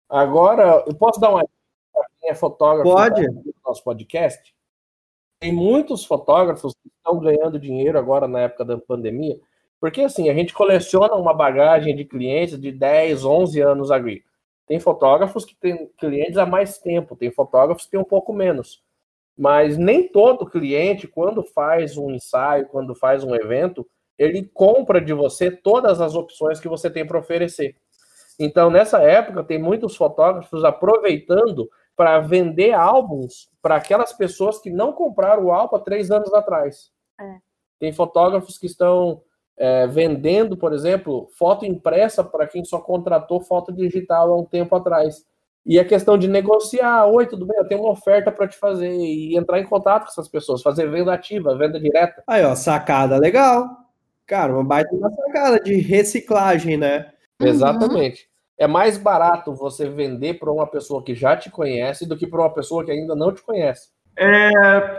Agora, 0.09 0.85
eu 0.87 0.95
posso 0.95 1.21
dar 1.21 1.31
uma 1.31 1.41
dica 1.43 1.53
para 1.93 2.07
quem 2.21 2.31
é 2.31 2.35
fotógrafo 2.35 2.93
Pode. 2.93 3.29
do 3.29 3.55
nosso 3.65 3.83
podcast? 3.85 4.55
Tem 5.43 5.53
muitos 5.53 6.05
fotógrafos 6.05 6.73
que 6.81 6.89
estão 6.89 7.19
ganhando 7.19 7.59
dinheiro 7.59 7.99
agora 7.99 8.29
na 8.29 8.43
época 8.43 8.65
da 8.65 8.79
pandemia, 8.79 9.41
porque 9.81 10.03
assim, 10.03 10.31
a 10.31 10.35
gente 10.35 10.55
coleciona 10.55 11.17
uma 11.17 11.35
bagagem 11.35 11.97
de 11.97 12.05
clientes 12.05 12.61
de 12.61 12.71
10, 12.71 13.25
11 13.25 13.61
anos 13.61 13.91
ali. 13.91 14.23
Tem 14.69 14.79
fotógrafos 14.79 15.45
que 15.45 15.57
têm 15.57 15.91
clientes 15.99 16.37
há 16.39 16.47
mais 16.47 16.79
tempo, 16.79 17.17
tem 17.17 17.33
fotógrafos 17.33 17.87
que 17.87 17.91
têm 17.91 17.99
um 17.99 18.05
pouco 18.05 18.33
menos. 18.33 18.85
Mas 19.37 19.77
nem 19.77 20.07
todo 20.07 20.49
cliente, 20.49 21.09
quando 21.09 21.43
faz 21.43 21.97
um 21.97 22.13
ensaio, 22.13 22.69
quando 22.69 22.95
faz 22.95 23.25
um 23.25 23.35
evento, 23.35 23.85
ele 24.17 24.49
compra 24.55 25.01
de 25.01 25.13
você 25.13 25.51
todas 25.51 26.01
as 26.01 26.15
opções 26.15 26.61
que 26.61 26.69
você 26.69 26.89
tem 26.89 27.05
para 27.05 27.19
oferecer. 27.19 27.75
Então, 28.39 28.71
nessa 28.71 29.03
época, 29.03 29.43
tem 29.43 29.61
muitos 29.61 29.97
fotógrafos 29.97 30.63
aproveitando 30.63 31.69
para 31.97 32.21
vender 32.21 32.73
álbuns 32.73 33.49
para 33.61 33.77
aquelas 33.77 34.13
pessoas 34.13 34.59
que 34.59 34.71
não 34.71 34.93
compraram 34.93 35.45
o 35.45 35.53
álbum 35.53 35.77
há 35.77 35.81
três 35.81 36.11
anos 36.11 36.33
atrás. 36.33 36.91
É. 37.21 37.37
Tem 37.79 37.93
fotógrafos 37.93 38.59
que 38.59 38.67
estão 38.67 39.23
é, 39.57 39.87
vendendo, 39.87 40.57
por 40.57 40.73
exemplo, 40.73 41.29
foto 41.39 41.65
impressa 41.65 42.25
para 42.25 42.47
quem 42.47 42.65
só 42.65 42.81
contratou 42.81 43.41
foto 43.41 43.73
digital 43.73 44.33
há 44.33 44.41
um 44.41 44.45
tempo 44.45 44.75
atrás. 44.75 45.25
E 45.65 45.79
a 45.79 45.85
questão 45.85 46.19
de 46.19 46.27
negociar, 46.27 47.07
oi, 47.07 47.27
tudo 47.27 47.47
bem, 47.47 47.57
eu 47.57 47.69
tenho 47.69 47.83
uma 47.83 47.93
oferta 47.93 48.33
para 48.33 48.49
te 48.49 48.57
fazer 48.57 48.91
e 48.91 49.37
entrar 49.37 49.61
em 49.61 49.67
contato 49.67 50.05
com 50.05 50.09
essas 50.09 50.29
pessoas, 50.29 50.63
fazer 50.63 50.91
venda 50.91 51.13
ativa, 51.15 51.57
venda 51.57 51.79
direta. 51.79 52.23
Aí, 52.27 52.45
ó, 52.45 52.55
sacada 52.57 53.17
legal. 53.17 53.69
Cara, 54.27 54.53
uma 54.53 54.65
baita 54.65 54.93
uma 54.95 55.11
sacada 55.11 55.61
de 55.61 55.77
reciclagem, 55.77 56.77
né? 56.77 57.13
Uhum. 57.41 58.23
É 58.63 58.67
mais 58.69 58.97
barato 58.97 59.53
você 59.53 59.89
vender 59.89 60.35
para 60.35 60.49
uma 60.53 60.69
pessoa 60.69 61.03
que 61.03 61.17
já 61.17 61.37
te 61.37 61.51
conhece 61.51 62.09
do 62.09 62.17
que 62.17 62.29
para 62.29 62.43
uma 62.43 62.55
pessoa 62.55 62.85
que 62.85 62.93
ainda 62.93 63.17
não 63.17 63.33
te 63.33 63.43
conhece. 63.43 63.89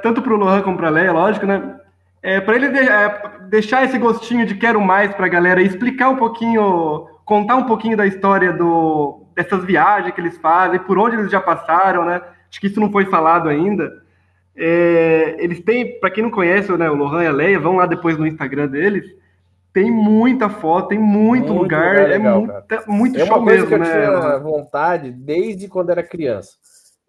tanto 0.02 0.22
pro 0.22 0.36
Lohan 0.36 0.62
como 0.62 0.76
pra 0.76 0.90
Leia, 0.90 1.14
lógico, 1.14 1.46
né? 1.46 1.80
É, 2.22 2.42
para 2.42 2.58
ele 2.58 2.68
de- 2.68 2.80
é, 2.80 3.22
deixar 3.50 3.86
esse 3.86 3.98
gostinho 3.98 4.46
de 4.46 4.56
quero 4.56 4.82
mais 4.82 5.16
pra 5.16 5.30
galera 5.30 5.62
e 5.62 5.66
explicar 5.66 6.10
um 6.10 6.18
pouquinho, 6.18 7.08
contar 7.24 7.56
um 7.56 7.64
pouquinho 7.64 7.96
da 7.96 8.06
história 8.06 8.52
do, 8.52 9.22
dessas 9.34 9.64
viagens 9.64 10.14
que 10.14 10.20
eles 10.20 10.38
fazem, 10.40 10.80
por 10.80 10.98
onde 10.98 11.16
eles 11.16 11.32
já 11.32 11.40
passaram, 11.40 12.04
né? 12.04 12.22
Acho 12.50 12.60
que 12.60 12.68
isso 12.68 12.82
não 12.82 12.92
foi 12.92 13.06
falado 13.06 13.48
ainda. 13.48 13.94
É, 14.58 15.38
eles 15.40 15.62
têm, 15.62 16.02
para 16.02 16.12
quem 16.12 16.22
não 16.24 16.32
conhece 16.32 16.70
né, 16.78 16.90
o 16.90 16.96
Lohan 16.96 17.24
e 17.24 17.28
a 17.28 17.32
Leia, 17.32 17.60
vão 17.62 17.78
lá 17.78 17.86
depois 17.86 18.18
no 18.18 18.28
Instagram 18.28 18.68
deles. 18.68 19.06
Tem 19.74 19.90
muita 19.90 20.50
foto, 20.50 20.90
tem 20.90 21.00
muito, 21.00 21.48
Muito 21.48 21.64
lugar, 21.64 21.94
lugar 21.94 22.06
é 22.06 22.18
legal, 22.18 22.42
muita, 22.42 22.84
muito 22.88 23.20
É 23.20 23.26
show 23.26 23.36
uma 23.36 23.44
coisa 23.44 23.66
mesmo, 23.66 23.68
que 23.68 23.74
eu 23.74 23.80
né? 23.80 23.86
tinha 23.86 24.40
vontade 24.40 25.12
desde 25.12 25.68
quando 25.68 25.90
era 25.90 26.04
criança. 26.04 26.52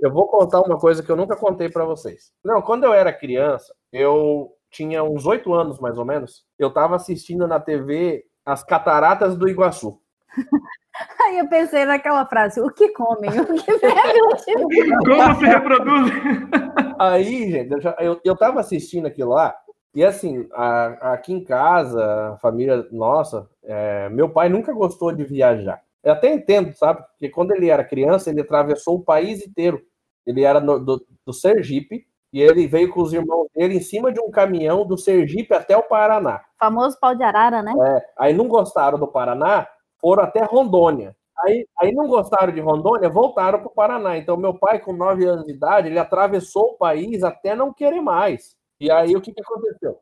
Eu 0.00 0.10
vou 0.10 0.26
contar 0.26 0.60
uma 0.62 0.78
coisa 0.78 1.02
que 1.02 1.10
eu 1.10 1.16
nunca 1.16 1.36
contei 1.36 1.68
para 1.68 1.84
vocês. 1.84 2.32
Não, 2.42 2.62
quando 2.62 2.84
eu 2.84 2.94
era 2.94 3.12
criança, 3.12 3.74
eu 3.92 4.50
tinha 4.70 5.04
uns 5.04 5.26
oito 5.26 5.52
anos, 5.52 5.78
mais 5.78 5.98
ou 5.98 6.04
menos, 6.04 6.44
eu 6.58 6.68
estava 6.68 6.96
assistindo 6.96 7.46
na 7.46 7.60
TV 7.60 8.24
as 8.44 8.64
cataratas 8.64 9.36
do 9.36 9.48
Iguaçu. 9.48 10.00
Aí 11.24 11.38
eu 11.38 11.48
pensei 11.48 11.84
naquela 11.84 12.24
frase: 12.26 12.60
o 12.60 12.70
que 12.70 12.88
comem? 12.90 13.30
O 13.30 13.54
que 13.54 13.78
bebem? 13.78 14.98
Como 15.04 15.34
se 15.36 15.44
reproduz? 15.44 16.12
Aí, 16.98 17.50
gente, 17.50 17.72
eu, 17.72 17.80
já, 17.80 17.96
eu, 17.98 18.20
eu 18.24 18.36
tava 18.36 18.60
assistindo 18.60 19.06
aquilo 19.06 19.30
lá, 19.30 19.54
e 19.94 20.04
assim, 20.04 20.48
a- 20.52 21.12
aqui 21.12 21.32
em 21.32 21.44
casa, 21.44 22.32
a 22.34 22.36
família 22.38 22.86
nossa, 22.90 23.48
é, 23.62 24.08
meu 24.10 24.28
pai 24.28 24.48
nunca 24.48 24.72
gostou 24.72 25.12
de 25.12 25.24
viajar. 25.24 25.80
Eu 26.02 26.12
até 26.12 26.32
entendo, 26.32 26.74
sabe? 26.76 27.02
Porque 27.02 27.28
quando 27.30 27.52
ele 27.52 27.70
era 27.70 27.82
criança, 27.84 28.30
ele 28.30 28.40
atravessou 28.42 28.96
o 28.96 29.04
país 29.04 29.46
inteiro. 29.46 29.80
Ele 30.26 30.42
era 30.42 30.60
no- 30.60 30.78
do, 30.78 31.06
do 31.26 31.32
Sergipe, 31.32 32.06
e 32.32 32.40
ele 32.42 32.66
veio 32.66 32.90
com 32.90 33.00
os 33.00 33.12
irmãos 33.12 33.46
dele 33.54 33.76
em 33.76 33.80
cima 33.80 34.12
de 34.12 34.20
um 34.20 34.28
caminhão 34.30 34.84
do 34.84 34.98
Sergipe 34.98 35.54
até 35.54 35.76
o 35.76 35.82
Paraná. 35.84 36.40
Famoso 36.58 36.98
pau 37.00 37.14
de 37.14 37.22
arara, 37.22 37.62
né? 37.62 37.72
Aí 38.18 38.32
não 38.34 38.48
gostaram 38.48 38.98
do 38.98 39.06
Paraná, 39.06 39.68
foram 40.00 40.24
até 40.24 40.42
Rondônia. 40.44 41.14
Aí, 41.44 41.66
aí 41.80 41.92
não 41.92 42.08
gostaram 42.08 42.52
de 42.52 42.60
Rondônia, 42.60 43.08
voltaram 43.08 43.60
para 43.60 43.68
o 43.68 43.74
Paraná. 43.74 44.16
Então, 44.18 44.36
meu 44.36 44.54
pai, 44.54 44.78
com 44.80 44.92
9 44.92 45.24
anos 45.24 45.44
de 45.46 45.52
idade, 45.52 45.88
ele 45.88 45.98
atravessou 45.98 46.70
o 46.72 46.76
país 46.76 47.22
até 47.22 47.54
não 47.54 47.72
querer 47.72 48.00
mais. 48.00 48.56
E 48.84 48.90
aí, 48.90 49.16
o 49.16 49.20
que, 49.20 49.32
que 49.32 49.40
aconteceu? 49.40 49.98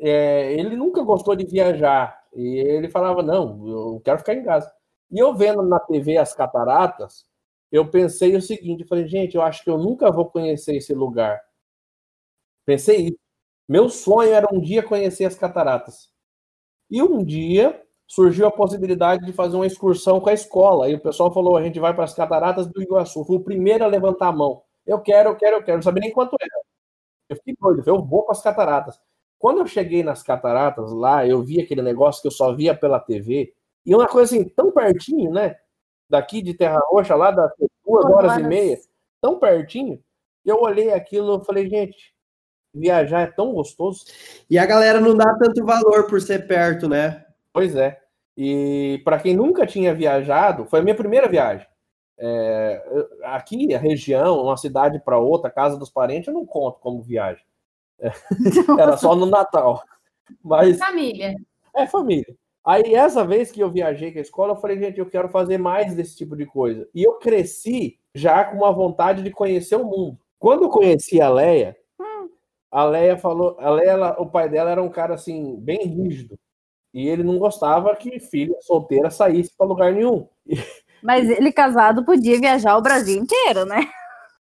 É, 0.00 0.52
ele 0.54 0.76
nunca 0.76 1.02
gostou 1.02 1.34
de 1.36 1.46
viajar. 1.46 2.20
E 2.34 2.58
ele 2.58 2.90
falava, 2.90 3.22
não, 3.22 3.68
eu 3.68 4.02
quero 4.04 4.18
ficar 4.18 4.34
em 4.34 4.44
casa. 4.44 4.70
E 5.10 5.18
eu 5.18 5.34
vendo 5.34 5.62
na 5.62 5.80
TV 5.80 6.18
as 6.18 6.34
cataratas, 6.34 7.26
eu 7.72 7.90
pensei 7.90 8.36
o 8.36 8.42
seguinte, 8.42 8.84
falei, 8.84 9.08
gente, 9.08 9.36
eu 9.36 9.42
acho 9.42 9.64
que 9.64 9.70
eu 9.70 9.78
nunca 9.78 10.12
vou 10.12 10.26
conhecer 10.30 10.76
esse 10.76 10.94
lugar. 10.94 11.40
Pensei 12.66 13.08
isso. 13.08 13.18
Meu 13.68 13.88
sonho 13.88 14.32
era 14.34 14.46
um 14.52 14.60
dia 14.60 14.82
conhecer 14.82 15.24
as 15.24 15.36
cataratas. 15.36 16.10
E 16.90 17.02
um 17.02 17.24
dia 17.24 17.82
surgiu 18.06 18.46
a 18.46 18.52
possibilidade 18.52 19.26
de 19.26 19.32
fazer 19.32 19.56
uma 19.56 19.66
excursão 19.66 20.20
com 20.20 20.30
a 20.30 20.34
escola. 20.34 20.88
E 20.90 20.94
o 20.94 21.00
pessoal 21.00 21.32
falou: 21.32 21.56
a 21.56 21.62
gente 21.62 21.80
vai 21.80 21.94
para 21.94 22.04
as 22.04 22.14
cataratas 22.14 22.66
do 22.66 22.82
Iguaçu. 22.82 23.24
Fui 23.24 23.36
o 23.36 23.44
primeiro 23.44 23.84
a 23.84 23.88
levantar 23.88 24.28
a 24.28 24.32
mão. 24.32 24.62
Eu 24.86 25.00
quero, 25.00 25.30
eu 25.30 25.36
quero, 25.36 25.56
eu 25.56 25.64
quero. 25.64 25.78
Não 25.78 25.82
sabia 25.82 26.02
nem 26.02 26.12
quanto 26.12 26.36
era. 26.40 26.57
Eu 27.28 27.36
fiquei 27.36 27.54
doido. 27.60 27.82
Eu 27.86 28.02
vou 28.02 28.22
para 28.22 28.32
as 28.32 28.42
cataratas. 28.42 29.00
Quando 29.38 29.58
eu 29.58 29.66
cheguei 29.66 30.02
nas 30.02 30.22
cataratas 30.22 30.92
lá, 30.92 31.26
eu 31.26 31.42
vi 31.42 31.60
aquele 31.60 31.82
negócio 31.82 32.20
que 32.20 32.28
eu 32.28 32.32
só 32.32 32.54
via 32.54 32.74
pela 32.74 32.98
TV. 32.98 33.54
E 33.86 33.94
uma 33.94 34.06
coisa 34.06 34.34
assim, 34.34 34.48
tão 34.48 34.72
pertinho, 34.72 35.30
né? 35.30 35.56
Daqui 36.10 36.42
de 36.42 36.54
Terra 36.54 36.80
Roxa, 36.90 37.14
lá 37.14 37.30
das 37.30 37.52
duas 37.86 38.04
horas 38.06 38.38
e 38.38 38.42
meia, 38.42 38.78
tão 39.20 39.38
pertinho. 39.38 40.02
Eu 40.44 40.60
olhei 40.60 40.92
aquilo 40.92 41.40
e 41.40 41.44
falei, 41.44 41.68
gente, 41.68 42.14
viajar 42.74 43.20
é 43.20 43.26
tão 43.26 43.52
gostoso. 43.52 44.04
E 44.50 44.58
a 44.58 44.66
galera 44.66 45.00
não 45.00 45.16
dá 45.16 45.34
tanto 45.36 45.64
valor 45.64 46.06
por 46.06 46.20
ser 46.20 46.46
perto, 46.46 46.88
né? 46.88 47.24
Pois 47.52 47.76
é. 47.76 48.00
E 48.36 49.00
para 49.04 49.18
quem 49.18 49.36
nunca 49.36 49.66
tinha 49.66 49.94
viajado, 49.94 50.66
foi 50.66 50.80
a 50.80 50.82
minha 50.82 50.94
primeira 50.94 51.28
viagem. 51.28 51.66
É, 52.18 52.82
aqui, 53.24 53.74
a 53.74 53.78
região, 53.78 54.42
uma 54.42 54.56
cidade 54.56 54.98
para 55.00 55.18
outra, 55.18 55.50
casa 55.50 55.76
dos 55.78 55.88
parentes, 55.90 56.28
eu 56.28 56.34
não 56.34 56.44
conto 56.44 56.80
como 56.80 57.02
viagem. 57.02 57.44
É, 58.00 58.10
era 58.78 58.96
só 58.96 59.14
no 59.14 59.26
Natal. 59.26 59.82
Mas 60.42 60.78
Família. 60.78 61.34
é 61.74 61.86
família. 61.86 62.36
Aí, 62.64 62.94
essa 62.94 63.24
vez 63.24 63.50
que 63.50 63.60
eu 63.60 63.70
viajei 63.70 64.12
com 64.12 64.18
a 64.18 64.22
escola, 64.22 64.52
eu 64.52 64.56
falei, 64.60 64.78
gente, 64.78 64.98
eu 64.98 65.06
quero 65.08 65.28
fazer 65.30 65.56
mais 65.56 65.94
desse 65.94 66.16
tipo 66.16 66.36
de 66.36 66.44
coisa. 66.44 66.86
E 66.94 67.02
eu 67.02 67.14
cresci 67.14 67.98
já 68.14 68.44
com 68.44 68.58
uma 68.58 68.70
vontade 68.72 69.22
de 69.22 69.30
conhecer 69.30 69.76
o 69.76 69.84
mundo. 69.84 70.18
Quando 70.38 70.64
eu 70.64 70.68
conheci 70.68 71.20
a 71.20 71.30
Leia, 71.30 71.76
a 72.70 72.84
Leia 72.84 73.16
falou, 73.16 73.56
a 73.58 73.70
Leia, 73.70 73.90
ela- 73.92 74.20
o 74.20 74.26
pai 74.26 74.48
dela 74.50 74.70
era 74.70 74.82
um 74.82 74.90
cara 74.90 75.14
assim, 75.14 75.56
bem 75.56 75.78
rígido. 75.86 76.38
E 76.92 77.08
ele 77.08 77.22
não 77.22 77.38
gostava 77.38 77.94
que 77.96 78.20
filha 78.20 78.56
solteira 78.60 79.10
saísse 79.10 79.50
para 79.56 79.66
lugar 79.66 79.92
nenhum. 79.92 80.28
Mas 81.02 81.28
ele 81.28 81.52
casado 81.52 82.04
podia 82.04 82.38
viajar 82.38 82.76
o 82.76 82.82
Brasil 82.82 83.16
inteiro, 83.20 83.64
né? 83.64 83.88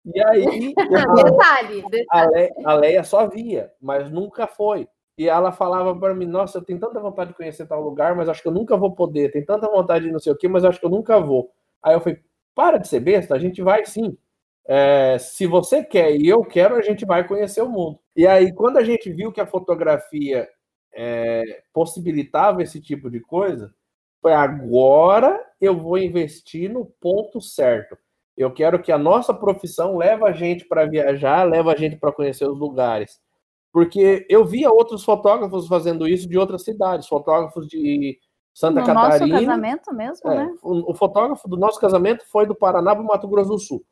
E 0.05 0.23
aí, 0.23 0.73
Detalhe, 0.73 1.83
detalhe. 1.89 2.05
a 2.11 2.25
Leia, 2.25 2.53
a 2.65 2.73
Leia 2.73 3.03
só 3.03 3.27
via, 3.27 3.71
mas 3.81 4.09
nunca 4.09 4.47
foi. 4.47 4.87
E 5.17 5.27
ela 5.27 5.51
falava 5.51 5.93
para 5.93 6.15
mim, 6.15 6.25
nossa, 6.25 6.57
eu 6.57 6.63
tenho 6.63 6.79
tanta 6.79 6.99
vontade 6.99 7.31
de 7.31 7.35
conhecer 7.35 7.67
tal 7.67 7.81
lugar, 7.81 8.15
mas 8.15 8.29
acho 8.29 8.41
que 8.41 8.47
eu 8.47 8.53
nunca 8.53 8.77
vou 8.77 8.95
poder. 8.95 9.31
Tenho 9.31 9.45
tanta 9.45 9.67
vontade 9.67 10.05
de 10.05 10.11
não 10.11 10.19
sei 10.19 10.31
o 10.31 10.37
quê, 10.37 10.47
mas 10.47 10.63
acho 10.63 10.79
que 10.79 10.85
eu 10.85 10.89
nunca 10.89 11.19
vou. 11.19 11.51
Aí 11.83 11.93
eu 11.93 11.99
falei, 11.99 12.19
para 12.55 12.77
de 12.77 12.87
ser 12.87 13.01
besta, 13.01 13.35
a 13.35 13.39
gente 13.39 13.61
vai 13.61 13.85
sim. 13.85 14.17
É, 14.65 15.17
se 15.19 15.45
você 15.45 15.83
quer 15.83 16.15
e 16.15 16.27
eu 16.27 16.41
quero, 16.43 16.75
a 16.75 16.81
gente 16.81 17.05
vai 17.05 17.27
conhecer 17.27 17.61
o 17.61 17.69
mundo. 17.69 17.99
E 18.15 18.25
aí, 18.25 18.53
quando 18.53 18.77
a 18.77 18.83
gente 18.83 19.11
viu 19.11 19.31
que 19.31 19.41
a 19.41 19.45
fotografia 19.45 20.47
é, 20.93 21.63
possibilitava 21.73 22.63
esse 22.63 22.79
tipo 22.79 23.09
de 23.09 23.19
coisa, 23.19 23.73
foi 24.21 24.33
agora 24.33 25.37
eu 25.59 25.77
vou 25.77 25.97
investir 25.97 26.71
no 26.71 26.85
ponto 26.85 27.41
certo. 27.41 27.97
Eu 28.37 28.51
quero 28.51 28.81
que 28.81 28.91
a 28.91 28.97
nossa 28.97 29.33
profissão 29.33 29.97
leve 29.97 30.23
a 30.25 30.31
gente 30.31 30.65
para 30.65 30.85
viajar, 30.85 31.43
leve 31.43 31.69
a 31.69 31.75
gente 31.75 31.97
para 31.97 32.11
conhecer 32.11 32.47
os 32.47 32.57
lugares. 32.57 33.19
Porque 33.71 34.25
eu 34.29 34.45
via 34.45 34.71
outros 34.71 35.03
fotógrafos 35.03 35.67
fazendo 35.67 36.07
isso 36.07 36.27
de 36.27 36.37
outras 36.37 36.63
cidades, 36.63 37.07
fotógrafos 37.07 37.67
de 37.67 38.17
Santa 38.53 38.79
no 38.81 38.85
Catarina. 38.87 39.27
nosso 39.27 39.45
casamento 39.45 39.93
mesmo, 39.93 40.31
É, 40.31 40.35
né? 40.35 40.55
o, 40.63 40.91
o 40.91 40.95
fotógrafo 40.95 41.47
do 41.47 41.57
nosso 41.57 41.79
casamento 41.79 42.25
foi 42.31 42.45
do 42.45 42.55
Paraná 42.55 42.95
para 42.95 43.03
Mato 43.03 43.27
Grosso 43.27 43.49
do 43.49 43.59
Sul. 43.59 43.83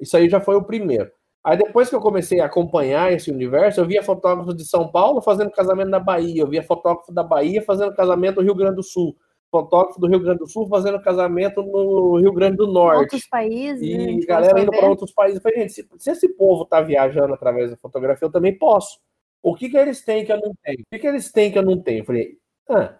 Isso 0.00 0.16
aí 0.16 0.28
já 0.28 0.40
foi 0.40 0.56
o 0.56 0.64
primeiro. 0.64 1.10
Aí 1.44 1.56
depois 1.56 1.88
que 1.88 1.94
eu 1.94 2.00
comecei 2.00 2.40
a 2.40 2.46
acompanhar 2.46 3.12
esse 3.12 3.30
universo, 3.30 3.80
eu 3.80 3.86
via 3.86 4.02
fotógrafos 4.02 4.54
de 4.54 4.64
São 4.64 4.90
Paulo 4.90 5.22
fazendo 5.22 5.50
casamento 5.50 5.88
na 5.88 6.00
Bahia, 6.00 6.42
eu 6.42 6.48
via 6.48 6.62
fotógrafo 6.62 7.12
da 7.12 7.22
Bahia 7.22 7.62
fazendo 7.62 7.94
casamento 7.94 8.36
no 8.36 8.42
Rio 8.42 8.54
Grande 8.54 8.76
do 8.76 8.82
Sul, 8.82 9.16
fotógrafo 9.50 10.00
do 10.00 10.06
Rio 10.06 10.20
Grande 10.20 10.38
do 10.38 10.46
Sul 10.46 10.68
fazendo 10.68 11.00
casamento 11.02 11.62
no 11.62 12.18
Rio 12.18 12.32
Grande 12.32 12.56
do 12.56 12.66
Norte. 12.66 13.00
Outros 13.00 13.26
países. 13.28 13.82
E 13.82 13.92
gente 13.92 14.26
galera 14.26 14.50
começou 14.50 14.58
a 14.58 14.62
indo 14.62 14.80
para 14.80 14.88
outros 14.88 15.12
países. 15.12 15.36
Eu 15.36 15.42
falei, 15.42 15.58
gente, 15.58 15.72
se, 15.72 15.88
se 15.98 16.10
esse 16.10 16.28
povo 16.28 16.64
tá 16.64 16.80
viajando 16.80 17.34
através 17.34 17.70
da 17.70 17.76
fotografia, 17.76 18.26
eu 18.26 18.32
também 18.32 18.56
posso. 18.56 18.98
O 19.42 19.54
que 19.54 19.68
que 19.68 19.76
eles 19.76 20.04
têm 20.04 20.24
que 20.24 20.32
eu 20.32 20.40
não 20.40 20.52
tenho? 20.62 20.80
O 20.80 20.84
que 20.90 20.98
que 20.98 21.06
eles 21.06 21.32
têm 21.32 21.50
que 21.50 21.58
eu 21.58 21.62
não 21.62 21.80
tenho? 21.80 22.00
Eu 22.00 22.04
falei, 22.04 22.38
ah, 22.68 22.94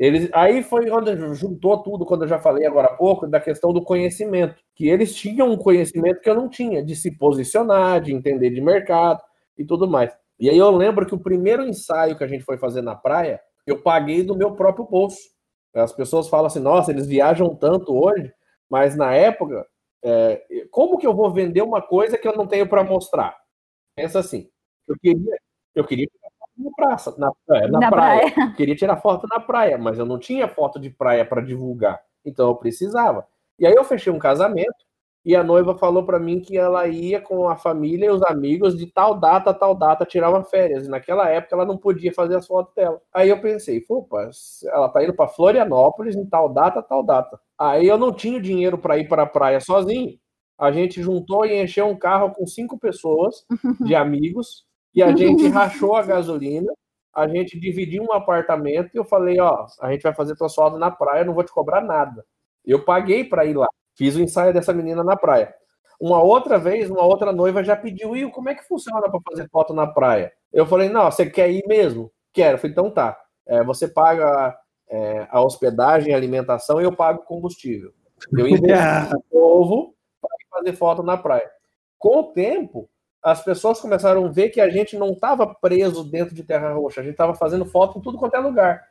eles, 0.00 0.30
aí 0.32 0.62
foi 0.62 0.88
quando 0.88 1.34
juntou 1.34 1.82
tudo, 1.82 2.06
quando 2.06 2.22
eu 2.22 2.28
já 2.28 2.38
falei 2.38 2.64
agora 2.64 2.88
há 2.88 2.96
pouco, 2.96 3.26
da 3.26 3.38
questão 3.38 3.72
do 3.72 3.82
conhecimento. 3.82 4.54
Que 4.74 4.88
eles 4.88 5.14
tinham 5.14 5.50
um 5.50 5.58
conhecimento 5.58 6.20
que 6.20 6.30
eu 6.30 6.34
não 6.34 6.48
tinha, 6.48 6.82
de 6.82 6.96
se 6.96 7.10
posicionar, 7.10 8.00
de 8.00 8.14
entender 8.14 8.48
de 8.48 8.62
mercado 8.62 9.20
e 9.58 9.64
tudo 9.64 9.86
mais. 9.86 10.10
E 10.38 10.48
aí 10.48 10.56
eu 10.56 10.70
lembro 10.70 11.04
que 11.04 11.14
o 11.14 11.20
primeiro 11.20 11.68
ensaio 11.68 12.16
que 12.16 12.24
a 12.24 12.26
gente 12.26 12.44
foi 12.44 12.56
fazer 12.56 12.80
na 12.80 12.94
praia, 12.94 13.38
eu 13.66 13.82
paguei 13.82 14.22
do 14.22 14.34
meu 14.34 14.52
próprio 14.52 14.86
bolso. 14.86 15.18
As 15.74 15.92
pessoas 15.92 16.28
falam 16.28 16.46
assim, 16.46 16.60
nossa, 16.60 16.90
eles 16.90 17.06
viajam 17.06 17.54
tanto 17.54 17.94
hoje, 17.94 18.32
mas 18.68 18.96
na 18.96 19.14
época, 19.14 19.66
é, 20.02 20.44
como 20.70 20.98
que 20.98 21.06
eu 21.06 21.14
vou 21.14 21.32
vender 21.32 21.62
uma 21.62 21.80
coisa 21.80 22.18
que 22.18 22.26
eu 22.26 22.36
não 22.36 22.46
tenho 22.46 22.68
para 22.68 22.82
mostrar? 22.82 23.36
Pensa 23.94 24.18
assim, 24.18 24.48
eu 24.88 24.96
queria, 24.98 25.38
eu 25.74 25.84
queria 25.84 26.06
tirar 26.06 26.30
foto 26.38 26.52
na 26.58 26.70
praça, 26.76 27.14
na, 27.18 27.32
é, 27.56 27.68
na 27.68 27.80
Na 27.80 27.90
praia. 27.90 28.34
Eu 28.36 28.54
queria 28.56 28.76
tirar 28.76 28.96
foto 28.96 29.26
na 29.30 29.40
praia, 29.40 29.78
mas 29.78 29.98
eu 29.98 30.06
não 30.06 30.18
tinha 30.18 30.48
foto 30.48 30.78
de 30.80 30.90
praia 30.90 31.24
para 31.24 31.40
divulgar, 31.40 32.00
então 32.24 32.48
eu 32.48 32.56
precisava. 32.56 33.26
E 33.58 33.66
aí 33.66 33.74
eu 33.74 33.84
fechei 33.84 34.12
um 34.12 34.18
casamento 34.18 34.89
e 35.24 35.36
a 35.36 35.44
noiva 35.44 35.76
falou 35.76 36.04
para 36.04 36.18
mim 36.18 36.40
que 36.40 36.56
ela 36.56 36.88
ia 36.88 37.20
com 37.20 37.48
a 37.48 37.56
família 37.56 38.06
e 38.06 38.10
os 38.10 38.22
amigos 38.22 38.76
de 38.76 38.86
tal 38.86 39.14
data 39.14 39.52
tal 39.52 39.74
data 39.74 40.06
tirar 40.06 40.30
uma 40.30 40.42
férias. 40.44 40.86
E 40.86 40.90
naquela 40.90 41.28
época 41.28 41.54
ela 41.54 41.66
não 41.66 41.76
podia 41.76 42.12
fazer 42.12 42.36
as 42.36 42.46
fotos 42.46 42.74
dela. 42.74 43.00
Aí 43.12 43.28
eu 43.28 43.40
pensei, 43.40 43.84
opa, 43.88 44.30
ela 44.66 44.88
tá 44.88 45.04
indo 45.04 45.14
para 45.14 45.28
Florianópolis 45.28 46.16
em 46.16 46.24
tal 46.24 46.48
data, 46.48 46.82
tal 46.82 47.02
data. 47.02 47.38
Aí 47.58 47.86
eu 47.86 47.98
não 47.98 48.12
tinha 48.12 48.40
dinheiro 48.40 48.78
para 48.78 48.96
ir 48.96 49.08
para 49.08 49.24
a 49.24 49.26
praia 49.26 49.60
sozinho. 49.60 50.18
A 50.58 50.72
gente 50.72 51.02
juntou 51.02 51.44
e 51.44 51.62
encheu 51.62 51.86
um 51.86 51.96
carro 51.96 52.30
com 52.30 52.46
cinco 52.46 52.78
pessoas 52.78 53.44
de 53.80 53.94
amigos 53.94 54.64
e 54.94 55.02
a 55.02 55.14
gente 55.14 55.46
rachou 55.48 55.96
a 55.96 56.02
gasolina. 56.02 56.72
A 57.14 57.28
gente 57.28 57.58
dividiu 57.58 58.04
um 58.04 58.12
apartamento 58.12 58.90
e 58.94 58.98
eu 58.98 59.04
falei, 59.04 59.38
ó, 59.40 59.66
a 59.80 59.90
gente 59.92 60.02
vai 60.02 60.14
fazer 60.14 60.36
tua 60.36 60.48
fotos 60.48 60.78
na 60.78 60.90
praia, 60.90 61.22
eu 61.22 61.26
não 61.26 61.34
vou 61.34 61.44
te 61.44 61.52
cobrar 61.52 61.80
nada. 61.82 62.24
Eu 62.64 62.84
paguei 62.84 63.24
para 63.24 63.44
ir 63.44 63.56
lá. 63.56 63.66
Fiz 64.00 64.16
o 64.16 64.22
ensaio 64.22 64.54
dessa 64.54 64.72
menina 64.72 65.04
na 65.04 65.14
praia. 65.14 65.54
Uma 66.00 66.22
outra 66.22 66.58
vez, 66.58 66.88
uma 66.88 67.02
outra 67.02 67.32
noiva 67.32 67.62
já 67.62 67.76
pediu, 67.76 68.16
e 68.16 68.30
como 68.30 68.48
é 68.48 68.54
que 68.54 68.66
funciona 68.66 69.10
para 69.10 69.20
fazer 69.28 69.46
foto 69.50 69.74
na 69.74 69.86
praia? 69.86 70.32
Eu 70.50 70.64
falei, 70.64 70.88
não, 70.88 71.04
você 71.10 71.28
quer 71.28 71.50
ir 71.50 71.62
mesmo? 71.66 72.10
Quero. 72.32 72.54
Eu 72.54 72.58
falei, 72.58 72.72
então 72.72 72.90
tá. 72.90 73.20
É, 73.46 73.62
você 73.62 73.86
paga 73.86 74.56
é, 74.88 75.28
a 75.30 75.42
hospedagem, 75.42 76.14
a 76.14 76.16
alimentação 76.16 76.80
e 76.80 76.84
eu 76.84 76.96
pago 76.96 77.26
combustível. 77.26 77.92
Eu 78.32 78.48
investi 78.48 79.14
povo 79.30 79.94
para 80.18 80.30
fazer 80.50 80.72
foto 80.76 81.02
na 81.02 81.18
praia. 81.18 81.50
Com 81.98 82.20
o 82.20 82.32
tempo, 82.32 82.88
as 83.22 83.44
pessoas 83.44 83.82
começaram 83.82 84.24
a 84.24 84.30
ver 84.30 84.48
que 84.48 84.62
a 84.62 84.70
gente 84.70 84.96
não 84.96 85.10
estava 85.10 85.46
preso 85.46 86.04
dentro 86.04 86.34
de 86.34 86.42
Terra 86.42 86.72
Roxa, 86.72 87.02
a 87.02 87.04
gente 87.04 87.12
estava 87.12 87.34
fazendo 87.34 87.66
foto 87.66 87.98
em 87.98 88.00
tudo 88.00 88.16
quanto 88.16 88.34
é 88.34 88.38
lugar. 88.38 88.82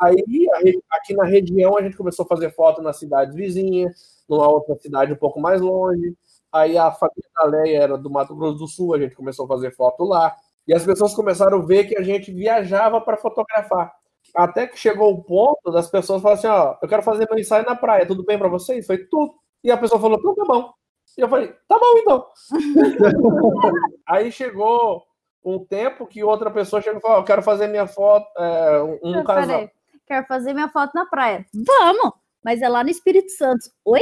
Aí, 0.00 0.46
aqui 0.90 1.14
na 1.14 1.24
região, 1.24 1.76
a 1.76 1.82
gente 1.82 1.96
começou 1.96 2.24
a 2.24 2.28
fazer 2.28 2.50
foto 2.54 2.80
nas 2.80 2.98
cidades 2.98 3.34
vizinhas, 3.34 4.22
numa 4.28 4.48
outra 4.48 4.76
cidade 4.76 5.12
um 5.12 5.16
pouco 5.16 5.40
mais 5.40 5.60
longe. 5.60 6.14
Aí 6.52 6.78
a 6.78 6.90
família 6.92 7.28
da 7.34 7.44
Leia 7.46 7.82
era 7.82 7.98
do 7.98 8.10
Mato 8.10 8.34
Grosso 8.34 8.58
do 8.58 8.66
Sul, 8.68 8.94
a 8.94 8.98
gente 8.98 9.14
começou 9.14 9.44
a 9.44 9.48
fazer 9.48 9.74
foto 9.74 10.04
lá. 10.04 10.34
E 10.66 10.74
as 10.74 10.84
pessoas 10.84 11.14
começaram 11.14 11.58
a 11.58 11.64
ver 11.64 11.84
que 11.84 11.96
a 11.96 12.02
gente 12.02 12.32
viajava 12.32 13.00
para 13.00 13.16
fotografar. 13.16 13.92
Até 14.34 14.66
que 14.66 14.78
chegou 14.78 15.12
o 15.12 15.22
ponto 15.22 15.70
das 15.72 15.90
pessoas 15.90 16.22
falarem 16.22 16.38
assim: 16.38 16.48
ó, 16.48 16.76
eu 16.82 16.88
quero 16.88 17.02
fazer 17.02 17.26
meu 17.28 17.38
ensaio 17.38 17.64
na 17.64 17.74
praia, 17.74 18.06
tudo 18.06 18.24
bem 18.24 18.38
para 18.38 18.48
vocês? 18.48 18.86
Foi 18.86 18.98
tudo. 18.98 19.34
E 19.64 19.70
a 19.70 19.76
pessoa 19.76 20.00
falou: 20.00 20.18
tudo 20.18 20.34
tá 20.34 20.44
bom. 20.44 20.72
E 21.16 21.20
eu 21.20 21.28
falei: 21.28 21.48
tá 21.66 21.78
bom 21.78 21.98
então. 21.98 22.26
Aí 24.06 24.30
chegou 24.30 25.02
um 25.44 25.64
tempo 25.64 26.06
que 26.06 26.22
outra 26.22 26.50
pessoa 26.50 26.82
chegou 26.82 26.98
e 26.98 27.02
falou: 27.02 27.18
eu 27.18 27.24
quero 27.24 27.42
fazer 27.42 27.66
minha 27.66 27.86
foto, 27.86 28.26
é, 28.36 28.82
um 29.02 29.12
Não, 29.12 29.24
casal. 29.24 29.46
peraí. 29.46 29.77
Quero 30.08 30.26
fazer 30.26 30.52
minha 30.54 30.68
foto 30.68 30.92
na 30.94 31.06
praia. 31.06 31.44
Vamos! 31.54 32.12
Mas 32.44 32.62
é 32.62 32.68
lá 32.68 32.82
no 32.82 32.90
Espírito 32.90 33.30
Santo. 33.32 33.66
Oi? 33.84 34.00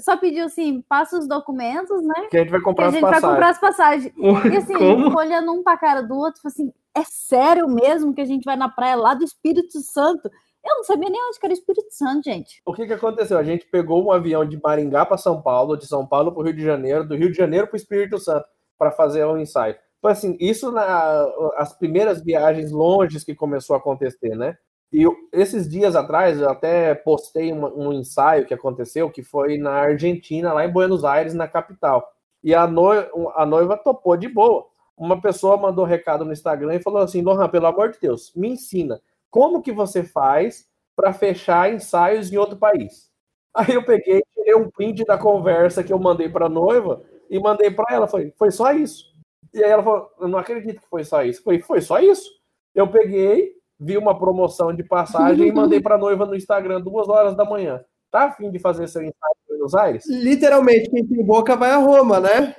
Só 0.00 0.16
pediu 0.18 0.44
assim, 0.44 0.82
passa 0.86 1.18
os 1.18 1.26
documentos, 1.26 2.02
né? 2.02 2.26
Que 2.30 2.36
a 2.36 2.40
gente 2.40 2.50
vai 2.50 2.60
Que 2.60 2.64
comprar 2.66 2.86
a 2.86 2.88
as 2.88 2.92
gente 2.94 3.02
vai 3.02 3.10
passagens. 3.12 3.32
comprar 3.32 3.48
as 3.50 3.58
passagens. 3.58 4.12
E 4.52 4.56
assim, 4.56 4.76
Como? 4.76 5.16
olhando 5.16 5.52
um 5.52 5.62
pra 5.62 5.78
cara 5.78 6.02
do 6.02 6.14
outro, 6.14 6.42
falou 6.42 6.52
assim: 6.52 6.72
é 6.94 7.02
sério 7.04 7.66
mesmo 7.68 8.12
que 8.12 8.20
a 8.20 8.24
gente 8.26 8.44
vai 8.44 8.56
na 8.56 8.68
praia 8.68 8.96
lá 8.96 9.14
do 9.14 9.24
Espírito 9.24 9.80
Santo? 9.80 10.28
Eu 10.62 10.76
não 10.76 10.84
sabia 10.84 11.08
nem 11.08 11.22
onde 11.28 11.38
que 11.38 11.46
era 11.46 11.52
o 11.54 11.56
Espírito 11.56 11.86
Santo, 11.90 12.22
gente. 12.24 12.60
O 12.66 12.74
que, 12.74 12.86
que 12.86 12.92
aconteceu? 12.92 13.38
A 13.38 13.44
gente 13.44 13.64
pegou 13.66 14.04
um 14.04 14.12
avião 14.12 14.44
de 14.44 14.60
Maringá 14.62 15.06
para 15.06 15.16
São 15.16 15.40
Paulo, 15.40 15.76
de 15.76 15.86
São 15.86 16.04
Paulo 16.06 16.32
para 16.32 16.40
o 16.40 16.44
Rio 16.44 16.52
de 16.54 16.62
Janeiro, 16.64 17.06
do 17.08 17.14
Rio 17.16 17.30
de 17.30 17.36
Janeiro 17.38 17.66
para 17.68 17.74
o 17.74 17.78
Espírito 17.78 18.18
Santo, 18.18 18.44
para 18.76 18.90
fazer 18.90 19.24
um 19.24 19.38
ensaio. 19.38 19.76
Então, 19.98 20.10
assim, 20.10 20.36
isso 20.38 20.70
na, 20.70 21.24
as 21.56 21.72
primeiras 21.72 22.22
viagens 22.22 22.70
longes 22.72 23.24
que 23.24 23.34
começou 23.34 23.74
a 23.74 23.78
acontecer, 23.78 24.36
né? 24.36 24.58
E 24.92 25.04
esses 25.32 25.68
dias 25.68 25.94
atrás, 25.94 26.40
eu 26.40 26.48
até 26.48 26.94
postei 26.94 27.52
uma- 27.52 27.72
um 27.74 27.92
ensaio 27.92 28.46
que 28.46 28.54
aconteceu, 28.54 29.10
que 29.10 29.22
foi 29.22 29.58
na 29.58 29.72
Argentina, 29.72 30.52
lá 30.52 30.64
em 30.64 30.72
Buenos 30.72 31.04
Aires, 31.04 31.34
na 31.34 31.46
capital. 31.46 32.10
E 32.42 32.54
a, 32.54 32.66
noi- 32.66 33.06
a 33.34 33.44
noiva 33.44 33.76
topou 33.76 34.16
de 34.16 34.28
boa. 34.28 34.66
Uma 34.96 35.20
pessoa 35.20 35.56
mandou 35.56 35.84
recado 35.84 36.24
no 36.24 36.32
Instagram 36.32 36.74
e 36.76 36.82
falou 36.82 37.02
assim: 37.02 37.20
Lohan, 37.22 37.48
pelo 37.48 37.66
amor 37.66 37.90
de 37.92 38.00
Deus, 38.00 38.32
me 38.34 38.48
ensina 38.48 39.00
como 39.30 39.62
que 39.62 39.72
você 39.72 40.02
faz 40.02 40.66
para 40.96 41.12
fechar 41.12 41.72
ensaios 41.72 42.32
em 42.32 42.36
outro 42.38 42.56
país. 42.56 43.08
Aí 43.54 43.74
eu 43.74 43.84
peguei, 43.84 44.22
tirei 44.34 44.54
um 44.54 44.70
print 44.70 45.04
da 45.04 45.18
conversa 45.18 45.82
que 45.84 45.92
eu 45.92 45.98
mandei 45.98 46.28
para 46.28 46.46
a 46.46 46.48
noiva 46.48 47.02
e 47.30 47.38
mandei 47.38 47.70
para 47.70 47.94
ela. 47.94 48.06
Foi, 48.08 48.32
foi 48.38 48.50
só 48.50 48.72
isso. 48.72 49.04
E 49.52 49.62
aí 49.62 49.70
ela 49.70 49.82
falou: 49.82 50.10
Eu 50.20 50.28
não 50.28 50.38
acredito 50.38 50.80
que 50.80 50.88
foi 50.88 51.04
só 51.04 51.22
isso. 51.24 51.42
Foi, 51.42 51.60
foi 51.60 51.80
só 51.80 51.98
isso. 52.00 52.28
Eu 52.74 52.88
peguei, 52.90 53.52
vi 53.78 53.96
uma 53.96 54.18
promoção 54.18 54.74
de 54.74 54.82
passagem 54.82 55.48
e 55.48 55.52
mandei 55.52 55.80
para 55.80 55.94
a 55.94 55.98
noiva 55.98 56.26
no 56.26 56.34
Instagram 56.34 56.80
duas 56.80 57.08
horas 57.08 57.36
da 57.36 57.44
manhã. 57.44 57.84
Tá 58.10 58.24
afim 58.24 58.50
de 58.50 58.58
fazer 58.58 58.88
seu 58.88 59.02
ensaio 59.02 59.34
em 59.44 59.48
Buenos 59.48 59.74
Aires? 59.74 60.04
Literalmente, 60.08 60.90
quem 60.90 61.06
tem 61.06 61.24
boca 61.24 61.54
vai 61.56 61.70
a 61.70 61.76
Roma, 61.76 62.18
né? 62.20 62.56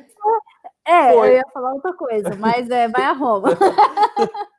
É, 0.88 1.14
Foi. 1.14 1.30
eu 1.30 1.34
ia 1.36 1.44
falar 1.54 1.74
outra 1.74 1.94
coisa, 1.94 2.36
mas 2.38 2.70
é, 2.70 2.88
vai 2.88 3.04
a 3.04 3.12
Roma. 3.14 3.50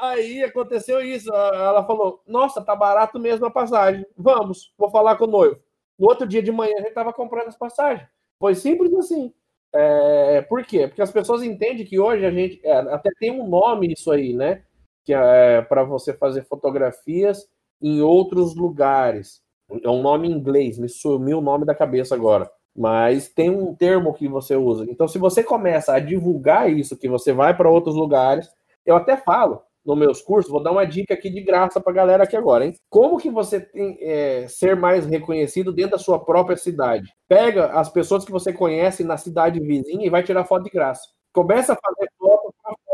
Aí 0.00 0.42
aconteceu 0.42 1.00
isso. 1.00 1.32
a- 1.32 1.50
Ela 1.54 1.84
falou: 1.84 2.20
Nossa, 2.26 2.60
tá 2.60 2.74
barato 2.76 3.18
mesmo 3.18 3.46
a 3.46 3.50
passagem. 3.50 4.04
Vamos, 4.16 4.72
vou 4.76 4.90
falar 4.90 5.16
com 5.16 5.24
o 5.24 5.28
noivo. 5.28 5.56
No 5.98 6.08
outro 6.08 6.26
dia 6.26 6.42
de 6.42 6.52
manhã 6.52 6.74
a 6.78 6.82
gente 6.82 6.94
tava 6.94 7.12
comprando 7.12 7.48
as 7.48 7.56
passagens. 7.56 8.06
Foi 8.38 8.54
simples 8.54 8.92
assim. 8.94 9.32
É, 9.74 10.42
por 10.42 10.64
quê? 10.64 10.86
Porque 10.88 11.00
as 11.02 11.10
pessoas 11.10 11.42
entendem 11.42 11.86
que 11.86 11.98
hoje 11.98 12.26
a 12.26 12.30
gente. 12.30 12.60
é, 12.64 12.72
até 12.72 13.10
tem 13.18 13.30
um 13.30 13.46
nome 13.48 13.92
isso 13.92 14.10
aí, 14.10 14.34
né? 14.34 14.62
Que 15.04 15.14
é 15.14 15.62
para 15.62 15.84
você 15.84 16.12
fazer 16.12 16.44
fotografias 16.44 17.46
em 17.80 18.00
outros 18.00 18.54
lugares. 18.54 19.42
É 19.82 19.88
um 19.88 20.02
nome 20.02 20.28
em 20.28 20.32
inglês, 20.32 20.78
me 20.78 20.88
sumiu 20.88 21.38
o 21.38 21.42
nome 21.42 21.64
da 21.64 21.74
cabeça 21.74 22.14
agora. 22.14 22.50
Mas 22.76 23.28
tem 23.28 23.50
um 23.50 23.74
termo 23.74 24.14
que 24.14 24.28
você 24.28 24.56
usa. 24.56 24.86
Então, 24.88 25.06
se 25.06 25.18
você 25.18 25.42
começa 25.42 25.92
a 25.92 26.00
divulgar 26.00 26.70
isso, 26.70 26.96
que 26.96 27.08
você 27.08 27.32
vai 27.32 27.56
para 27.56 27.70
outros 27.70 27.94
lugares, 27.94 28.48
eu 28.86 28.96
até 28.96 29.16
falo 29.16 29.62
nos 29.84 29.98
meus 29.98 30.22
cursos, 30.22 30.50
vou 30.50 30.62
dar 30.62 30.70
uma 30.70 30.86
dica 30.86 31.12
aqui 31.12 31.28
de 31.28 31.40
graça 31.40 31.80
para 31.80 31.92
a 31.92 31.94
galera 31.94 32.24
aqui 32.24 32.36
agora, 32.36 32.64
hein? 32.64 32.74
Como 32.88 33.18
que 33.18 33.28
você 33.28 33.60
tem 33.60 33.98
é, 34.00 34.46
ser 34.48 34.76
mais 34.76 35.04
reconhecido 35.06 35.72
dentro 35.72 35.92
da 35.92 35.98
sua 35.98 36.24
própria 36.24 36.56
cidade? 36.56 37.12
Pega 37.28 37.66
as 37.72 37.88
pessoas 37.88 38.24
que 38.24 38.30
você 38.30 38.52
conhece 38.52 39.02
na 39.02 39.16
cidade 39.16 39.60
vizinha 39.60 40.06
e 40.06 40.10
vai 40.10 40.22
tirar 40.22 40.44
foto 40.44 40.64
de 40.64 40.70
graça. 40.70 41.02
Começa 41.32 41.72
a 41.72 41.76
fazer 41.76 42.10
foto 42.16 42.41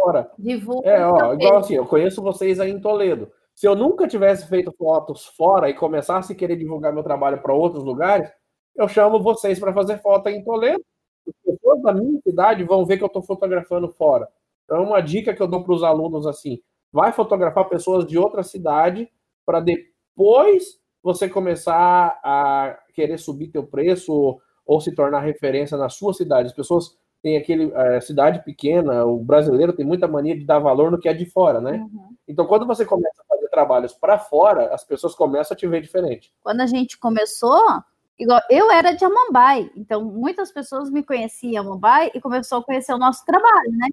fora. 0.09 0.30
Divulga. 0.38 0.88
É, 0.88 1.06
ó, 1.06 1.34
igual 1.34 1.59
assim, 1.59 1.74
eu 1.74 1.86
conheço 1.86 2.22
vocês 2.22 2.59
aí 2.59 2.70
em 2.70 2.80
Toledo. 2.80 3.30
Se 3.54 3.66
eu 3.66 3.74
nunca 3.74 4.06
tivesse 4.06 4.48
feito 4.48 4.72
fotos 4.72 5.26
fora 5.26 5.68
e 5.68 5.74
começasse 5.74 6.32
a 6.32 6.36
querer 6.36 6.56
divulgar 6.56 6.92
meu 6.92 7.02
trabalho 7.02 7.42
para 7.42 7.52
outros 7.52 7.84
lugares, 7.84 8.30
eu 8.76 8.88
chamo 8.88 9.20
vocês 9.20 9.59
para 9.59 9.72
fazer 9.72 9.98
foto 9.98 10.28
aí 10.28 10.36
em 10.36 10.44
Toledo. 10.44 10.84
As 11.26 11.34
pessoas 11.44 11.82
da 11.82 11.92
minha 11.92 12.20
cidade 12.22 12.64
vão 12.64 12.86
ver 12.86 12.96
que 12.96 13.02
eu 13.02 13.09
estou 13.09 13.22
fotografando 13.22 13.88
fora. 13.88 14.28
Então, 14.64 14.84
uma 14.84 15.00
dica 15.00 15.34
que 15.34 15.42
eu 15.42 15.48
dou 15.48 15.64
para 15.64 15.74
os 15.74 15.82
alunos 15.82 16.26
assim: 16.26 16.61
vai 16.92 17.12
fotografar 17.12 17.68
pessoas 17.68 18.06
de 18.06 18.16
outra 18.16 18.42
cidade 18.42 19.11
para 19.44 19.61
depois 19.61 20.78
você 21.02 21.28
começar 21.28 22.20
a 22.22 22.78
querer 22.94 23.18
subir 23.18 23.48
teu 23.48 23.66
preço 23.66 24.12
ou, 24.12 24.40
ou 24.64 24.80
se 24.80 24.94
tornar 24.94 25.20
referência 25.20 25.76
na 25.76 25.88
sua 25.88 26.12
cidade. 26.12 26.48
As 26.48 26.54
pessoas 26.54 26.96
têm 27.22 27.36
aquele 27.36 27.72
eh, 27.74 28.00
cidade 28.00 28.44
pequena, 28.44 29.04
o 29.04 29.18
brasileiro 29.18 29.72
tem 29.72 29.84
muita 29.84 30.06
mania 30.06 30.36
de 30.36 30.44
dar 30.44 30.58
valor 30.58 30.90
no 30.90 30.98
que 30.98 31.08
é 31.08 31.14
de 31.14 31.26
fora, 31.26 31.60
né? 31.60 31.72
Uhum. 31.72 32.14
Então, 32.26 32.46
quando 32.46 32.66
você 32.66 32.84
começa 32.84 33.22
a 33.22 33.34
fazer 33.34 33.48
trabalhos 33.48 33.92
para 33.92 34.18
fora, 34.18 34.72
as 34.74 34.84
pessoas 34.84 35.14
começam 35.14 35.54
a 35.54 35.58
te 35.58 35.66
ver 35.66 35.80
diferente. 35.80 36.32
Quando 36.42 36.60
a 36.60 36.66
gente 36.66 36.98
começou, 36.98 37.82
igual 38.18 38.40
eu 38.48 38.70
era 38.70 38.92
de 38.92 39.04
Amambai, 39.04 39.70
então 39.76 40.04
muitas 40.04 40.52
pessoas 40.52 40.90
me 40.90 41.02
conheciam 41.02 41.52
em 41.52 41.56
Amambai 41.56 42.10
e 42.14 42.20
começou 42.20 42.58
a 42.58 42.64
conhecer 42.64 42.92
o 42.92 42.98
nosso 42.98 43.24
trabalho, 43.24 43.72
né? 43.72 43.88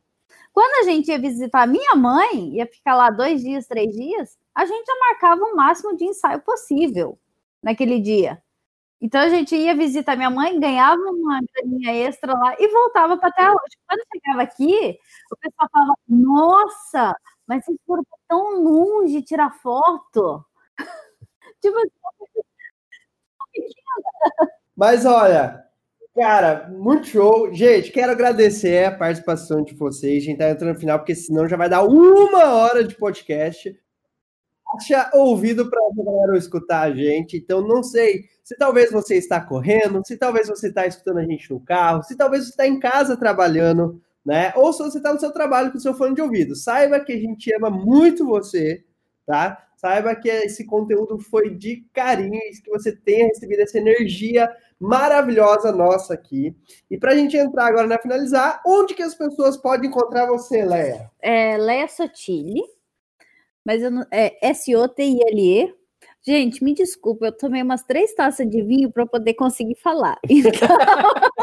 Quando 0.54 0.86
a 0.86 0.90
gente 0.90 1.10
ia 1.10 1.20
visitar 1.20 1.64
a 1.64 1.68
minha 1.68 1.96
mãe, 1.96 2.56
ia 2.56 2.66
ficar 2.66 2.96
lá 2.96 3.10
dois 3.10 3.42
dias, 3.42 3.68
três 3.68 3.94
dias, 3.94 4.38
a 4.54 4.66
gente 4.66 4.86
já 4.86 4.94
marcava 5.10 5.44
o 5.44 5.56
máximo 5.56 5.98
de 5.98 6.06
ensaio 6.06 6.40
possível 6.40 7.18
naquele 7.62 8.00
dia. 8.00 8.42
Então 9.06 9.22
a 9.22 9.30
gente 9.30 9.56
ia 9.56 9.76
visitar 9.76 10.16
minha 10.16 10.32
mãe, 10.32 10.60
ganhava 10.60 11.00
uma 11.00 11.40
graninha 11.54 11.94
extra 11.94 12.34
lá 12.34 12.56
e 12.58 12.68
voltava 12.70 13.16
para 13.16 13.32
terra 13.32 13.52
hoje. 13.52 13.78
Quando 13.88 14.02
chegava 14.12 14.42
aqui, 14.42 14.98
o 15.32 15.38
pessoal 15.38 15.70
falava: 15.72 15.94
Nossa, 16.10 17.16
mas 17.46 17.64
vocês 17.64 17.78
foram 17.86 18.04
tão 18.28 18.64
longe 18.64 19.22
tirar 19.22 19.52
foto. 19.62 20.44
tipo 21.62 21.78
assim, 21.78 21.90
Mas 24.76 25.06
olha, 25.06 25.64
cara, 26.16 26.68
muito 26.70 27.06
show. 27.06 27.54
Gente, 27.54 27.92
quero 27.92 28.12
agradecer 28.12 28.86
a 28.86 28.98
participação 28.98 29.64
de 29.64 29.76
vocês. 29.76 30.24
A 30.24 30.26
gente 30.26 30.40
tá 30.40 30.50
entrando 30.50 30.74
no 30.74 30.80
final, 30.80 30.98
porque 30.98 31.14
senão 31.14 31.48
já 31.48 31.56
vai 31.56 31.70
dar 31.70 31.84
uma 31.84 32.56
hora 32.56 32.84
de 32.84 32.96
podcast. 32.96 33.80
Acha 34.76 35.10
ouvido 35.14 35.70
para 35.70 35.80
a 35.80 36.04
galera 36.04 36.38
escutar 36.38 36.82
a 36.82 36.94
gente. 36.94 37.38
Então, 37.38 37.62
não 37.62 37.82
sei 37.82 38.26
se 38.44 38.56
talvez 38.58 38.92
você 38.92 39.16
está 39.16 39.42
correndo, 39.42 40.02
se 40.06 40.18
talvez 40.18 40.48
você 40.48 40.68
está 40.68 40.86
escutando 40.86 41.20
a 41.20 41.26
gente 41.26 41.52
no 41.52 41.60
carro, 41.60 42.04
se 42.04 42.16
talvez 42.16 42.44
você 42.44 42.50
está 42.52 42.68
em 42.68 42.80
casa 42.80 43.18
trabalhando, 43.18 44.02
né? 44.26 44.54
Ou 44.56 44.72
se 44.72 44.84
você 44.84 44.98
está 44.98 45.14
no 45.14 45.20
seu 45.20 45.32
trabalho 45.32 45.72
com 45.72 45.78
o 45.78 45.82
seu 45.82 45.94
fone 45.94 46.16
de 46.16 46.22
ouvido. 46.22 46.56
Saiba 46.56 47.00
que 47.00 47.14
a 47.14 47.18
gente 47.18 47.54
ama 47.56 47.70
muito 47.70 48.26
você, 48.26 48.84
tá? 49.26 49.66
Saiba 49.78 50.16
que 50.16 50.30
esse 50.30 50.66
conteúdo 50.66 51.20
foi 51.20 51.56
de 51.56 51.86
carinho 51.94 52.36
e 52.36 52.62
que 52.62 52.70
você 52.70 52.92
tenha 52.92 53.28
recebido 53.28 53.62
essa 53.62 53.78
energia 53.78 54.50
maravilhosa 54.80 55.72
nossa 55.72 56.14
aqui. 56.14 56.56
E 56.90 56.98
para 56.98 57.12
a 57.12 57.16
gente 57.16 57.38
entrar 57.38 57.68
agora 57.68 57.88
na 57.88 58.00
finalizar, 58.00 58.62
onde 58.66 58.94
que 58.94 59.04
as 59.04 59.16
pessoas 59.16 59.58
podem 59.58 59.90
encontrar 59.90 60.26
você, 60.28 60.64
Leia? 60.64 61.12
é 61.22 61.58
Leia 61.58 61.88
Sotile, 61.88 62.62
mas 63.66 63.82
eu 63.82 63.92
não, 63.92 64.06
é 64.12 64.38
S-O-T-I-L-E. 64.50 65.74
Gente, 66.26 66.64
me 66.64 66.74
desculpa, 66.74 67.28
eu 67.28 67.38
tomei 67.38 67.62
umas 67.62 67.84
três 67.84 68.14
taças 68.14 68.50
de 68.50 68.62
vinho 68.62 68.92
para 68.92 69.06
poder 69.06 69.34
conseguir 69.34 69.76
falar. 69.76 70.18
Então, 70.30 70.68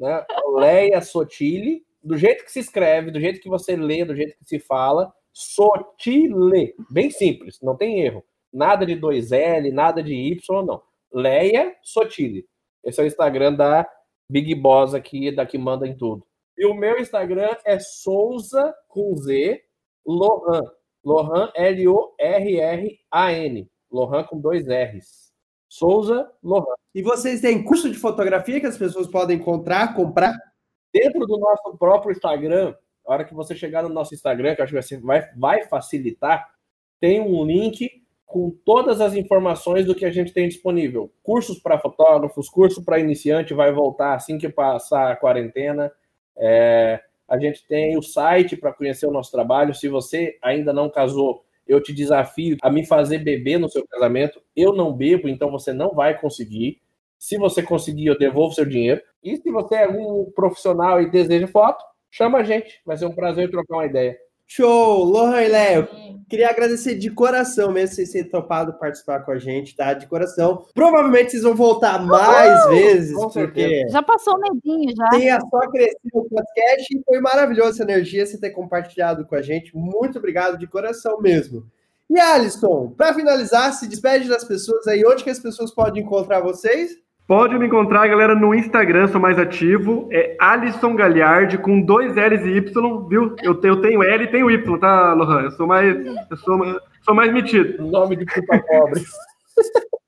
Né? 0.00 0.24
Leia 0.54 1.02
Sotile, 1.02 1.84
do 2.02 2.16
jeito 2.16 2.42
que 2.42 2.50
se 2.50 2.60
escreve, 2.60 3.10
do 3.10 3.20
jeito 3.20 3.38
que 3.38 3.50
você 3.50 3.76
lê, 3.76 4.02
do 4.02 4.16
jeito 4.16 4.34
que 4.38 4.46
se 4.46 4.58
fala, 4.58 5.12
Sotile. 5.30 6.74
Bem 6.90 7.10
simples, 7.10 7.60
não 7.62 7.76
tem 7.76 8.00
erro. 8.00 8.24
Nada 8.50 8.86
de 8.86 8.96
dois 8.96 9.30
L, 9.30 9.70
nada 9.70 10.02
de 10.02 10.14
Y, 10.14 10.64
não. 10.64 10.82
Leia 11.12 11.76
Sotile. 11.82 12.48
Esse 12.82 12.98
é 12.98 13.04
o 13.04 13.06
Instagram 13.06 13.52
da 13.52 13.86
Big 14.30 14.54
Boss 14.54 14.94
aqui, 14.94 15.30
da 15.30 15.44
que 15.44 15.58
manda 15.58 15.86
em 15.86 15.94
tudo. 15.94 16.26
E 16.56 16.64
o 16.64 16.72
meu 16.72 16.98
Instagram 16.98 17.54
é 17.66 17.78
Souza 17.78 18.74
com 18.88 19.14
Z 19.16 19.62
Lohan. 20.06 20.62
Lohan, 21.04 21.50
L-O-R-R-A-N. 21.54 22.90
Lohan 23.90 24.24
com 24.24 24.40
dois 24.40 24.66
R's. 24.66 25.30
Souza 25.68 26.30
Lohan. 26.42 26.74
E 26.94 27.02
vocês 27.02 27.40
têm 27.40 27.62
curso 27.62 27.90
de 27.90 27.98
fotografia 27.98 28.60
que 28.60 28.66
as 28.66 28.76
pessoas 28.76 29.06
podem 29.06 29.36
encontrar, 29.38 29.94
comprar? 29.94 30.34
Dentro 30.92 31.24
do 31.26 31.38
nosso 31.38 31.76
próprio 31.78 32.12
Instagram, 32.12 32.74
a 33.06 33.12
hora 33.12 33.24
que 33.24 33.34
você 33.34 33.54
chegar 33.54 33.82
no 33.82 33.88
nosso 33.88 34.12
Instagram, 34.14 34.54
que 34.54 34.60
eu 34.60 34.64
acho 34.64 34.88
que 34.88 34.96
vai, 34.98 35.28
vai 35.36 35.64
facilitar, 35.64 36.48
tem 37.00 37.20
um 37.20 37.44
link 37.44 37.88
com 38.26 38.50
todas 38.64 39.00
as 39.00 39.14
informações 39.14 39.86
do 39.86 39.94
que 39.94 40.04
a 40.04 40.10
gente 40.10 40.32
tem 40.32 40.48
disponível. 40.48 41.12
Cursos 41.22 41.58
para 41.58 41.78
fotógrafos, 41.78 42.48
curso 42.48 42.84
para 42.84 43.00
iniciante 43.00 43.54
vai 43.54 43.72
voltar 43.72 44.14
assim 44.14 44.38
que 44.38 44.48
passar 44.48 45.10
a 45.10 45.16
quarentena. 45.16 45.90
É, 46.36 47.02
A 47.30 47.38
gente 47.38 47.64
tem 47.66 47.96
o 47.96 48.02
site 48.02 48.56
para 48.56 48.72
conhecer 48.72 49.06
o 49.06 49.12
nosso 49.12 49.30
trabalho. 49.30 49.72
Se 49.72 49.88
você 49.88 50.36
ainda 50.42 50.72
não 50.72 50.90
casou, 50.90 51.44
eu 51.66 51.80
te 51.80 51.94
desafio 51.94 52.56
a 52.60 52.68
me 52.68 52.84
fazer 52.84 53.18
beber 53.18 53.58
no 53.58 53.68
seu 53.68 53.86
casamento. 53.86 54.42
Eu 54.56 54.72
não 54.72 54.92
bebo, 54.92 55.28
então 55.28 55.48
você 55.48 55.72
não 55.72 55.94
vai 55.94 56.20
conseguir. 56.20 56.82
Se 57.16 57.38
você 57.38 57.62
conseguir, 57.62 58.06
eu 58.06 58.18
devolvo 58.18 58.54
seu 58.54 58.64
dinheiro. 58.64 59.00
E 59.22 59.36
se 59.36 59.50
você 59.50 59.76
é 59.76 59.88
um 59.88 60.32
profissional 60.34 61.00
e 61.00 61.08
deseja 61.08 61.46
foto, 61.46 61.84
chama 62.10 62.38
a 62.38 62.42
gente. 62.42 62.80
Vai 62.84 62.96
ser 62.96 63.06
um 63.06 63.14
prazer 63.14 63.48
trocar 63.48 63.76
uma 63.76 63.86
ideia. 63.86 64.18
Show! 64.52 65.04
Lohan 65.04 65.42
e 65.42 65.48
Léo, 65.48 65.88
queria 66.28 66.50
agradecer 66.50 66.96
de 66.96 67.08
coração 67.08 67.70
mesmo 67.70 67.94
vocês 67.94 68.10
terem 68.10 68.28
topado 68.28 68.72
participar 68.80 69.20
com 69.20 69.30
a 69.30 69.38
gente, 69.38 69.76
tá? 69.76 69.94
De 69.94 70.08
coração. 70.08 70.66
Provavelmente 70.74 71.30
vocês 71.30 71.44
vão 71.44 71.54
voltar 71.54 72.04
mais 72.04 72.66
vezes, 72.66 73.14
Com 73.14 73.30
porque 73.30 73.62
certeza. 73.62 73.92
Já 73.92 74.02
passou 74.02 74.34
o 74.34 74.40
medinho, 74.40 74.92
já. 74.96 75.08
tem 75.10 75.30
a 75.30 75.40
só 75.40 75.60
crescer 75.70 75.96
o 76.12 76.28
podcast 76.28 76.88
e 76.92 77.00
foi 77.04 77.20
maravilhosa 77.20 77.70
essa 77.70 77.82
energia 77.84 78.26
você 78.26 78.40
ter 78.40 78.50
compartilhado 78.50 79.24
com 79.24 79.36
a 79.36 79.40
gente. 79.40 79.70
Muito 79.72 80.18
obrigado 80.18 80.58
de 80.58 80.66
coração 80.66 81.20
mesmo. 81.20 81.64
E 82.10 82.18
Alisson, 82.18 82.92
para 82.96 83.14
finalizar, 83.14 83.72
se 83.72 83.86
despede 83.86 84.28
das 84.28 84.42
pessoas 84.42 84.84
aí, 84.88 85.06
onde 85.06 85.22
que 85.22 85.30
as 85.30 85.38
pessoas 85.38 85.72
podem 85.72 86.02
encontrar 86.02 86.40
vocês? 86.40 86.98
Pode 87.30 87.56
me 87.56 87.66
encontrar, 87.68 88.08
galera, 88.08 88.34
no 88.34 88.52
Instagram, 88.52 89.06
sou 89.06 89.20
mais 89.20 89.38
ativo. 89.38 90.08
É 90.10 90.36
Alisson 90.40 90.96
Galhardi, 90.96 91.58
com 91.58 91.80
dois 91.80 92.16
L's 92.16 92.44
e 92.44 92.56
Y, 92.56 93.08
viu? 93.08 93.36
Eu 93.40 93.54
tenho, 93.54 93.74
eu 93.74 93.80
tenho 93.80 94.02
L 94.02 94.24
e 94.24 94.26
tenho 94.26 94.50
Y, 94.50 94.78
tá, 94.80 95.12
Lohan? 95.12 95.42
Eu 95.42 95.52
sou 95.52 95.64
mais, 95.64 95.96
eu 96.28 96.36
sou, 96.38 96.58
sou 97.02 97.14
mais 97.14 97.32
metido. 97.32 97.86
Nome 97.86 98.16
de 98.16 98.24
puta 98.26 98.60
pobre. 98.66 99.04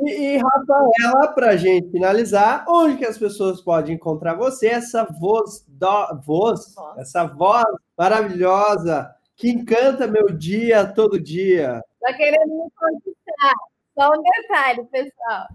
E, 0.00 0.36
e 0.36 0.36
Rafaela, 0.36 1.32
para 1.34 1.56
gente 1.56 1.90
finalizar, 1.90 2.64
onde 2.68 2.98
que 2.98 3.04
as 3.04 3.18
pessoas 3.18 3.60
podem 3.60 3.96
encontrar 3.96 4.34
você, 4.34 4.68
essa 4.68 5.04
voz, 5.18 5.64
do, 5.66 6.20
voz, 6.24 6.72
Voz. 6.72 6.98
essa 6.98 7.24
voz 7.24 7.64
maravilhosa 7.98 9.10
que 9.34 9.50
encanta 9.50 10.06
meu 10.06 10.26
dia 10.26 10.86
todo 10.86 11.18
dia. 11.18 11.82
Tá 12.00 12.12
querendo 12.12 12.46
me 12.46 12.70
conquistar. 12.76 13.67
Só 13.98 14.12
um 14.12 14.22
detalhe, 14.22 14.84
pessoal. 14.84 15.48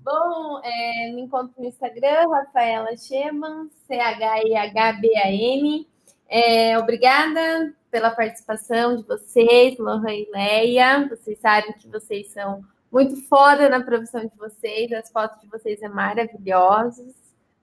Bom, 0.00 0.60
é, 0.62 1.10
me 1.12 1.22
encontro 1.22 1.60
no 1.60 1.66
Instagram, 1.66 2.28
Rafaela 2.30 2.96
Scheman, 2.96 3.68
C-H-I-H-B-A-N. 3.88 5.84
É, 6.28 6.78
obrigada 6.78 7.74
pela 7.90 8.12
participação 8.12 8.94
de 8.94 9.02
vocês, 9.02 9.76
Lohan 9.76 10.14
e 10.14 10.30
Leia. 10.32 11.08
Vocês 11.08 11.36
sabem 11.40 11.72
que 11.72 11.88
vocês 11.88 12.28
são 12.28 12.62
muito 12.92 13.16
foda 13.28 13.68
na 13.68 13.82
profissão 13.82 14.24
de 14.24 14.36
vocês, 14.38 14.92
as 14.92 15.10
fotos 15.10 15.40
de 15.40 15.48
vocês 15.48 15.80
são 15.80 15.92
maravilhosas, 15.92 17.12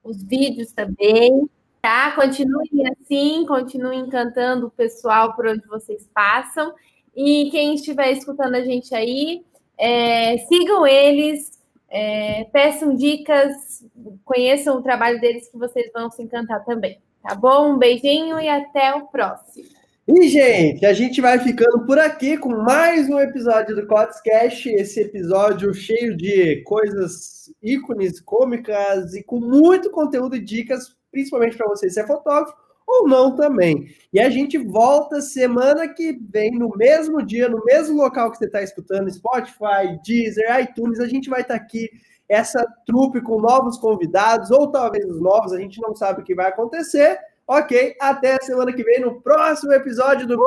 os 0.03 0.22
vídeos 0.22 0.74
também. 0.74 1.49
Tá? 1.82 2.12
Continuem 2.12 2.86
assim, 2.91 3.45
continuem 3.45 4.01
encantando 4.01 4.68
o 4.68 4.72
pessoal 4.72 5.34
por 5.38 5.47
onde 5.47 5.66
vocês 5.68 6.05
passam. 6.14 6.74
E 7.16 7.49
quem 7.49 7.76
estiver 7.76 8.12
escutando 8.12 8.55
a 8.55 8.62
gente 8.62 8.93
aí, 8.93 9.45
é, 9.82 10.38
sigam 10.38 10.86
eles, 10.86 11.59
é, 11.89 12.43
peçam 12.53 12.95
dicas, 12.95 13.84
conheçam 14.23 14.77
o 14.77 14.84
trabalho 14.84 15.19
deles 15.19 15.49
que 15.49 15.57
vocês 15.57 15.91
vão 15.91 16.11
se 16.11 16.21
encantar 16.21 16.63
também. 16.63 16.99
Tá 17.23 17.34
bom? 17.34 17.73
Um 17.73 17.77
beijinho 17.79 18.39
e 18.39 18.47
até 18.47 18.93
o 18.93 19.07
próximo. 19.07 19.65
E, 20.07 20.27
gente, 20.27 20.86
a 20.86 20.93
gente 20.93 21.19
vai 21.19 21.39
ficando 21.39 21.86
por 21.86 21.97
aqui 21.97 22.38
com 22.38 22.49
mais 22.49 23.09
um 23.09 23.19
episódio 23.19 23.75
do 23.75 23.88
Cotscast, 23.88 24.69
esse 24.69 25.01
episódio 25.01 25.73
cheio 25.73 26.15
de 26.15 26.61
coisas, 26.63 27.51
ícones 27.61 28.19
cômicas 28.19 29.13
e 29.15 29.23
com 29.23 29.39
muito 29.39 29.89
conteúdo 29.89 30.36
e 30.36 30.43
dicas, 30.43 30.95
principalmente 31.11 31.57
para 31.57 31.67
você 31.67 31.89
ser 31.89 32.05
fotógrafo 32.05 32.61
ou 32.91 33.07
não 33.07 33.35
também. 33.35 33.87
E 34.11 34.19
a 34.19 34.29
gente 34.29 34.57
volta 34.57 35.21
semana 35.21 35.87
que 35.87 36.19
vem, 36.29 36.51
no 36.51 36.69
mesmo 36.75 37.25
dia, 37.25 37.47
no 37.47 37.63
mesmo 37.63 37.95
local 37.95 38.31
que 38.31 38.37
você 38.37 38.45
está 38.45 38.61
escutando, 38.61 39.11
Spotify, 39.11 39.97
Deezer, 40.05 40.59
iTunes, 40.59 40.99
a 40.99 41.07
gente 41.07 41.29
vai 41.29 41.41
estar 41.41 41.55
aqui, 41.55 41.89
essa 42.27 42.65
trupe 42.85 43.21
com 43.21 43.39
novos 43.39 43.77
convidados, 43.77 44.51
ou 44.51 44.71
talvez 44.71 45.05
os 45.05 45.21
novos, 45.21 45.53
a 45.53 45.59
gente 45.59 45.79
não 45.81 45.95
sabe 45.95 46.21
o 46.21 46.23
que 46.23 46.35
vai 46.35 46.47
acontecer. 46.47 47.17
Ok, 47.47 47.95
até 47.99 48.35
a 48.35 48.41
semana 48.41 48.71
que 48.71 48.83
vem 48.83 49.01
no 49.01 49.21
próximo 49.21 49.73
episódio 49.73 50.27
do! 50.27 50.37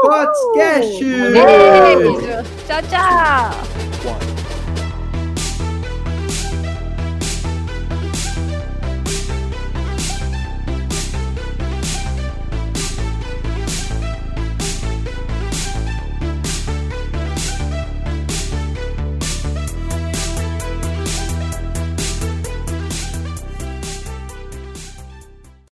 Beijo. 0.54 1.04
Tchau, 2.66 2.82
tchau. 2.88 4.43